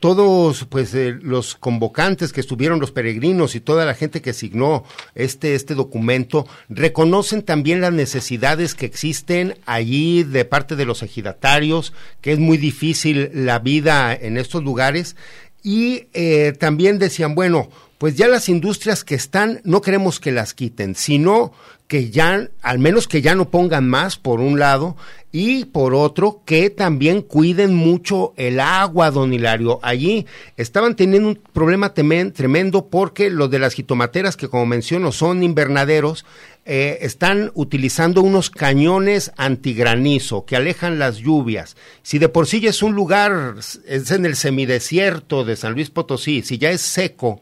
todos 0.00 0.66
pues 0.68 0.92
eh, 0.94 1.16
los 1.22 1.54
convocantes 1.54 2.32
que 2.32 2.40
estuvieron 2.40 2.80
los 2.80 2.90
peregrinos 2.90 3.54
y 3.54 3.60
toda 3.60 3.86
la 3.86 3.94
gente 3.94 4.20
que 4.20 4.32
signó 4.32 4.82
este 5.14 5.54
este 5.54 5.76
documento 5.76 6.44
reconocen 6.68 7.42
también 7.42 7.80
las 7.80 7.92
necesidades 7.92 8.74
que 8.74 8.84
existen 8.84 9.54
allí 9.64 10.24
de 10.24 10.44
parte 10.44 10.74
de 10.74 10.86
los 10.86 11.04
ejidatarios 11.04 11.92
que 12.20 12.32
es 12.32 12.40
muy 12.40 12.58
difícil 12.58 13.30
la 13.32 13.60
vida 13.60 14.12
en 14.12 14.38
estos 14.38 14.64
lugares 14.64 15.14
y 15.62 16.08
eh, 16.14 16.52
también 16.58 16.98
decían 16.98 17.36
bueno 17.36 17.70
pues 18.02 18.16
ya 18.16 18.26
las 18.26 18.48
industrias 18.48 19.04
que 19.04 19.14
están 19.14 19.60
no 19.62 19.80
queremos 19.80 20.18
que 20.18 20.32
las 20.32 20.54
quiten 20.54 20.96
sino 20.96 21.52
que 21.86 22.10
ya, 22.10 22.48
al 22.62 22.78
menos 22.80 23.06
que 23.06 23.22
ya 23.22 23.36
no 23.36 23.50
pongan 23.50 23.86
más, 23.88 24.16
por 24.16 24.40
un 24.40 24.58
lado, 24.58 24.96
y 25.30 25.66
por 25.66 25.94
otro, 25.94 26.40
que 26.46 26.70
también 26.70 27.20
cuiden 27.20 27.74
mucho 27.74 28.32
el 28.38 28.60
agua, 28.60 29.10
don 29.10 29.34
Hilario. 29.34 29.78
Allí 29.82 30.24
estaban 30.56 30.96
teniendo 30.96 31.28
un 31.28 31.40
problema 31.52 31.92
tremendo 31.92 32.88
porque 32.88 33.28
los 33.28 33.50
de 33.50 33.58
las 33.58 33.74
jitomateras, 33.74 34.38
que 34.38 34.48
como 34.48 34.64
menciono 34.64 35.12
son 35.12 35.42
invernaderos, 35.42 36.24
eh, 36.64 37.00
están 37.02 37.52
utilizando 37.54 38.22
unos 38.22 38.48
cañones 38.48 39.30
antigranizo 39.36 40.46
que 40.46 40.56
alejan 40.56 40.98
las 40.98 41.18
lluvias. 41.18 41.76
Si 42.02 42.18
de 42.18 42.30
por 42.30 42.46
sí 42.46 42.60
ya 42.60 42.70
es 42.70 42.82
un 42.82 42.94
lugar, 42.94 43.56
es 43.86 44.10
en 44.10 44.24
el 44.24 44.36
semidesierto 44.36 45.44
de 45.44 45.56
San 45.56 45.74
Luis 45.74 45.90
Potosí, 45.90 46.40
si 46.40 46.56
ya 46.56 46.70
es 46.70 46.80
seco, 46.80 47.38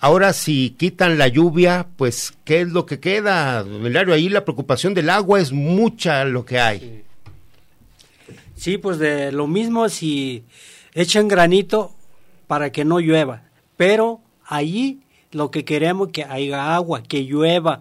Ahora, 0.00 0.32
si 0.32 0.70
quitan 0.70 1.18
la 1.18 1.26
lluvia, 1.26 1.88
pues, 1.96 2.32
¿qué 2.44 2.60
es 2.60 2.68
lo 2.68 2.86
que 2.86 3.00
queda, 3.00 3.64
Hilario? 3.66 4.14
Ahí 4.14 4.28
la 4.28 4.44
preocupación 4.44 4.94
del 4.94 5.10
agua 5.10 5.40
es 5.40 5.50
mucha 5.50 6.24
lo 6.24 6.44
que 6.44 6.60
hay. 6.60 7.02
Sí. 8.54 8.78
pues 8.78 8.98
de 8.98 9.32
lo 9.32 9.46
mismo 9.48 9.88
si 9.88 10.44
echan 10.94 11.26
granito 11.26 11.92
para 12.46 12.70
que 12.70 12.84
no 12.84 13.00
llueva. 13.00 13.42
Pero 13.76 14.20
allí 14.44 15.00
lo 15.32 15.50
que 15.50 15.64
queremos 15.64 16.10
que 16.12 16.22
haya 16.22 16.76
agua, 16.76 17.02
que 17.02 17.24
llueva, 17.24 17.80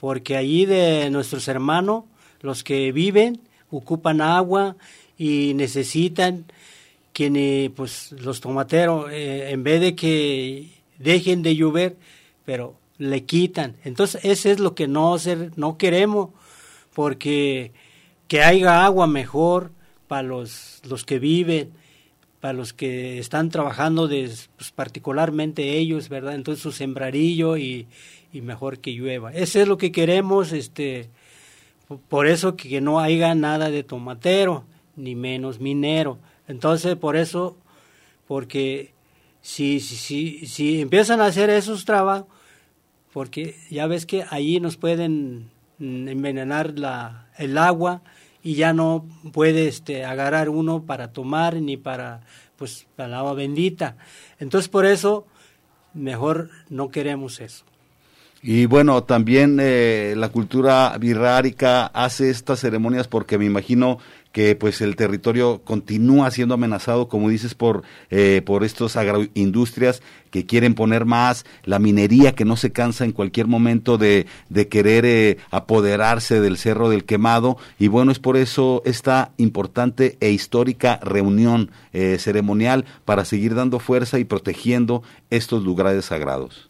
porque 0.00 0.36
allí 0.36 0.64
de 0.64 1.10
nuestros 1.10 1.48
hermanos, 1.48 2.04
los 2.40 2.64
que 2.64 2.92
viven, 2.92 3.40
ocupan 3.70 4.22
agua 4.22 4.76
y 5.18 5.52
necesitan 5.54 6.46
que 7.12 7.70
pues 7.74 8.12
los 8.12 8.40
tomateros, 8.40 9.10
eh, 9.10 9.50
en 9.50 9.64
vez 9.64 9.80
de 9.80 9.94
que 9.94 10.77
dejen 10.98 11.42
de 11.42 11.56
llover, 11.56 11.96
pero 12.44 12.76
le 12.98 13.24
quitan. 13.24 13.76
Entonces, 13.84 14.20
eso 14.24 14.50
es 14.50 14.60
lo 14.60 14.74
que 14.74 14.88
no, 14.88 15.16
no 15.56 15.78
queremos, 15.78 16.30
porque 16.94 17.72
que 18.26 18.42
haya 18.42 18.84
agua 18.84 19.06
mejor 19.06 19.70
para 20.06 20.22
los, 20.22 20.82
los 20.88 21.04
que 21.04 21.18
viven, 21.18 21.70
para 22.40 22.54
los 22.54 22.72
que 22.72 23.18
están 23.18 23.50
trabajando, 23.50 24.08
de, 24.08 24.30
pues, 24.56 24.70
particularmente 24.72 25.78
ellos, 25.78 26.08
¿verdad? 26.08 26.34
Entonces, 26.34 26.62
su 26.62 26.72
sembrarillo 26.72 27.56
y, 27.56 27.86
y 28.32 28.40
mejor 28.42 28.78
que 28.78 28.92
llueva. 28.92 29.32
Eso 29.32 29.60
es 29.60 29.68
lo 29.68 29.78
que 29.78 29.92
queremos, 29.92 30.52
este, 30.52 31.08
por 32.08 32.26
eso 32.26 32.56
que 32.56 32.80
no 32.80 33.00
haya 33.00 33.34
nada 33.34 33.70
de 33.70 33.82
tomatero, 33.82 34.64
ni 34.96 35.14
menos 35.14 35.60
minero. 35.60 36.18
Entonces, 36.46 36.96
por 36.96 37.16
eso, 37.16 37.56
porque 38.26 38.92
si, 39.40 39.80
si, 39.80 40.46
si, 40.46 40.80
empiezan 40.80 41.20
a 41.20 41.26
hacer 41.26 41.50
esos 41.50 41.84
trabajos, 41.84 42.26
porque 43.12 43.56
ya 43.70 43.86
ves 43.86 44.06
que 44.06 44.24
allí 44.30 44.60
nos 44.60 44.76
pueden 44.76 45.50
envenenar 45.78 46.78
la, 46.78 47.28
el 47.38 47.56
agua 47.56 48.02
y 48.42 48.54
ya 48.54 48.72
no 48.72 49.06
puede 49.32 49.68
este, 49.68 50.04
agarrar 50.04 50.48
uno 50.48 50.82
para 50.82 51.12
tomar 51.12 51.56
ni 51.56 51.76
para, 51.76 52.20
pues, 52.56 52.86
para 52.96 53.08
la 53.08 53.18
agua 53.20 53.34
bendita. 53.34 53.96
Entonces, 54.38 54.68
por 54.68 54.86
eso, 54.86 55.26
mejor 55.94 56.50
no 56.68 56.90
queremos 56.90 57.40
eso. 57.40 57.64
Y 58.40 58.66
bueno, 58.66 59.02
también 59.02 59.58
eh, 59.60 60.14
la 60.16 60.28
cultura 60.28 60.96
birrárica 60.98 61.86
hace 61.86 62.30
estas 62.30 62.60
ceremonias 62.60 63.08
porque 63.08 63.36
me 63.36 63.44
imagino 63.44 63.98
que 64.32 64.54
pues 64.54 64.80
el 64.80 64.96
territorio 64.96 65.62
continúa 65.64 66.30
siendo 66.30 66.54
amenazado, 66.54 67.08
como 67.08 67.28
dices, 67.28 67.54
por, 67.54 67.82
eh, 68.10 68.42
por 68.44 68.64
estas 68.64 68.96
agroindustrias 68.96 70.02
que 70.30 70.46
quieren 70.46 70.74
poner 70.74 71.06
más, 71.06 71.46
la 71.64 71.78
minería 71.78 72.34
que 72.34 72.44
no 72.44 72.56
se 72.56 72.70
cansa 72.70 73.04
en 73.04 73.12
cualquier 73.12 73.46
momento 73.46 73.98
de, 73.98 74.26
de 74.48 74.68
querer 74.68 75.04
eh, 75.06 75.38
apoderarse 75.50 76.40
del 76.40 76.58
Cerro 76.58 76.90
del 76.90 77.04
Quemado. 77.04 77.56
Y 77.78 77.88
bueno, 77.88 78.12
es 78.12 78.18
por 78.18 78.36
eso 78.36 78.82
esta 78.84 79.32
importante 79.38 80.18
e 80.20 80.30
histórica 80.30 81.00
reunión 81.02 81.70
eh, 81.92 82.18
ceremonial 82.18 82.84
para 83.04 83.24
seguir 83.24 83.54
dando 83.54 83.78
fuerza 83.78 84.18
y 84.18 84.24
protegiendo 84.24 85.02
estos 85.30 85.64
lugares 85.64 86.04
sagrados. 86.06 86.67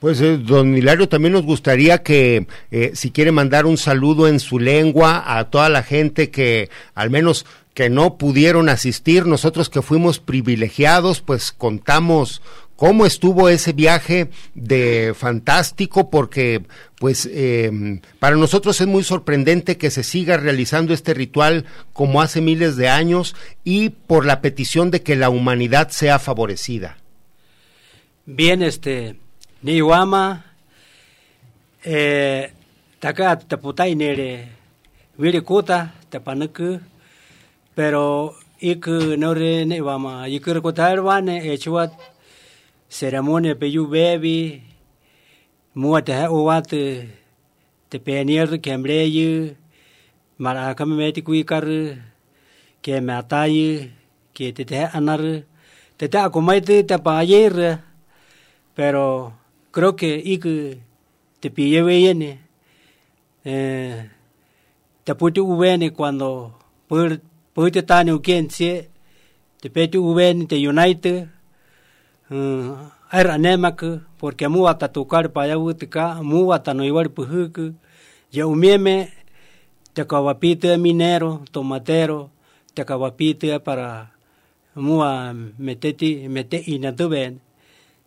Pues 0.00 0.18
eh, 0.22 0.38
don 0.38 0.74
Hilario, 0.76 1.10
también 1.10 1.34
nos 1.34 1.44
gustaría 1.44 2.02
que 2.02 2.46
eh, 2.70 2.92
si 2.94 3.10
quiere 3.10 3.32
mandar 3.32 3.66
un 3.66 3.76
saludo 3.76 4.28
en 4.28 4.40
su 4.40 4.58
lengua 4.58 5.38
a 5.38 5.50
toda 5.50 5.68
la 5.68 5.82
gente 5.82 6.30
que 6.30 6.70
al 6.94 7.10
menos 7.10 7.44
que 7.74 7.90
no 7.90 8.16
pudieron 8.16 8.70
asistir, 8.70 9.26
nosotros 9.26 9.68
que 9.68 9.82
fuimos 9.82 10.18
privilegiados, 10.18 11.20
pues 11.20 11.52
contamos 11.52 12.40
cómo 12.76 13.04
estuvo 13.04 13.50
ese 13.50 13.74
viaje 13.74 14.30
de 14.54 15.12
fantástico, 15.14 16.08
porque 16.08 16.62
pues 16.98 17.28
em, 17.30 18.00
para 18.18 18.36
nosotros 18.36 18.80
es 18.80 18.86
muy 18.86 19.04
sorprendente 19.04 19.76
que 19.76 19.90
se 19.90 20.02
siga 20.02 20.38
realizando 20.38 20.94
este 20.94 21.12
ritual 21.12 21.66
como 21.92 22.22
hace 22.22 22.40
miles 22.40 22.76
de 22.76 22.88
años 22.88 23.36
y 23.64 23.90
por 23.90 24.24
la 24.24 24.40
petición 24.40 24.90
de 24.90 25.02
que 25.02 25.14
la 25.14 25.28
humanidad 25.28 25.90
sea 25.90 26.18
favorecida. 26.18 26.96
Bien, 28.24 28.62
este 28.62 29.16
ni 29.60 29.84
wama 29.84 30.40
eh 31.84 32.48
taka 32.96 33.36
taputai 33.36 33.92
nere 33.92 34.48
wiri 35.20 35.44
kuta 35.44 35.92
tapanuku 36.08 36.80
pero 37.76 38.32
ik 38.56 38.88
nore 39.20 39.68
ne 39.68 39.76
wama 39.84 40.24
ikir 40.32 40.64
kutar 40.64 40.96
wane 41.04 41.44
echuat 41.44 41.92
ceremonia 42.88 43.52
pe 43.52 43.68
yu 43.68 43.84
bebi 43.84 44.64
mua 45.76 46.00
te 46.00 46.16
uwat 46.32 46.72
te 47.90 47.96
penier 48.00 48.48
ke 48.64 48.72
mbreyu 48.80 49.52
mara 50.40 50.72
kam 50.72 50.96
meti 50.96 51.20
kui 51.20 51.44
kar 51.44 51.68
ke 52.80 52.94
matai 53.04 53.92
ke 54.32 54.56
te 54.56 54.64
te 54.64 54.88
anar 54.96 55.20
te 56.00 56.08
te 56.08 56.16
akumai 56.16 56.64
te 56.64 56.96
pa 57.04 57.20
pero 58.72 59.39
creo 59.70 59.94
que 59.96 60.16
ik 60.22 60.42
te 61.40 61.50
pille 61.50 61.82
viene 61.82 62.38
eh 63.44 64.10
te 65.04 65.14
puti 65.14 65.40
uvene 65.40 65.92
cuando 65.92 66.54
por 66.86 67.20
por 67.54 67.70
te 67.70 67.82
tane 67.82 68.12
ukense 68.12 68.88
te 69.60 69.70
peti 69.70 69.98
uvene 69.98 70.46
te 70.46 70.56
united 70.68 71.28
uh, 72.30 72.74
era 73.12 73.36
porque 74.18 74.48
mu 74.48 74.68
ata 74.68 74.92
tocar 74.92 75.32
para 75.32 75.58
utica 75.58 76.22
mu 76.22 76.52
ata 76.52 76.74
no 76.74 76.84
ibar 76.84 77.08
puhuk 77.10 77.74
ya 78.30 78.46
umieme 78.46 79.10
te 79.94 80.06
kawapite 80.06 80.78
minero 80.78 81.42
tomatero 81.50 82.30
te 82.74 82.84
kawapite 82.84 83.58
para 83.60 84.12
mua 84.74 85.34
meteti 85.58 86.28
mete 86.28 86.62
inatuben 86.66 87.40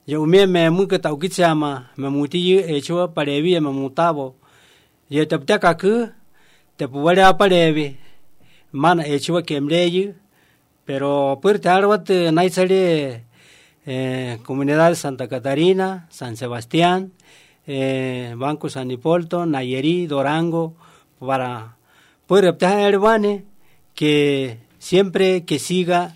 yo 0.06 0.26
me 0.26 0.46
me 0.46 0.70
mu 0.70 0.88
ka 0.88 0.98
tau 1.00 1.16
ki 1.22 1.30
chama 1.30 1.92
me 1.98 2.08
mu 2.10 2.28
ti 2.28 2.40
e 2.58 2.82
cho 2.82 3.08
pare 3.16 3.42
vi 3.44 3.60
me 3.60 3.72
mu 3.72 3.90
tabo 3.90 4.36
ye 5.10 5.26
tap 5.26 5.42
ta 5.48 5.56
ka 5.64 5.72
ku 5.82 5.94
te 6.78 6.86
pu 6.92 6.98
wala 7.06 7.34
pare 7.40 7.72
vi 7.76 7.88
man 8.72 9.00
e 9.00 9.16
cho 9.24 9.42
ke 9.48 9.56
mre 9.66 9.82
yu 9.96 10.06
pero 10.86 11.40
por 11.42 11.56
tar 11.60 11.84
wat 11.92 12.10
nai 12.36 12.50
sale 12.50 12.84
eh, 13.86 14.40
comunidad 14.44 14.96
Santa 14.96 15.28
Catarina, 15.28 16.08
San 16.10 16.38
Sebastián, 16.38 17.12
eh, 17.68 18.34
Banco 18.38 18.70
San 18.70 18.92
Hipólito, 18.92 19.46
Nayerí, 19.46 20.08
Durango, 20.08 20.76
para, 21.20 21.78
Pues 22.28 22.44
Herbane, 22.62 23.44
que 23.94 24.60
siempre 24.80 25.44
que 25.46 25.60
siga 25.60 26.16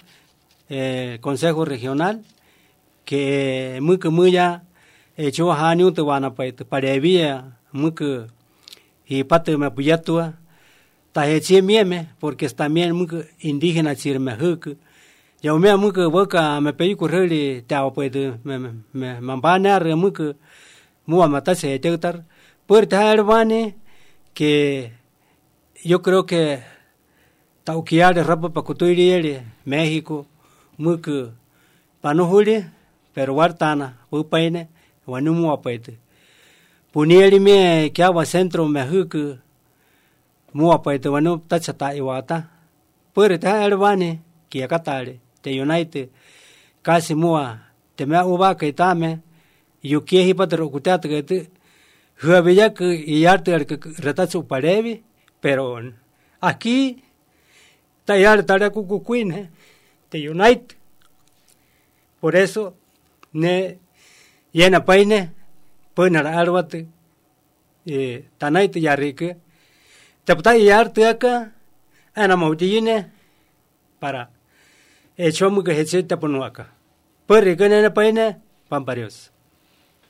el 0.69 0.77
eh, 1.15 1.17
Consejo 1.21 1.65
Regional, 1.65 2.23
que 3.07 3.79
muy 3.81 3.97
que 3.97 4.09
muy 4.09 4.31
ya 4.31 4.63
hecho 5.15 5.51
año 5.53 5.93
te 5.93 6.01
van 6.01 6.25
a 6.25 6.35
para 6.35 6.99
vía 6.99 7.57
muy 7.71 7.93
que 7.93 8.27
y 9.05 9.23
parte 9.23 9.55
me 9.57 9.67
apoyatua 9.67 10.25
ta 11.13 11.21
hechi 11.29 11.61
mieme 11.61 12.09
porque 12.19 12.49
también 12.49 12.93
muy 12.93 13.07
indígena 13.39 13.95
chir 13.95 14.19
me 14.19 14.33
huk 14.35 14.63
ya 15.41 15.53
me 15.53 15.93
que 15.93 16.05
boca 16.05 16.59
me 16.59 16.73
pedí 16.73 16.95
correr 16.95 17.63
te 17.67 17.75
hago 17.75 17.93
pues 17.93 18.11
me 18.43 18.59
me 18.59 18.71
me 18.91 19.21
mampana 19.21 19.79
re 19.79 19.95
muy 19.95 20.11
que 20.11 20.35
muy 21.05 21.23
a 21.23 21.27
matar 21.27 21.55
se 21.55 21.79
te 21.79 21.97
tar 21.97 22.25
puerta 22.67 22.97
herbane 23.13 23.77
que 24.33 24.91
yo 25.83 26.01
creo 26.01 26.25
que 26.25 26.59
tauquear 27.63 28.13
de 28.15 28.23
rapa 28.23 28.49
para 28.49 28.65
Cotuiriere, 28.65 29.43
México, 29.65 30.25
muy 30.77 31.01
que 31.01 31.29
para 33.17 33.31
no 33.31 33.33
julie, 33.33 33.33
pero 33.33 33.33
guartana, 33.33 33.97
upaine, 34.11 34.67
wanumu 35.07 35.51
apaite. 35.51 35.97
Punieri 36.91 37.39
me 37.39 37.91
que 37.91 38.03
agua 38.03 38.25
centro 38.25 38.67
me 38.67 38.83
huku, 38.83 39.37
mu 40.53 40.71
apaite 40.71 41.09
wanu 41.09 41.39
tachata 41.39 41.95
iwata. 41.95 42.49
Puere 43.13 43.39
ta 43.39 43.63
herbane, 43.63 44.21
que 44.49 44.63
acatare, 44.63 45.19
te 45.41 45.61
unite, 45.61 46.09
casi 46.83 47.15
mua, 47.15 47.71
te 47.95 48.05
me 48.05 48.23
uba 48.23 48.55
que 48.55 48.73
tame, 48.73 49.21
yo 49.81 50.05
quiero 50.05 50.35
para 50.35 50.57
rocuteate 50.57 51.09
que 51.09 51.23
te, 51.23 51.49
Jueveya 52.19 52.73
que 52.73 52.95
y 52.95 53.27
arte 53.27 53.65
que 53.67 53.79
retazo 53.99 54.47
parevi, 54.47 55.03
pero 55.39 55.79
aquí 56.41 57.03
tallar 58.05 58.43
tarea 58.43 58.71
cucucuine, 58.71 59.51
te 60.09 60.27
unite. 60.27 60.75
Por 62.19 62.35
eso, 62.35 62.73
ne 63.37 63.79
llena 64.51 64.83
paine, 64.83 65.31
puena 65.93 66.19
arbate, 66.19 66.87
eh, 67.85 68.27
tanaite 68.37 68.81
yarrique, 68.81 69.37
te 70.25 70.35
puta 70.35 70.57
yarte 70.57 71.07
acá, 71.07 71.53
ana 72.15 72.35
mautine, 72.35 73.11
para 73.99 74.29
hecho 75.15 75.63
que 75.63 75.85
acá. 76.43 76.73
Pues 77.27 77.43
riquene 77.43 77.89
paine, 77.91 78.37
pamparios. 78.67 79.31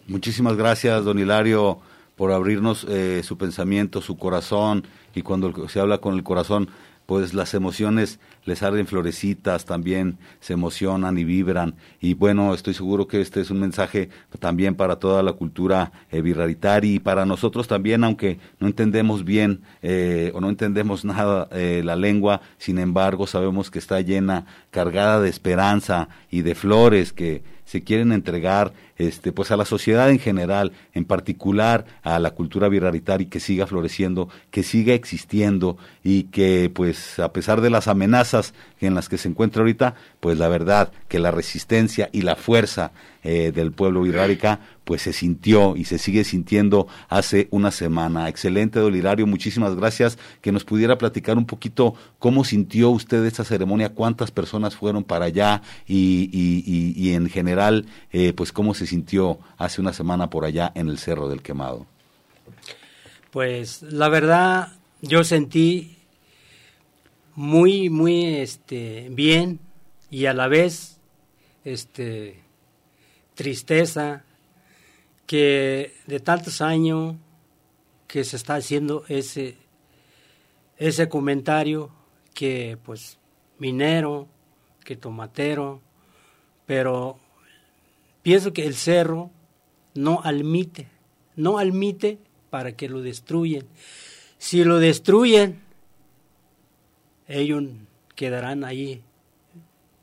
Muchísimas 0.07 0.55
gracias, 0.55 1.03
don 1.03 1.19
Hilario 1.19 1.81
por 2.15 2.31
abrirnos 2.31 2.83
eh, 2.89 3.21
su 3.23 3.37
pensamiento, 3.37 4.01
su 4.01 4.17
corazón, 4.17 4.87
y 5.13 5.21
cuando 5.21 5.69
se 5.69 5.79
habla 5.79 5.99
con 5.99 6.15
el 6.15 6.23
corazón, 6.23 6.67
pues 7.07 7.33
las 7.33 7.53
emociones 7.53 8.19
les 8.43 8.61
arden 8.61 8.85
florecitas, 8.85 9.65
también 9.65 10.19
se 10.41 10.53
emocionan 10.53 11.17
y 11.17 11.23
vibran. 11.23 11.75
Y 11.99 12.13
bueno, 12.13 12.53
estoy 12.53 12.73
seguro 12.73 13.07
que 13.07 13.21
este 13.21 13.41
es 13.41 13.49
un 13.49 13.59
mensaje 13.59 14.09
también 14.39 14.75
para 14.75 14.97
toda 14.97 15.23
la 15.23 15.33
cultura 15.33 15.93
eh, 16.11 16.21
y 16.83 16.99
para 16.99 17.25
nosotros 17.25 17.67
también, 17.67 18.03
aunque 18.03 18.39
no 18.59 18.67
entendemos 18.67 19.23
bien 19.23 19.61
eh, 19.81 20.31
o 20.35 20.41
no 20.41 20.49
entendemos 20.49 21.05
nada 21.05 21.47
eh, 21.51 21.81
la 21.83 21.95
lengua, 21.95 22.41
sin 22.57 22.77
embargo 22.77 23.25
sabemos 23.25 23.71
que 23.71 23.79
está 23.79 24.01
llena, 24.01 24.45
cargada 24.69 25.21
de 25.21 25.29
esperanza 25.29 26.09
y 26.29 26.41
de 26.41 26.55
flores 26.55 27.13
que 27.13 27.41
se 27.63 27.83
quieren 27.83 28.11
entregar 28.11 28.73
este, 28.97 29.31
pues 29.31 29.51
a 29.51 29.57
la 29.57 29.65
sociedad 29.65 30.09
en 30.09 30.19
general, 30.19 30.71
en 30.93 31.05
particular 31.05 31.85
a 32.03 32.19
la 32.19 32.31
cultura 32.31 32.67
y 33.21 33.27
que 33.27 33.39
siga 33.39 33.67
floreciendo, 33.67 34.29
que 34.51 34.63
siga 34.63 34.93
existiendo 34.93 35.77
y 36.03 36.23
que 36.23 36.71
pues 36.73 37.19
a 37.19 37.31
pesar 37.33 37.61
de 37.61 37.69
las 37.69 37.87
amenazas 37.87 38.53
en 38.79 38.95
las 38.95 39.09
que 39.09 39.17
se 39.17 39.29
encuentra 39.29 39.61
ahorita, 39.61 39.95
pues 40.19 40.37
la 40.37 40.47
verdad 40.47 40.91
que 41.07 41.19
la 41.19 41.31
resistencia 41.31 42.09
y 42.11 42.21
la 42.21 42.35
fuerza 42.35 42.91
eh, 43.23 43.51
del 43.53 43.71
pueblo 43.71 44.03
virrárica 44.03 44.61
pues 44.83 45.01
se 45.01 45.11
sintió 45.11 45.75
y 45.75 45.83
se 45.83 45.97
sigue 45.97 46.23
sintiendo 46.23 46.87
hace 47.09 47.49
una 47.51 47.71
semana. 47.71 48.29
Excelente, 48.29 48.79
Dolidario, 48.79 49.27
muchísimas 49.27 49.75
gracias. 49.75 50.17
Que 50.39 50.53
nos 50.53 50.63
pudiera 50.63 50.97
platicar 50.97 51.37
un 51.37 51.45
poquito 51.45 51.93
cómo 52.19 52.45
sintió 52.45 52.89
usted 52.89 53.25
esta 53.25 53.43
ceremonia, 53.43 53.93
cuántas 53.93 54.31
personas 54.31 54.77
fueron 54.77 55.03
para 55.03 55.25
allá 55.25 55.61
y, 55.85 56.29
y, 56.31 57.13
en 57.13 57.29
general, 57.29 57.85
eh, 58.13 58.31
pues 58.31 58.53
cómo 58.53 58.73
se 58.73 58.85
sintió 58.85 59.39
hace 59.57 59.81
una 59.81 59.91
semana 59.91 60.29
por 60.29 60.45
allá 60.45 60.71
en 60.73 60.87
el 60.87 60.97
Cerro 60.97 61.27
del 61.27 61.41
Quemado. 61.41 61.85
Pues 63.31 63.81
la 63.81 64.07
verdad, 64.07 64.69
yo 65.01 65.25
sentí 65.25 65.96
muy, 67.37 67.91
muy 67.91 68.25
este, 68.37 69.09
bien 69.11 69.59
y 70.09 70.25
a 70.25 70.33
la 70.33 70.47
vez 70.47 70.99
este, 71.63 72.41
tristeza 73.35 74.23
que 75.27 75.93
de 76.07 76.19
tantos 76.19 76.61
años 76.61 77.15
que 78.07 78.23
se 78.23 78.37
está 78.37 78.55
haciendo 78.55 79.03
ese, 79.07 79.55
ese 80.77 81.09
comentario 81.09 81.91
que 82.33 82.79
pues 82.83 83.19
minero, 83.59 84.27
que 84.83 84.95
tomatero, 84.95 85.79
pero 86.65 87.19
pienso 88.23 88.51
que 88.51 88.65
el 88.65 88.73
cerro 88.73 89.29
no 89.93 90.21
admite, 90.23 90.87
no 91.35 91.59
admite 91.59 92.17
para 92.49 92.71
que 92.71 92.89
lo 92.89 93.03
destruyen. 93.03 93.67
Si 94.39 94.63
lo 94.63 94.79
destruyen, 94.79 95.66
ellos 97.27 97.63
quedarán 98.15 98.63
ahí 98.63 99.03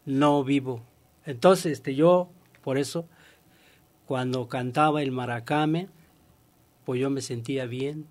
no 0.05 0.45
vivo. 0.45 0.83
Entonces, 1.25 1.73
este, 1.73 1.95
yo 1.95 2.29
por 2.63 2.79
eso 2.79 3.07
cuando 4.07 4.49
cantaba 4.49 5.03
el 5.03 5.13
maracame, 5.13 5.89
pues 6.85 7.01
yo 7.01 7.09
me 7.11 7.23
sentía 7.23 7.67
bien 7.67 8.07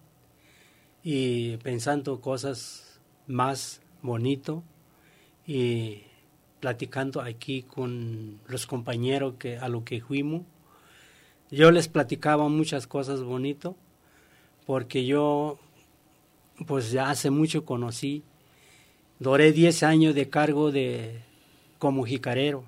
y 1.03 1.57
pensando 1.57 2.21
cosas 2.21 2.99
más 3.27 3.81
bonito 4.01 4.63
y 5.45 6.03
platicando 6.59 7.21
aquí 7.21 7.63
con 7.63 8.39
los 8.47 8.65
compañeros 8.65 9.35
que 9.37 9.57
a 9.57 9.69
lo 9.69 9.83
que 9.83 10.01
fuimos. 10.01 10.43
Yo 11.51 11.71
les 11.71 11.87
platicaba 11.87 12.47
muchas 12.49 12.87
cosas 12.87 13.21
bonito 13.21 13.75
porque 14.65 15.05
yo 15.05 15.59
pues 16.65 16.91
ya 16.91 17.09
hace 17.09 17.29
mucho 17.29 17.65
conocí, 17.65 18.23
duré 19.19 19.51
10 19.51 19.83
años 19.83 20.15
de 20.15 20.29
cargo 20.29 20.71
de 20.71 21.21
como 21.79 22.05
jicarero. 22.05 22.63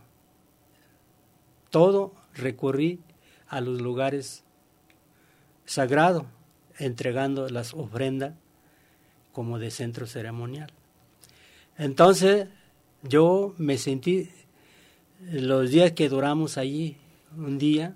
Todo 1.70 2.14
recorrí 2.34 3.00
a 3.48 3.62
los 3.62 3.82
lugares 3.82 4.44
sagrados, 5.66 6.26
entregando 6.78 7.50
las 7.50 7.74
ofrendas 7.74 8.34
como 9.32 9.60
de 9.60 9.72
centro 9.72 10.08
ceremonial. 10.08 10.72
Entonces 11.78 12.48
yo 13.04 13.54
me 13.58 13.78
sentí 13.78 14.30
los 15.22 15.70
días 15.70 15.92
que 15.92 16.10
duramos 16.10 16.58
allí, 16.58 16.98
un 17.38 17.58
día 17.58 17.96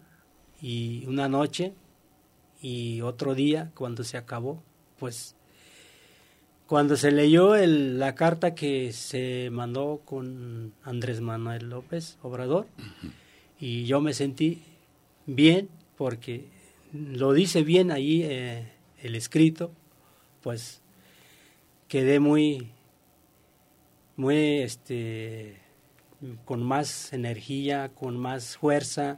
y 0.62 1.06
una 1.08 1.30
noche 1.30 1.74
y 2.62 3.02
otro 3.02 3.36
día 3.36 3.72
cuando 3.76 4.04
se 4.04 4.18
acabó, 4.18 4.62
pues 4.98 5.36
cuando 6.70 6.98
se 6.98 7.12
leyó 7.12 7.56
la 7.56 8.14
carta 8.14 8.54
que 8.54 8.94
se 8.94 9.50
mandó 9.52 10.04
con 10.06 10.72
Andrés 10.84 11.20
Manuel 11.20 11.68
López 11.68 12.20
Obrador, 12.22 12.68
y 13.60 13.86
yo 13.86 14.02
me 14.02 14.14
sentí 14.14 14.62
bien, 15.26 15.68
porque 15.98 16.46
lo 16.94 17.34
dice 17.34 17.64
bien 17.64 17.90
ahí 17.90 18.22
eh, 18.22 18.72
el 19.02 19.16
escrito, 19.16 19.72
pues 20.44 20.84
quedé 21.88 22.20
muy, 22.20 22.70
muy, 24.16 24.60
este, 24.60 25.58
con 26.46 26.62
más 26.62 27.14
energía, 27.14 27.90
con 27.96 28.16
más 28.16 28.58
fuerza 28.58 29.18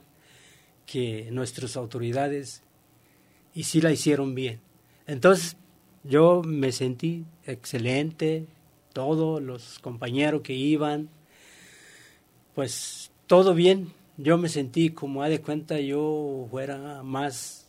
que 0.86 1.28
nuestras 1.32 1.76
autoridades, 1.76 2.64
y 3.54 3.64
sí 3.64 3.82
la 3.82 3.92
hicieron 3.92 4.36
bien. 4.36 4.62
Entonces, 5.06 5.58
yo 6.04 6.42
me 6.44 6.72
sentí 6.72 7.26
excelente, 7.46 8.48
todos 8.94 9.42
los 9.42 9.80
compañeros 9.80 10.42
que 10.42 10.54
iban, 10.54 11.10
pues 12.56 13.12
todo 13.28 13.54
bien, 13.54 13.94
yo 14.18 14.38
me 14.38 14.50
sentí 14.50 14.90
como, 14.90 15.24
a 15.24 15.30
de 15.30 15.42
cuenta, 15.42 15.80
yo 15.80 16.48
fuera 16.52 17.02
más, 17.04 17.68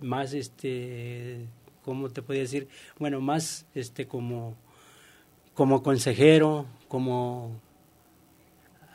más, 0.00 0.32
este, 0.32 1.46
¿cómo 1.84 2.10
te 2.10 2.22
podía 2.22 2.42
decir? 2.42 2.68
Bueno, 2.98 3.20
más, 3.20 3.66
este, 3.74 4.06
como, 4.06 4.56
como 5.54 5.82
consejero, 5.82 6.66
como 6.86 7.60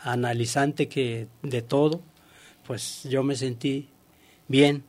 analizante 0.02 0.88
que 0.88 1.28
de 1.42 1.62
todo, 1.62 2.02
pues 2.66 3.04
yo 3.04 3.24
me 3.24 3.36
sentí 3.36 3.90
bien. 4.48 4.84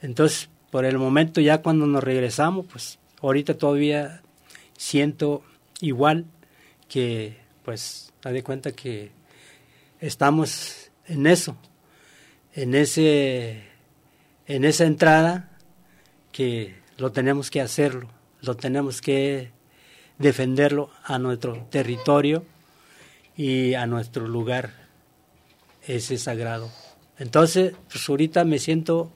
Entonces, 0.00 0.50
por 0.76 0.84
el 0.84 0.98
momento 0.98 1.40
ya 1.40 1.62
cuando 1.62 1.86
nos 1.86 2.04
regresamos, 2.04 2.66
pues 2.70 2.98
ahorita 3.22 3.54
todavía 3.54 4.20
siento 4.76 5.42
igual 5.80 6.26
que, 6.86 7.38
pues, 7.64 8.12
da 8.20 8.30
de 8.30 8.42
cuenta 8.42 8.72
que 8.72 9.10
estamos 10.00 10.90
en 11.06 11.26
eso, 11.28 11.56
en 12.52 12.74
ese, 12.74 13.62
en 14.46 14.66
esa 14.66 14.84
entrada 14.84 15.56
que 16.30 16.74
lo 16.98 17.10
tenemos 17.10 17.50
que 17.50 17.62
hacerlo, 17.62 18.10
lo 18.42 18.54
tenemos 18.54 19.00
que 19.00 19.52
defenderlo 20.18 20.90
a 21.04 21.18
nuestro 21.18 21.66
territorio 21.70 22.44
y 23.34 23.72
a 23.72 23.86
nuestro 23.86 24.28
lugar 24.28 24.74
ese 25.86 26.18
sagrado. 26.18 26.70
Entonces, 27.18 27.72
pues 27.88 28.06
ahorita 28.10 28.44
me 28.44 28.58
siento 28.58 29.10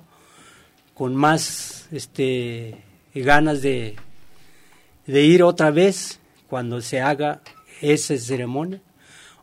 con 1.01 1.17
más 1.17 1.89
este 1.93 2.77
ganas 3.15 3.63
de, 3.63 3.97
de 5.07 5.23
ir 5.23 5.43
otra 5.43 5.71
vez 5.71 6.21
cuando 6.47 6.83
se 6.83 7.01
haga 7.01 7.41
esa 7.81 8.19
ceremonia 8.19 8.83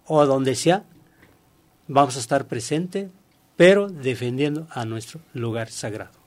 o 0.06 0.24
donde 0.28 0.54
sea, 0.54 0.84
vamos 1.88 2.16
a 2.16 2.20
estar 2.20 2.46
presentes, 2.46 3.10
pero 3.56 3.90
defendiendo 3.90 4.68
a 4.70 4.86
nuestro 4.86 5.20
lugar 5.34 5.72
sagrado. 5.72 6.27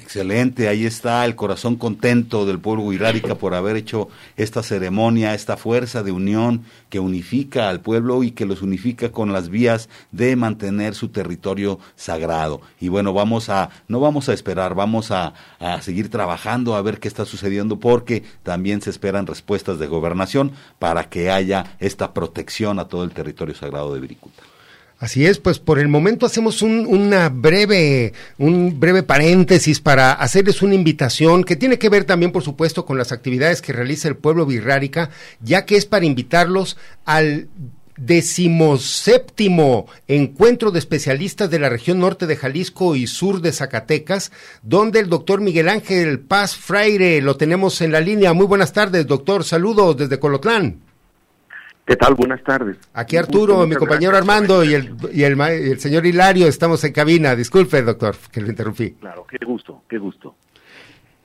Excelente, 0.00 0.68
ahí 0.68 0.86
está 0.86 1.22
el 1.26 1.36
corazón 1.36 1.76
contento 1.76 2.46
del 2.46 2.58
pueblo 2.58 2.82
huirárica 2.82 3.34
por 3.34 3.54
haber 3.54 3.76
hecho 3.76 4.08
esta 4.38 4.62
ceremonia, 4.62 5.34
esta 5.34 5.58
fuerza 5.58 6.02
de 6.02 6.12
unión 6.12 6.64
que 6.88 6.98
unifica 6.98 7.68
al 7.68 7.80
pueblo 7.80 8.22
y 8.22 8.30
que 8.30 8.46
los 8.46 8.62
unifica 8.62 9.12
con 9.12 9.34
las 9.34 9.50
vías 9.50 9.90
de 10.10 10.34
mantener 10.34 10.94
su 10.94 11.08
territorio 11.08 11.78
sagrado. 11.94 12.62
Y 12.80 12.88
bueno, 12.88 13.12
vamos 13.12 13.50
a, 13.50 13.68
no 13.86 14.00
vamos 14.00 14.30
a 14.30 14.32
esperar, 14.32 14.74
vamos 14.74 15.10
a, 15.10 15.34
a 15.58 15.82
seguir 15.82 16.08
trabajando 16.08 16.74
a 16.74 16.82
ver 16.82 16.98
qué 16.98 17.08
está 17.08 17.26
sucediendo 17.26 17.78
porque 17.78 18.22
también 18.42 18.80
se 18.80 18.88
esperan 18.88 19.26
respuestas 19.26 19.78
de 19.78 19.88
gobernación 19.88 20.52
para 20.78 21.10
que 21.10 21.30
haya 21.30 21.76
esta 21.80 22.14
protección 22.14 22.78
a 22.78 22.88
todo 22.88 23.04
el 23.04 23.12
territorio 23.12 23.54
sagrado 23.54 23.92
de 23.92 24.00
Viricuta. 24.00 24.42
Así 25.02 25.26
es, 25.26 25.40
pues 25.40 25.58
por 25.58 25.80
el 25.80 25.88
momento 25.88 26.26
hacemos 26.26 26.62
un, 26.62 26.86
una 26.86 27.28
breve, 27.28 28.12
un 28.38 28.78
breve 28.78 29.02
paréntesis 29.02 29.80
para 29.80 30.12
hacerles 30.12 30.62
una 30.62 30.76
invitación 30.76 31.42
que 31.42 31.56
tiene 31.56 31.76
que 31.76 31.88
ver 31.88 32.04
también, 32.04 32.30
por 32.30 32.44
supuesto, 32.44 32.86
con 32.86 32.98
las 32.98 33.10
actividades 33.10 33.62
que 33.62 33.72
realiza 33.72 34.06
el 34.06 34.14
pueblo 34.14 34.46
birrárica, 34.46 35.10
ya 35.40 35.66
que 35.66 35.74
es 35.74 35.86
para 35.86 36.06
invitarlos 36.06 36.76
al 37.04 37.48
decimoséptimo 37.96 39.86
encuentro 40.06 40.70
de 40.70 40.78
especialistas 40.78 41.50
de 41.50 41.58
la 41.58 41.68
región 41.68 41.98
norte 41.98 42.28
de 42.28 42.36
Jalisco 42.36 42.94
y 42.94 43.08
sur 43.08 43.40
de 43.40 43.50
Zacatecas, 43.50 44.30
donde 44.62 45.00
el 45.00 45.08
doctor 45.08 45.40
Miguel 45.40 45.68
Ángel 45.68 46.20
Paz 46.20 46.54
Freire 46.54 47.20
lo 47.22 47.36
tenemos 47.36 47.80
en 47.80 47.90
la 47.90 48.00
línea. 48.00 48.34
Muy 48.34 48.46
buenas 48.46 48.72
tardes, 48.72 49.04
doctor. 49.08 49.42
Saludos 49.42 49.96
desde 49.96 50.20
Colotlán. 50.20 50.91
¿Qué 51.84 51.96
tal? 51.96 52.14
Buenas 52.14 52.42
tardes. 52.44 52.76
Aquí 52.94 53.16
Arturo, 53.16 53.66
mi 53.66 53.74
compañero 53.74 54.12
gracias. 54.12 54.28
Armando 54.30 54.64
y 54.64 54.74
el, 54.74 54.96
y, 55.12 55.24
el, 55.24 55.36
y 55.36 55.70
el 55.70 55.80
señor 55.80 56.06
Hilario 56.06 56.46
estamos 56.46 56.82
en 56.84 56.92
cabina. 56.92 57.34
Disculpe, 57.34 57.82
doctor, 57.82 58.14
que 58.30 58.40
lo 58.40 58.48
interrumpí. 58.48 58.92
Claro, 58.92 59.26
qué 59.28 59.44
gusto, 59.44 59.82
qué 59.88 59.98
gusto. 59.98 60.36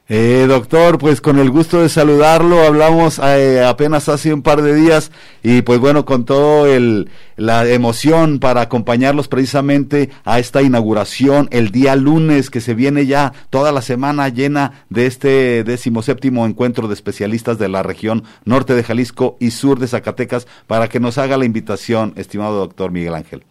Eh, 0.09 0.45
doctor, 0.47 0.97
pues 0.99 1.19
con 1.19 1.37
el 1.37 1.49
gusto 1.49 1.81
de 1.81 1.89
saludarlo, 1.89 2.61
hablamos 2.61 3.19
eh, 3.19 3.61
apenas 3.61 4.07
hace 4.07 4.33
un 4.33 4.41
par 4.41 4.61
de 4.61 4.73
días 4.73 5.11
y 5.43 5.63
pues 5.63 5.79
bueno, 5.79 6.05
con 6.05 6.23
todo 6.23 6.65
el 6.65 7.09
la 7.35 7.67
emoción 7.67 8.39
para 8.39 8.61
acompañarlos 8.61 9.27
precisamente 9.27 10.09
a 10.23 10.39
esta 10.39 10.61
inauguración 10.61 11.49
el 11.51 11.71
día 11.71 11.97
lunes 11.97 12.49
que 12.49 12.61
se 12.61 12.73
viene 12.73 13.05
ya 13.05 13.33
toda 13.49 13.73
la 13.73 13.81
semana 13.81 14.29
llena 14.29 14.85
de 14.89 15.07
este 15.07 15.65
decimoséptimo 15.65 16.45
encuentro 16.45 16.87
de 16.87 16.93
especialistas 16.93 17.59
de 17.59 17.67
la 17.67 17.83
región 17.83 18.23
norte 18.45 18.75
de 18.75 18.83
Jalisco 18.83 19.35
y 19.41 19.51
sur 19.51 19.77
de 19.77 19.87
Zacatecas 19.87 20.47
para 20.67 20.87
que 20.87 21.01
nos 21.01 21.17
haga 21.17 21.35
la 21.35 21.43
invitación, 21.43 22.13
estimado 22.15 22.59
doctor 22.59 22.91
Miguel 22.91 23.13
Ángel. 23.13 23.43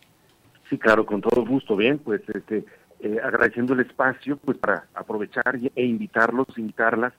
Sí, 0.70 0.78
claro, 0.78 1.04
con 1.04 1.20
todo 1.20 1.44
gusto. 1.44 1.76
Bien, 1.76 1.98
pues 1.98 2.22
este 2.34 2.64
eh, 3.00 3.20
agradeciendo 3.22 3.74
el 3.74 3.80
espacio 3.80 4.36
pues 4.36 4.58
para 4.58 4.86
aprovechar 4.94 5.58
e 5.74 5.84
invitarlos, 5.84 6.46
invitarlas 6.56 7.12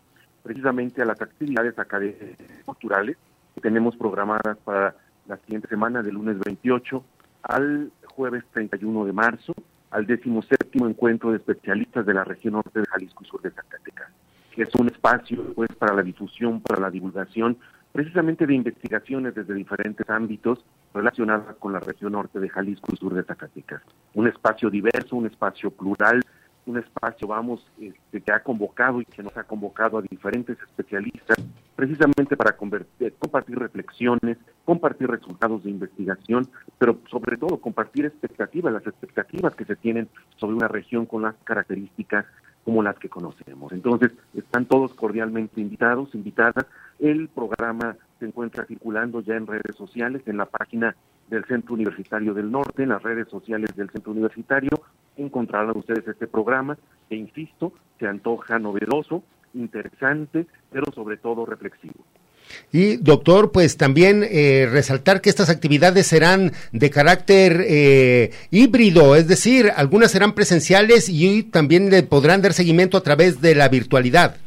precisamente 0.43 1.01
a 1.01 1.05
las 1.05 1.21
actividades 1.21 1.77
académicas 1.77 2.37
culturales 2.65 3.17
que 3.53 3.61
tenemos 3.61 3.95
programadas 3.95 4.57
para 4.63 4.95
la 5.27 5.37
siguiente 5.37 5.67
semana, 5.67 6.01
del 6.01 6.15
lunes 6.15 6.39
28 6.39 7.03
al 7.43 7.91
jueves 8.05 8.43
31 8.53 9.05
de 9.05 9.13
marzo, 9.13 9.53
al 9.91 10.05
17 10.05 10.77
encuentro 10.79 11.31
de 11.31 11.37
especialistas 11.37 12.05
de 12.05 12.13
la 12.13 12.23
región 12.23 12.53
norte 12.53 12.79
de 12.79 12.85
Jalisco 12.85 13.23
y 13.23 13.27
sur 13.27 13.41
de 13.41 13.51
Zacatecas, 13.51 14.09
que 14.51 14.63
es 14.63 14.75
un 14.75 14.87
espacio 14.87 15.53
pues 15.53 15.69
para 15.77 15.93
la 15.93 16.01
difusión, 16.01 16.61
para 16.61 16.81
la 16.81 16.89
divulgación 16.89 17.57
precisamente 17.97 18.45
de 18.45 18.53
investigaciones 18.53 19.33
desde 19.33 19.55
diferentes 19.55 20.07
ámbitos 20.07 20.63
relacionadas 20.93 21.55
con 21.55 21.73
la 21.73 21.79
región 21.79 22.11
norte 22.11 22.39
de 22.39 22.47
Jalisco 22.47 22.91
y 22.93 22.95
sur 22.95 23.15
de 23.15 23.23
Zacatecas. 23.23 23.81
Un 24.13 24.27
espacio 24.27 24.69
diverso, 24.69 25.15
un 25.15 25.25
espacio 25.25 25.71
plural, 25.71 26.23
un 26.67 26.77
espacio, 26.77 27.27
vamos, 27.27 27.65
este, 27.81 28.21
que 28.21 28.31
ha 28.31 28.43
convocado 28.43 29.01
y 29.01 29.05
que 29.05 29.23
nos 29.23 29.35
ha 29.35 29.45
convocado 29.45 29.97
a 29.97 30.03
diferentes 30.03 30.59
especialistas, 30.61 31.37
precisamente 31.75 32.37
para 32.37 32.55
compartir 32.55 33.57
reflexiones, 33.57 34.37
compartir 34.63 35.09
resultados 35.09 35.63
de 35.63 35.71
investigación, 35.71 36.47
pero 36.77 36.99
sobre 37.09 37.35
todo 37.35 37.59
compartir 37.59 38.05
expectativas, 38.05 38.73
las 38.73 38.85
expectativas 38.85 39.55
que 39.55 39.65
se 39.65 39.75
tienen 39.75 40.07
sobre 40.35 40.55
una 40.55 40.67
región 40.67 41.07
con 41.07 41.23
las 41.23 41.33
características 41.45 42.27
como 42.67 42.83
las 42.83 42.99
que 42.99 43.07
conocemos. 43.07 43.71
Entonces, 43.71 44.11
están 44.33 44.65
todos 44.65 44.93
cordialmente 44.93 45.61
invitados, 45.61 46.13
invitadas. 46.13 46.65
El 46.99 47.29
programa 47.29 47.95
se 48.19 48.25
encuentra 48.25 48.65
circulando 48.65 49.21
ya 49.21 49.35
en 49.35 49.47
redes 49.47 49.73
sociales, 49.77 50.21
en 50.25 50.35
la 50.35 50.47
página 50.47 50.93
del 51.29 51.45
Centro 51.45 51.75
Universitario 51.75 52.33
del 52.33 52.51
Norte, 52.51 52.83
en 52.83 52.89
las 52.89 53.01
redes 53.01 53.29
sociales 53.29 53.73
del 53.77 53.89
Centro 53.89 54.11
Universitario. 54.11 54.81
Encontrarán 55.15 55.77
ustedes 55.77 56.05
este 56.09 56.27
programa 56.27 56.77
que, 57.07 57.15
insisto, 57.15 57.71
se 57.99 58.05
antoja 58.05 58.59
novedoso, 58.59 59.23
interesante, 59.53 60.45
pero 60.69 60.91
sobre 60.91 61.15
todo 61.15 61.45
reflexivo. 61.45 62.03
Y 62.71 62.97
doctor, 62.97 63.51
pues 63.51 63.77
también 63.77 64.23
eh, 64.23 64.67
resaltar 64.71 65.21
que 65.21 65.29
estas 65.29 65.49
actividades 65.49 66.07
serán 66.07 66.51
de 66.71 66.89
carácter 66.89 67.63
eh, 67.65 68.31
híbrido, 68.51 69.15
es 69.15 69.27
decir, 69.27 69.71
algunas 69.75 70.11
serán 70.11 70.33
presenciales 70.33 71.09
y 71.09 71.43
también 71.43 71.89
le 71.89 72.03
podrán 72.03 72.41
dar 72.41 72.53
seguimiento 72.53 72.97
a 72.97 73.03
través 73.03 73.41
de 73.41 73.55
la 73.55 73.69
virtualidad. 73.69 74.37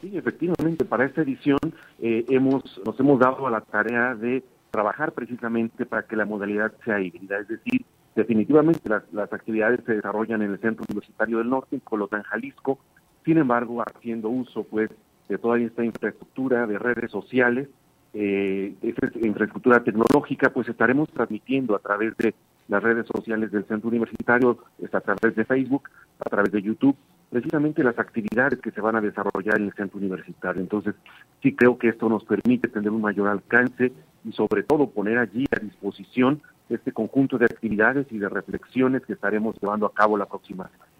Sí, 0.00 0.16
efectivamente, 0.16 0.84
para 0.84 1.06
esta 1.06 1.22
edición 1.22 1.58
eh, 2.00 2.24
hemos, 2.28 2.62
nos 2.84 2.98
hemos 2.98 3.20
dado 3.20 3.46
a 3.46 3.50
la 3.50 3.60
tarea 3.60 4.14
de 4.14 4.42
trabajar 4.70 5.12
precisamente 5.12 5.86
para 5.86 6.02
que 6.02 6.16
la 6.16 6.24
modalidad 6.24 6.72
sea 6.84 7.00
híbrida, 7.00 7.38
es 7.38 7.48
decir, 7.48 7.84
definitivamente 8.16 8.88
las, 8.88 9.02
las 9.12 9.32
actividades 9.32 9.80
se 9.86 9.94
desarrollan 9.94 10.42
en 10.42 10.52
el 10.52 10.60
Centro 10.60 10.84
Universitario 10.88 11.38
del 11.38 11.48
Norte, 11.48 11.76
en 11.76 11.80
Colotán, 11.80 12.22
Jalisco, 12.22 12.78
sin 13.24 13.38
embargo, 13.38 13.82
haciendo 13.82 14.28
uso 14.28 14.64
pues 14.64 14.90
de 15.28 15.38
toda 15.38 15.58
esta 15.58 15.84
infraestructura 15.84 16.66
de 16.66 16.78
redes 16.78 17.10
sociales, 17.10 17.68
eh, 18.14 18.74
infraestructura 19.22 19.82
tecnológica, 19.82 20.50
pues 20.50 20.68
estaremos 20.68 21.08
transmitiendo 21.10 21.74
a 21.74 21.78
través 21.78 22.16
de 22.18 22.34
las 22.68 22.82
redes 22.82 23.06
sociales 23.06 23.50
del 23.50 23.64
centro 23.64 23.88
universitario, 23.88 24.58
a 24.92 25.00
través 25.00 25.34
de 25.34 25.44
Facebook, 25.44 25.88
a 26.20 26.28
través 26.28 26.52
de 26.52 26.62
YouTube, 26.62 26.96
precisamente 27.30 27.82
las 27.82 27.98
actividades 27.98 28.60
que 28.60 28.70
se 28.70 28.80
van 28.80 28.96
a 28.96 29.00
desarrollar 29.00 29.56
en 29.56 29.66
el 29.66 29.72
centro 29.72 29.98
universitario. 29.98 30.60
Entonces, 30.60 30.94
sí 31.42 31.54
creo 31.54 31.78
que 31.78 31.88
esto 31.88 32.08
nos 32.08 32.24
permite 32.24 32.68
tener 32.68 32.90
un 32.90 33.00
mayor 33.00 33.28
alcance 33.28 33.92
y 34.24 34.32
sobre 34.32 34.62
todo 34.62 34.90
poner 34.90 35.18
allí 35.18 35.46
a 35.50 35.58
disposición 35.58 36.42
este 36.68 36.92
conjunto 36.92 37.38
de 37.38 37.46
actividades 37.46 38.06
y 38.10 38.18
de 38.18 38.28
reflexiones 38.28 39.02
que 39.06 39.14
estaremos 39.14 39.56
llevando 39.60 39.86
a 39.86 39.92
cabo 39.92 40.16
la 40.16 40.26
próxima 40.26 40.68
semana. 40.68 40.91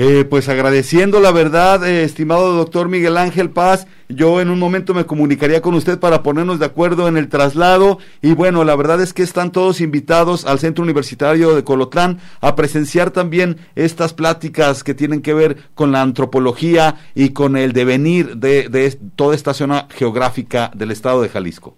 Eh, 0.00 0.24
pues 0.24 0.48
agradeciendo 0.48 1.18
la 1.18 1.32
verdad, 1.32 1.84
eh, 1.84 2.04
estimado 2.04 2.52
doctor 2.52 2.88
Miguel 2.88 3.16
Ángel 3.16 3.50
Paz, 3.50 3.88
yo 4.08 4.40
en 4.40 4.48
un 4.48 4.60
momento 4.60 4.94
me 4.94 5.06
comunicaría 5.06 5.60
con 5.60 5.74
usted 5.74 5.98
para 5.98 6.22
ponernos 6.22 6.60
de 6.60 6.66
acuerdo 6.66 7.08
en 7.08 7.16
el 7.16 7.28
traslado 7.28 7.98
y 8.22 8.32
bueno, 8.32 8.62
la 8.62 8.76
verdad 8.76 9.00
es 9.00 9.12
que 9.12 9.24
están 9.24 9.50
todos 9.50 9.80
invitados 9.80 10.44
al 10.44 10.60
Centro 10.60 10.84
Universitario 10.84 11.56
de 11.56 11.64
Colotlán 11.64 12.20
a 12.40 12.54
presenciar 12.54 13.10
también 13.10 13.56
estas 13.74 14.14
pláticas 14.14 14.84
que 14.84 14.94
tienen 14.94 15.20
que 15.20 15.34
ver 15.34 15.56
con 15.74 15.90
la 15.90 16.00
antropología 16.00 16.94
y 17.16 17.30
con 17.30 17.56
el 17.56 17.72
devenir 17.72 18.36
de, 18.36 18.68
de 18.68 18.96
toda 19.16 19.34
esta 19.34 19.52
zona 19.52 19.88
geográfica 19.90 20.70
del 20.76 20.92
estado 20.92 21.22
de 21.22 21.28
Jalisco. 21.28 21.74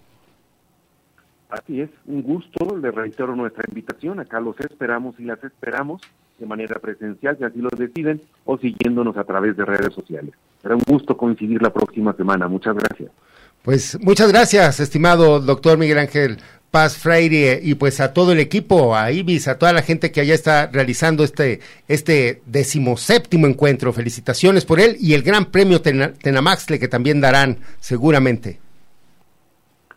Así 1.50 1.80
es, 1.80 1.90
un 2.06 2.22
gusto, 2.22 2.76
le 2.76 2.90
reitero 2.92 3.34
nuestra 3.34 3.64
invitación, 3.68 4.20
acá 4.20 4.40
los 4.40 4.58
esperamos 4.60 5.18
y 5.18 5.24
las 5.24 5.42
esperamos 5.42 6.00
de 6.38 6.46
manera 6.46 6.78
presencial, 6.78 7.36
si 7.36 7.44
así 7.44 7.58
lo 7.58 7.70
deciden, 7.76 8.20
o 8.44 8.56
siguiéndonos 8.56 9.16
a 9.16 9.24
través 9.24 9.56
de 9.56 9.64
redes 9.64 9.92
sociales. 9.92 10.32
Será 10.62 10.76
un 10.76 10.82
gusto 10.86 11.16
coincidir 11.16 11.60
la 11.60 11.72
próxima 11.72 12.12
semana. 12.14 12.48
Muchas 12.48 12.76
gracias. 12.76 13.10
Pues 13.62 13.98
muchas 14.00 14.32
gracias, 14.32 14.80
estimado 14.80 15.38
doctor 15.40 15.76
Miguel 15.76 15.98
Ángel 15.98 16.38
Paz 16.70 16.96
Freire 16.96 17.60
y 17.62 17.74
pues 17.74 18.00
a 18.00 18.14
todo 18.14 18.32
el 18.32 18.38
equipo, 18.38 18.96
a 18.96 19.10
Ibis, 19.10 19.48
a 19.48 19.58
toda 19.58 19.72
la 19.72 19.82
gente 19.82 20.12
que 20.12 20.20
allá 20.20 20.34
está 20.34 20.68
realizando 20.68 21.24
este, 21.24 21.60
este 21.88 22.42
decimoséptimo 22.46 23.46
encuentro. 23.46 23.92
Felicitaciones 23.92 24.64
por 24.64 24.80
él 24.80 24.96
y 25.00 25.14
el 25.14 25.22
gran 25.22 25.46
premio 25.46 25.82
Tenamaxle 25.82 26.78
que 26.78 26.88
también 26.88 27.20
darán 27.20 27.58
seguramente. 27.80 28.60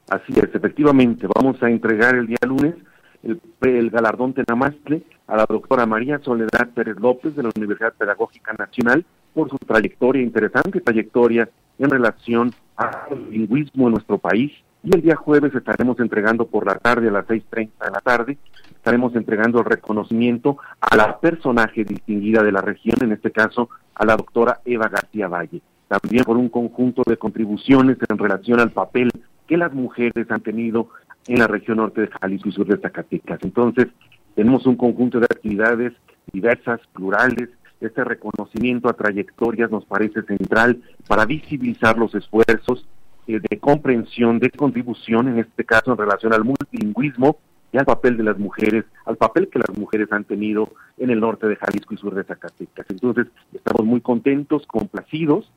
Así 0.09 0.33
es, 0.35 0.53
efectivamente, 0.53 1.27
vamos 1.33 1.61
a 1.63 1.69
entregar 1.69 2.15
el 2.15 2.27
día 2.27 2.37
lunes 2.45 2.75
el, 3.23 3.39
el 3.61 3.89
galardón 3.89 4.33
Tenamaxle 4.33 5.03
a 5.27 5.37
la 5.37 5.45
doctora 5.47 5.85
María 5.85 6.19
Soledad 6.19 6.69
Pérez 6.75 6.97
López 6.99 7.35
de 7.35 7.43
la 7.43 7.49
Universidad 7.55 7.93
Pedagógica 7.93 8.53
Nacional 8.53 9.05
por 9.33 9.49
su 9.49 9.57
trayectoria, 9.57 10.21
interesante 10.21 10.81
trayectoria 10.81 11.49
en 11.79 11.89
relación 11.89 12.53
al 12.75 13.31
lingüismo 13.31 13.87
en 13.87 13.93
nuestro 13.93 14.17
país. 14.17 14.51
Y 14.83 14.93
el 14.93 15.01
día 15.01 15.15
jueves 15.15 15.55
estaremos 15.55 15.97
entregando 15.99 16.45
por 16.45 16.67
la 16.67 16.75
tarde 16.75 17.07
a 17.07 17.11
las 17.11 17.25
6.30 17.25 17.69
de 17.85 17.91
la 17.91 18.01
tarde, 18.01 18.37
estaremos 18.75 19.15
entregando 19.15 19.59
el 19.59 19.65
reconocimiento 19.65 20.57
a 20.81 20.95
la 20.97 21.17
personaje 21.19 21.85
distinguida 21.85 22.43
de 22.43 22.51
la 22.51 22.59
región, 22.59 22.97
en 23.01 23.13
este 23.13 23.31
caso 23.31 23.69
a 23.95 24.05
la 24.05 24.17
doctora 24.17 24.59
Eva 24.65 24.89
García 24.89 25.29
Valle. 25.29 25.61
También 25.87 26.25
por 26.25 26.35
un 26.35 26.49
conjunto 26.49 27.03
de 27.05 27.15
contribuciones 27.15 27.97
en 28.09 28.17
relación 28.17 28.59
al 28.59 28.71
papel 28.71 29.09
que 29.53 29.57
las 29.57 29.71
mujeres 29.71 30.25
han 30.31 30.41
tenido 30.41 30.89
en 31.27 31.37
la 31.37 31.45
región 31.45 31.77
norte 31.77 32.01
de 32.01 32.07
Jalisco 32.07 32.49
y 32.49 32.51
sur 32.53 32.65
de 32.65 32.81
Zacatecas. 32.81 33.37
Entonces, 33.43 33.85
tenemos 34.33 34.65
un 34.65 34.75
conjunto 34.75 35.19
de 35.19 35.25
actividades 35.25 35.93
diversas, 36.31 36.79
plurales. 36.91 37.49
Este 37.79 38.03
reconocimiento 38.03 38.89
a 38.89 38.93
trayectorias 38.93 39.69
nos 39.69 39.85
parece 39.85 40.23
central 40.23 40.81
para 41.07 41.27
visibilizar 41.27 41.99
los 41.99 42.15
esfuerzos 42.15 42.87
eh, 43.27 43.39
de 43.47 43.59
comprensión, 43.59 44.39
de 44.39 44.49
contribución, 44.49 45.27
en 45.27 45.37
este 45.37 45.63
caso 45.65 45.91
en 45.91 45.99
relación 45.99 46.33
al 46.33 46.45
multilingüismo 46.45 47.37
y 47.71 47.77
al 47.77 47.85
papel 47.85 48.17
de 48.17 48.23
las 48.23 48.39
mujeres, 48.39 48.85
al 49.05 49.17
papel 49.17 49.49
que 49.49 49.59
las 49.59 49.77
mujeres 49.77 50.11
han 50.11 50.23
tenido 50.23 50.73
en 50.97 51.11
el 51.11 51.19
norte 51.19 51.45
de 51.45 51.57
Jalisco 51.57 51.93
y 51.93 51.97
sur 51.97 52.15
de 52.15 52.23
Zacatecas. 52.23 52.87
Entonces, 52.89 53.27
estamos 53.53 53.85
muy 53.85 54.01
contentos, 54.01 54.65
complacidos 54.65 55.51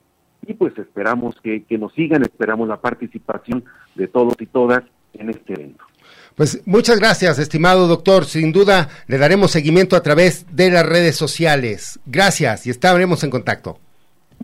y 0.46 0.54
pues 0.54 0.76
esperamos 0.78 1.34
que, 1.42 1.64
que 1.64 1.78
nos 1.78 1.92
sigan, 1.94 2.22
esperamos 2.22 2.68
la 2.68 2.80
participación 2.80 3.64
de 3.94 4.08
todos 4.08 4.34
y 4.40 4.46
todas 4.46 4.82
en 5.14 5.30
este 5.30 5.54
evento. 5.54 5.84
Pues 6.36 6.62
muchas 6.66 6.98
gracias, 6.98 7.38
estimado 7.38 7.88
doctor. 7.88 8.26
Sin 8.26 8.52
duda 8.52 8.88
le 9.06 9.16
daremos 9.16 9.50
seguimiento 9.50 9.96
a 9.96 10.02
través 10.02 10.46
de 10.54 10.70
las 10.70 10.84
redes 10.84 11.16
sociales. 11.16 11.98
Gracias 12.04 12.66
y 12.66 12.70
estaremos 12.70 13.24
en 13.24 13.30
contacto. 13.30 13.78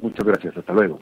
Muchas 0.00 0.26
gracias, 0.26 0.56
hasta 0.56 0.72
luego. 0.72 1.00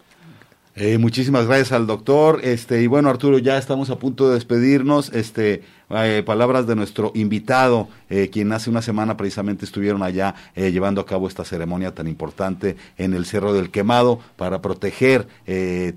Eh, 0.83 0.97
muchísimas 0.97 1.47
gracias 1.47 1.73
al 1.73 1.87
doctor. 1.87 2.41
Este, 2.43 2.81
y 2.81 2.87
bueno, 2.87 3.11
Arturo, 3.11 3.37
ya 3.37 3.59
estamos 3.59 3.91
a 3.91 3.99
punto 3.99 4.29
de 4.29 4.37
despedirnos. 4.37 5.13
Este, 5.13 5.63
eh, 5.91 6.23
palabras 6.25 6.67
de 6.67 6.75
nuestro 6.75 7.13
invitado, 7.15 7.91
eh, 8.09 8.31
quien 8.33 8.51
hace 8.51 8.71
una 8.71 8.81
semana 8.81 9.15
precisamente 9.15 9.67
estuvieron 9.67 10.03
allá 10.03 10.35
llevando 10.57 11.03
a 11.03 11.05
cabo 11.05 11.29
esta 11.29 11.45
ceremonia 11.45 11.95
tan 11.95 12.09
importante 12.09 12.77
en 12.97 13.13
el 13.13 13.27
Cerro 13.27 13.53
del 13.53 13.71
Quemado 13.71 14.21
para 14.37 14.63
proteger 14.63 15.29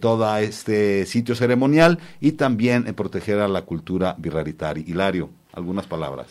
todo 0.02 0.38
este 0.38 1.06
sitio 1.06 1.34
ceremonial 1.36 2.00
y 2.20 2.34
también 2.34 2.84
proteger 2.94 3.40
a 3.40 3.48
la 3.48 3.62
cultura 3.62 4.18
birraritaria. 4.18 4.84
Hilario, 4.86 5.30
algunas 5.54 5.88
palabras. 5.88 6.28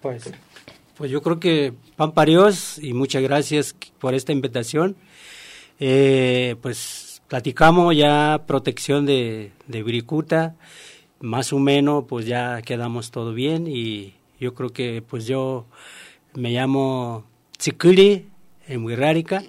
Pues, 0.00 0.32
pues 0.96 1.10
yo 1.10 1.20
creo 1.20 1.38
que 1.38 1.74
Pamparios 1.96 2.78
y 2.78 2.94
muchas 2.94 3.22
gracias 3.22 3.76
por 3.98 4.14
esta 4.14 4.32
invitación. 4.32 4.96
pues 5.78 7.11
platicamos 7.32 7.96
ya 7.96 8.44
protección 8.46 9.06
de, 9.06 9.52
de 9.66 10.28
más 11.20 11.54
o 11.54 11.58
menos 11.58 12.04
pues 12.06 12.26
ya 12.26 12.60
quedamos 12.60 13.10
todo 13.10 13.32
bien 13.32 13.66
y 13.66 14.12
yo 14.38 14.52
creo 14.52 14.74
que 14.74 15.00
pues 15.00 15.26
yo 15.26 15.64
me 16.34 16.50
llamo 16.50 17.24
Tzikili 17.56 18.28
en 18.68 18.84
Wirrárica 18.84 19.42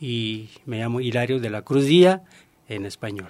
y 0.00 0.48
me 0.64 0.78
llamo 0.78 1.02
Hilario 1.02 1.38
de 1.38 1.50
la 1.50 1.60
Cruz 1.60 1.84
Día 1.84 2.22
en 2.68 2.84
español. 2.84 3.28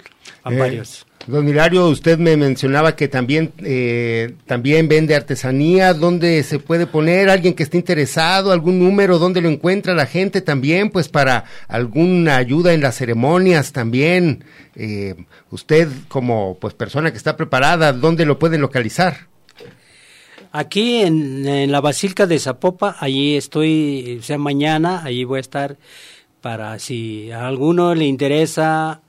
Eh, 0.49 0.83
don 1.27 1.47
Hilario, 1.47 1.87
usted 1.87 2.17
me 2.17 2.35
mencionaba 2.35 2.95
que 2.95 3.07
también, 3.07 3.53
eh, 3.63 4.35
también 4.45 4.87
vende 4.87 5.15
artesanía, 5.15 5.93
¿dónde 5.93 6.43
se 6.43 6.59
puede 6.59 6.87
poner? 6.87 7.29
¿Alguien 7.29 7.53
que 7.53 7.63
esté 7.63 7.77
interesado? 7.77 8.51
¿Algún 8.51 8.79
número? 8.79 9.17
¿Dónde 9.17 9.41
lo 9.41 9.49
encuentra 9.49 9.93
la 9.93 10.05
gente 10.05 10.41
también? 10.41 10.89
Pues 10.89 11.07
para 11.07 11.45
alguna 11.67 12.35
ayuda 12.35 12.73
en 12.73 12.81
las 12.81 12.95
ceremonias 12.95 13.71
también. 13.71 14.43
Eh, 14.75 15.15
usted 15.51 15.87
como 16.09 16.57
pues 16.59 16.73
persona 16.73 17.11
que 17.11 17.17
está 17.17 17.37
preparada, 17.37 17.93
¿dónde 17.93 18.25
lo 18.25 18.39
puede 18.39 18.57
localizar? 18.57 19.29
Aquí 20.51 21.01
en, 21.01 21.47
en 21.47 21.71
la 21.71 21.79
Basílica 21.79 22.25
de 22.25 22.39
Zapopa, 22.39 22.97
allí 22.99 23.37
estoy, 23.37 24.17
o 24.19 24.23
sea, 24.23 24.39
mañana, 24.39 25.03
allí 25.03 25.23
voy 25.23 25.37
a 25.37 25.41
estar 25.41 25.77
para 26.41 26.79
si 26.79 27.31
a 27.31 27.47
alguno 27.47 27.93
le 27.93 28.05
interesa 28.05 29.01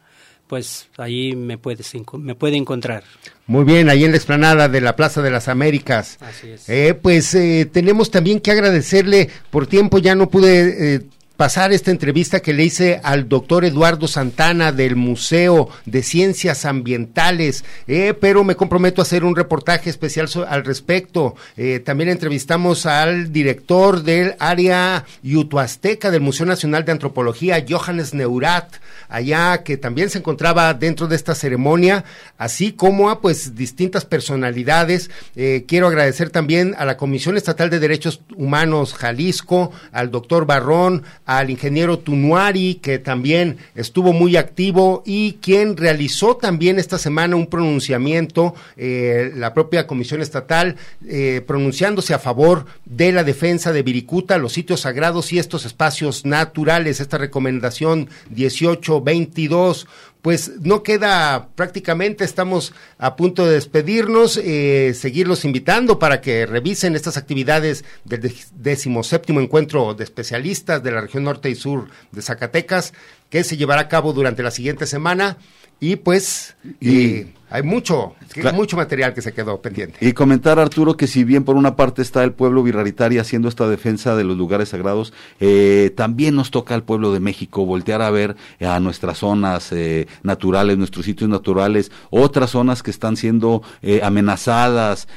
pues 0.51 0.89
ahí 0.97 1.37
me, 1.37 1.59
puedes, 1.59 1.93
me 2.19 2.35
puede 2.35 2.57
encontrar. 2.57 3.05
Muy 3.47 3.63
bien, 3.63 3.89
ahí 3.89 4.03
en 4.03 4.11
la 4.11 4.17
explanada 4.17 4.69
de 4.69 4.81
la 4.81 4.97
Plaza 4.97 5.23
de 5.23 5.31
las 5.31 5.47
Américas. 5.47 6.19
Así 6.21 6.51
es. 6.51 6.69
Eh, 6.69 6.99
pues 7.01 7.33
eh, 7.37 7.71
tenemos 7.73 8.11
también 8.11 8.41
que 8.41 8.51
agradecerle, 8.51 9.31
por 9.51 9.69
tiempo 9.69 9.99
ya 9.99 10.17
no 10.17 10.29
pude 10.29 10.95
eh, 10.97 11.01
pasar 11.41 11.73
esta 11.73 11.91
entrevista 11.91 12.41
que 12.41 12.53
le 12.53 12.65
hice 12.65 13.01
al 13.03 13.27
doctor 13.27 13.65
Eduardo 13.65 14.07
Santana 14.07 14.73
del 14.73 14.95
Museo 14.95 15.71
de 15.87 16.03
Ciencias 16.03 16.67
Ambientales, 16.67 17.65
eh, 17.89 18.13
pero 18.13 18.45
me 18.45 18.57
comprometo 18.57 19.01
a 19.01 19.05
hacer 19.05 19.25
un 19.25 19.35
reportaje 19.35 19.89
especial 19.89 20.29
al 20.47 20.67
respecto. 20.67 21.35
Eh, 21.57 21.81
también 21.81 22.11
entrevistamos 22.11 22.85
al 22.85 23.33
director 23.33 24.03
del 24.03 24.35
área 24.39 25.07
yutuazteca 25.23 26.11
del 26.11 26.21
Museo 26.21 26.45
Nacional 26.45 26.85
de 26.85 26.93
Antropología, 26.93 27.65
Johannes 27.67 28.13
Neurat, 28.13 28.75
allá 29.09 29.63
que 29.63 29.79
también 29.79 30.11
se 30.11 30.19
encontraba 30.19 30.75
dentro 30.75 31.09
de 31.09 31.17
esta 31.17 31.35
ceremonia, 31.35 32.05
así 32.37 32.73
como 32.73 33.09
a 33.09 33.23
pues 33.23 33.55
distintas 33.55 34.05
personalidades. 34.05 35.11
Eh, 35.37 35.65
quiero 35.67 35.87
agradecer 35.87 36.29
también 36.29 36.75
a 36.77 36.85
la 36.85 36.99
Comisión 36.99 37.39
Estatal 37.39 37.71
de 37.71 37.81
Derechos 37.81 38.21
Humanos 38.37 38.93
Jalisco, 38.93 39.73
al 39.91 40.11
doctor 40.11 40.45
Barrón, 40.45 41.03
al 41.31 41.49
ingeniero 41.49 42.01
Tunuari, 42.01 42.81
que 42.83 42.99
también 42.99 43.59
estuvo 43.77 44.13
muy 44.13 44.37
activo 44.37 45.05
y 45.07 45.35
quien 45.35 45.77
realizó 45.77 46.35
también 46.35 46.81
esta 46.81 46.99
semana 46.99 47.37
un 47.37 47.47
pronunciamiento, 47.47 48.53
eh, 48.77 49.31
la 49.37 49.55
propia 49.55 49.87
Comisión 49.87 50.23
Estatal, 50.23 50.75
eh, 51.07 51.41
pronunciándose 51.47 52.15
a 52.15 52.19
favor 52.19 52.67
de 52.85 53.13
la 53.13 53.23
defensa 53.23 53.73
de 53.73 53.85
Viricuta, 53.85 54.39
los 54.39 54.55
sitios 54.55 54.81
sagrados 54.81 55.33
y 55.33 55.39
estos 55.39 55.67
espacios 55.67 56.25
naturales, 56.25 56.99
esta 56.99 57.17
recomendación 57.17 58.09
1822 58.35 59.87
pues 60.23 60.53
no 60.61 60.83
queda 60.83 61.49
prácticamente, 61.55 62.25
estamos 62.25 62.75
a 62.99 63.17
punto 63.17 63.47
de 63.47 63.55
despedirnos, 63.55 64.37
eh, 64.37 64.93
seguirlos 64.95 65.45
invitando 65.45 65.99
para 65.99 66.21
que 66.21 66.47
revisen 66.47 66.95
estas 66.95 67.17
actividades 67.17 67.85
del 68.05 68.33
decimoséptimo 68.55 69.41
encuentro 69.41 69.95
de 69.95 70.05
especialistas 70.05 70.83
de 70.83 70.93
la 70.93 71.01
región 71.01 71.25
norte 71.25 71.49
y 71.49 71.55
sur 71.55 71.89
de 72.13 72.23
Zacatecas, 72.23 72.93
que 73.31 73.45
se 73.45 73.57
llevará 73.57 73.83
a 73.83 73.89
cabo 73.89 74.13
durante 74.13 74.43
la 74.43 74.51
siguiente 74.51 74.87
semana. 74.87 75.39
Y 75.81 75.97
pues 75.97 76.57
y, 76.81 77.27
hay 77.51 77.65
mucho, 77.65 78.15
mucho 78.55 78.77
material 78.77 79.13
que 79.13 79.23
se 79.23 79.33
quedó 79.33 79.61
pendiente. 79.61 79.99
Y 80.01 80.13
comentar, 80.13 80.61
Arturo, 80.61 80.97
que 80.97 81.09
si 81.09 81.25
bien 81.25 81.43
por 81.43 81.57
una 81.57 81.75
parte 81.75 82.01
está 82.01 82.23
el 82.23 82.33
pueblo 82.33 82.63
virraritario 82.63 83.21
haciendo 83.21 83.49
esta 83.49 83.69
defensa 83.69 84.15
de 84.15 84.23
los 84.23 84.37
lugares 84.37 84.69
sagrados, 84.69 85.13
eh, 85.41 85.93
también 85.97 86.37
nos 86.37 86.53
toca 86.53 86.77
al 86.77 86.85
pueblo 86.85 87.13
de 87.13 87.19
México 87.19 87.67
voltear 87.67 88.03
a 88.03 88.11
ver 88.11 88.37
a 88.61 88.79
nuestras 88.79 89.19
zonas 89.19 89.73
eh, 89.73 90.07
naturales, 90.23 90.79
nuestros 90.79 91.05
sitios 91.05 91.29
naturales, 91.29 91.91
otras 92.11 92.51
zonas 92.51 92.85
que 92.85 92.93
están 92.93 93.17
siendo 93.17 93.63
eh, 93.83 94.01
amenazadas, 94.05 95.09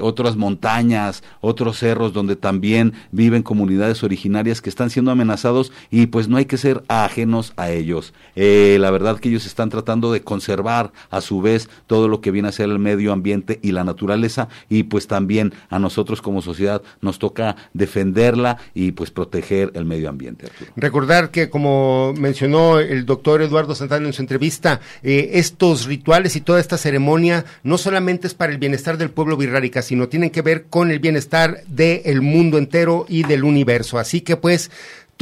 otras 0.00 0.36
montañas, 0.36 1.24
otros 1.40 1.78
cerros 1.78 2.12
donde 2.12 2.36
también 2.36 2.92
viven 3.10 3.42
comunidades 3.42 4.04
originarias 4.04 4.60
que 4.60 4.70
están 4.70 4.90
siendo 4.90 5.10
amenazados 5.10 5.72
y 5.90 6.06
pues 6.06 6.28
no 6.28 6.36
hay 6.36 6.44
que 6.44 6.58
ser 6.58 6.84
ajenos 6.88 7.52
a 7.56 7.70
ellos. 7.70 8.12
la 8.36 8.90
verdad 8.90 9.18
que 9.18 9.30
ellos 9.30 9.46
están 9.46 9.70
tratando 9.70 10.12
de 10.12 10.22
conservar 10.22 10.92
a 11.10 11.20
su 11.20 11.40
vez 11.40 11.68
todo 11.86 12.08
lo 12.08 12.20
que 12.20 12.30
viene 12.30 12.48
a 12.48 12.52
ser 12.52 12.68
el 12.68 12.78
medio 12.78 13.12
ambiente 13.12 13.58
y 13.62 13.72
la 13.72 13.84
naturaleza 13.84 14.48
y 14.68 14.84
pues 14.84 15.06
también 15.06 15.52
a 15.70 15.78
nosotros 15.78 16.22
como 16.22 16.42
sociedad 16.42 16.82
nos 17.00 17.18
toca 17.18 17.56
defenderla 17.72 18.58
y 18.74 18.92
pues 18.92 19.10
proteger 19.10 19.70
el 19.74 19.84
medio 19.84 20.08
ambiente. 20.08 20.48
Recordar 20.76 21.30
que 21.30 21.50
como 21.50 22.14
mencionó 22.18 22.78
el 22.78 23.06
doctor 23.06 23.42
Eduardo 23.42 23.74
Santana 23.74 24.06
en 24.06 24.12
su 24.12 24.22
entrevista, 24.22 24.80
eh, 25.02 25.30
estos 25.34 25.86
rituales 25.86 26.36
y 26.36 26.40
toda 26.40 26.60
esta 26.60 26.78
ceremonia 26.78 27.44
no 27.62 27.78
solamente 27.78 28.26
es 28.26 28.34
para 28.34 28.52
el 28.52 28.58
bienestar 28.58 28.98
del 28.98 29.10
pueblo 29.10 29.36
virrárica, 29.36 29.82
sino 29.82 30.08
tienen 30.08 30.30
que 30.30 30.42
ver 30.42 30.64
con 30.64 30.90
el 30.90 30.98
bienestar 30.98 31.62
del 31.66 32.22
mundo 32.22 32.58
entero 32.58 33.06
y 33.08 33.24
del 33.24 33.44
universo. 33.44 33.98
Así 33.98 34.20
que 34.20 34.36
pues 34.36 34.70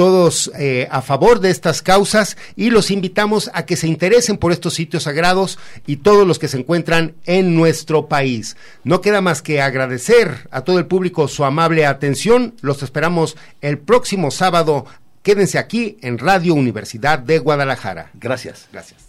todos 0.01 0.51
eh, 0.59 0.89
a 0.91 1.03
favor 1.03 1.41
de 1.41 1.51
estas 1.51 1.83
causas 1.83 2.39
y 2.57 2.71
los 2.71 2.91
invitamos 2.91 3.51
a 3.53 3.67
que 3.67 3.77
se 3.77 3.87
interesen 3.87 4.39
por 4.39 4.51
estos 4.51 4.73
sitios 4.73 5.03
sagrados 5.03 5.59
y 5.87 5.97
todos 5.97 6.27
los 6.27 6.39
que 6.39 6.49
se 6.49 6.57
encuentran 6.57 7.17
en 7.27 7.55
nuestro 7.55 8.09
país. 8.09 8.57
No 8.83 9.03
queda 9.03 9.21
más 9.21 9.43
que 9.43 9.61
agradecer 9.61 10.49
a 10.51 10.63
todo 10.63 10.79
el 10.79 10.87
público 10.87 11.29
su 11.29 11.45
amable 11.45 11.85
atención. 11.85 12.55
Los 12.63 12.83
esperamos 12.83 13.37
el 13.61 13.77
próximo 13.77 14.31
sábado. 14.31 14.87
Quédense 15.23 15.59
aquí 15.59 15.99
en 16.01 16.17
Radio 16.17 16.55
Universidad 16.55 17.19
de 17.19 17.39
Guadalajara. 17.39 18.11
Gracias. 18.15 18.69
Gracias. 18.73 19.05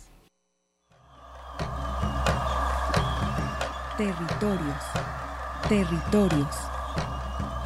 Territorios. 3.97 4.83
Territorios. 5.69 6.55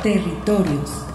Territorios. 0.03 1.14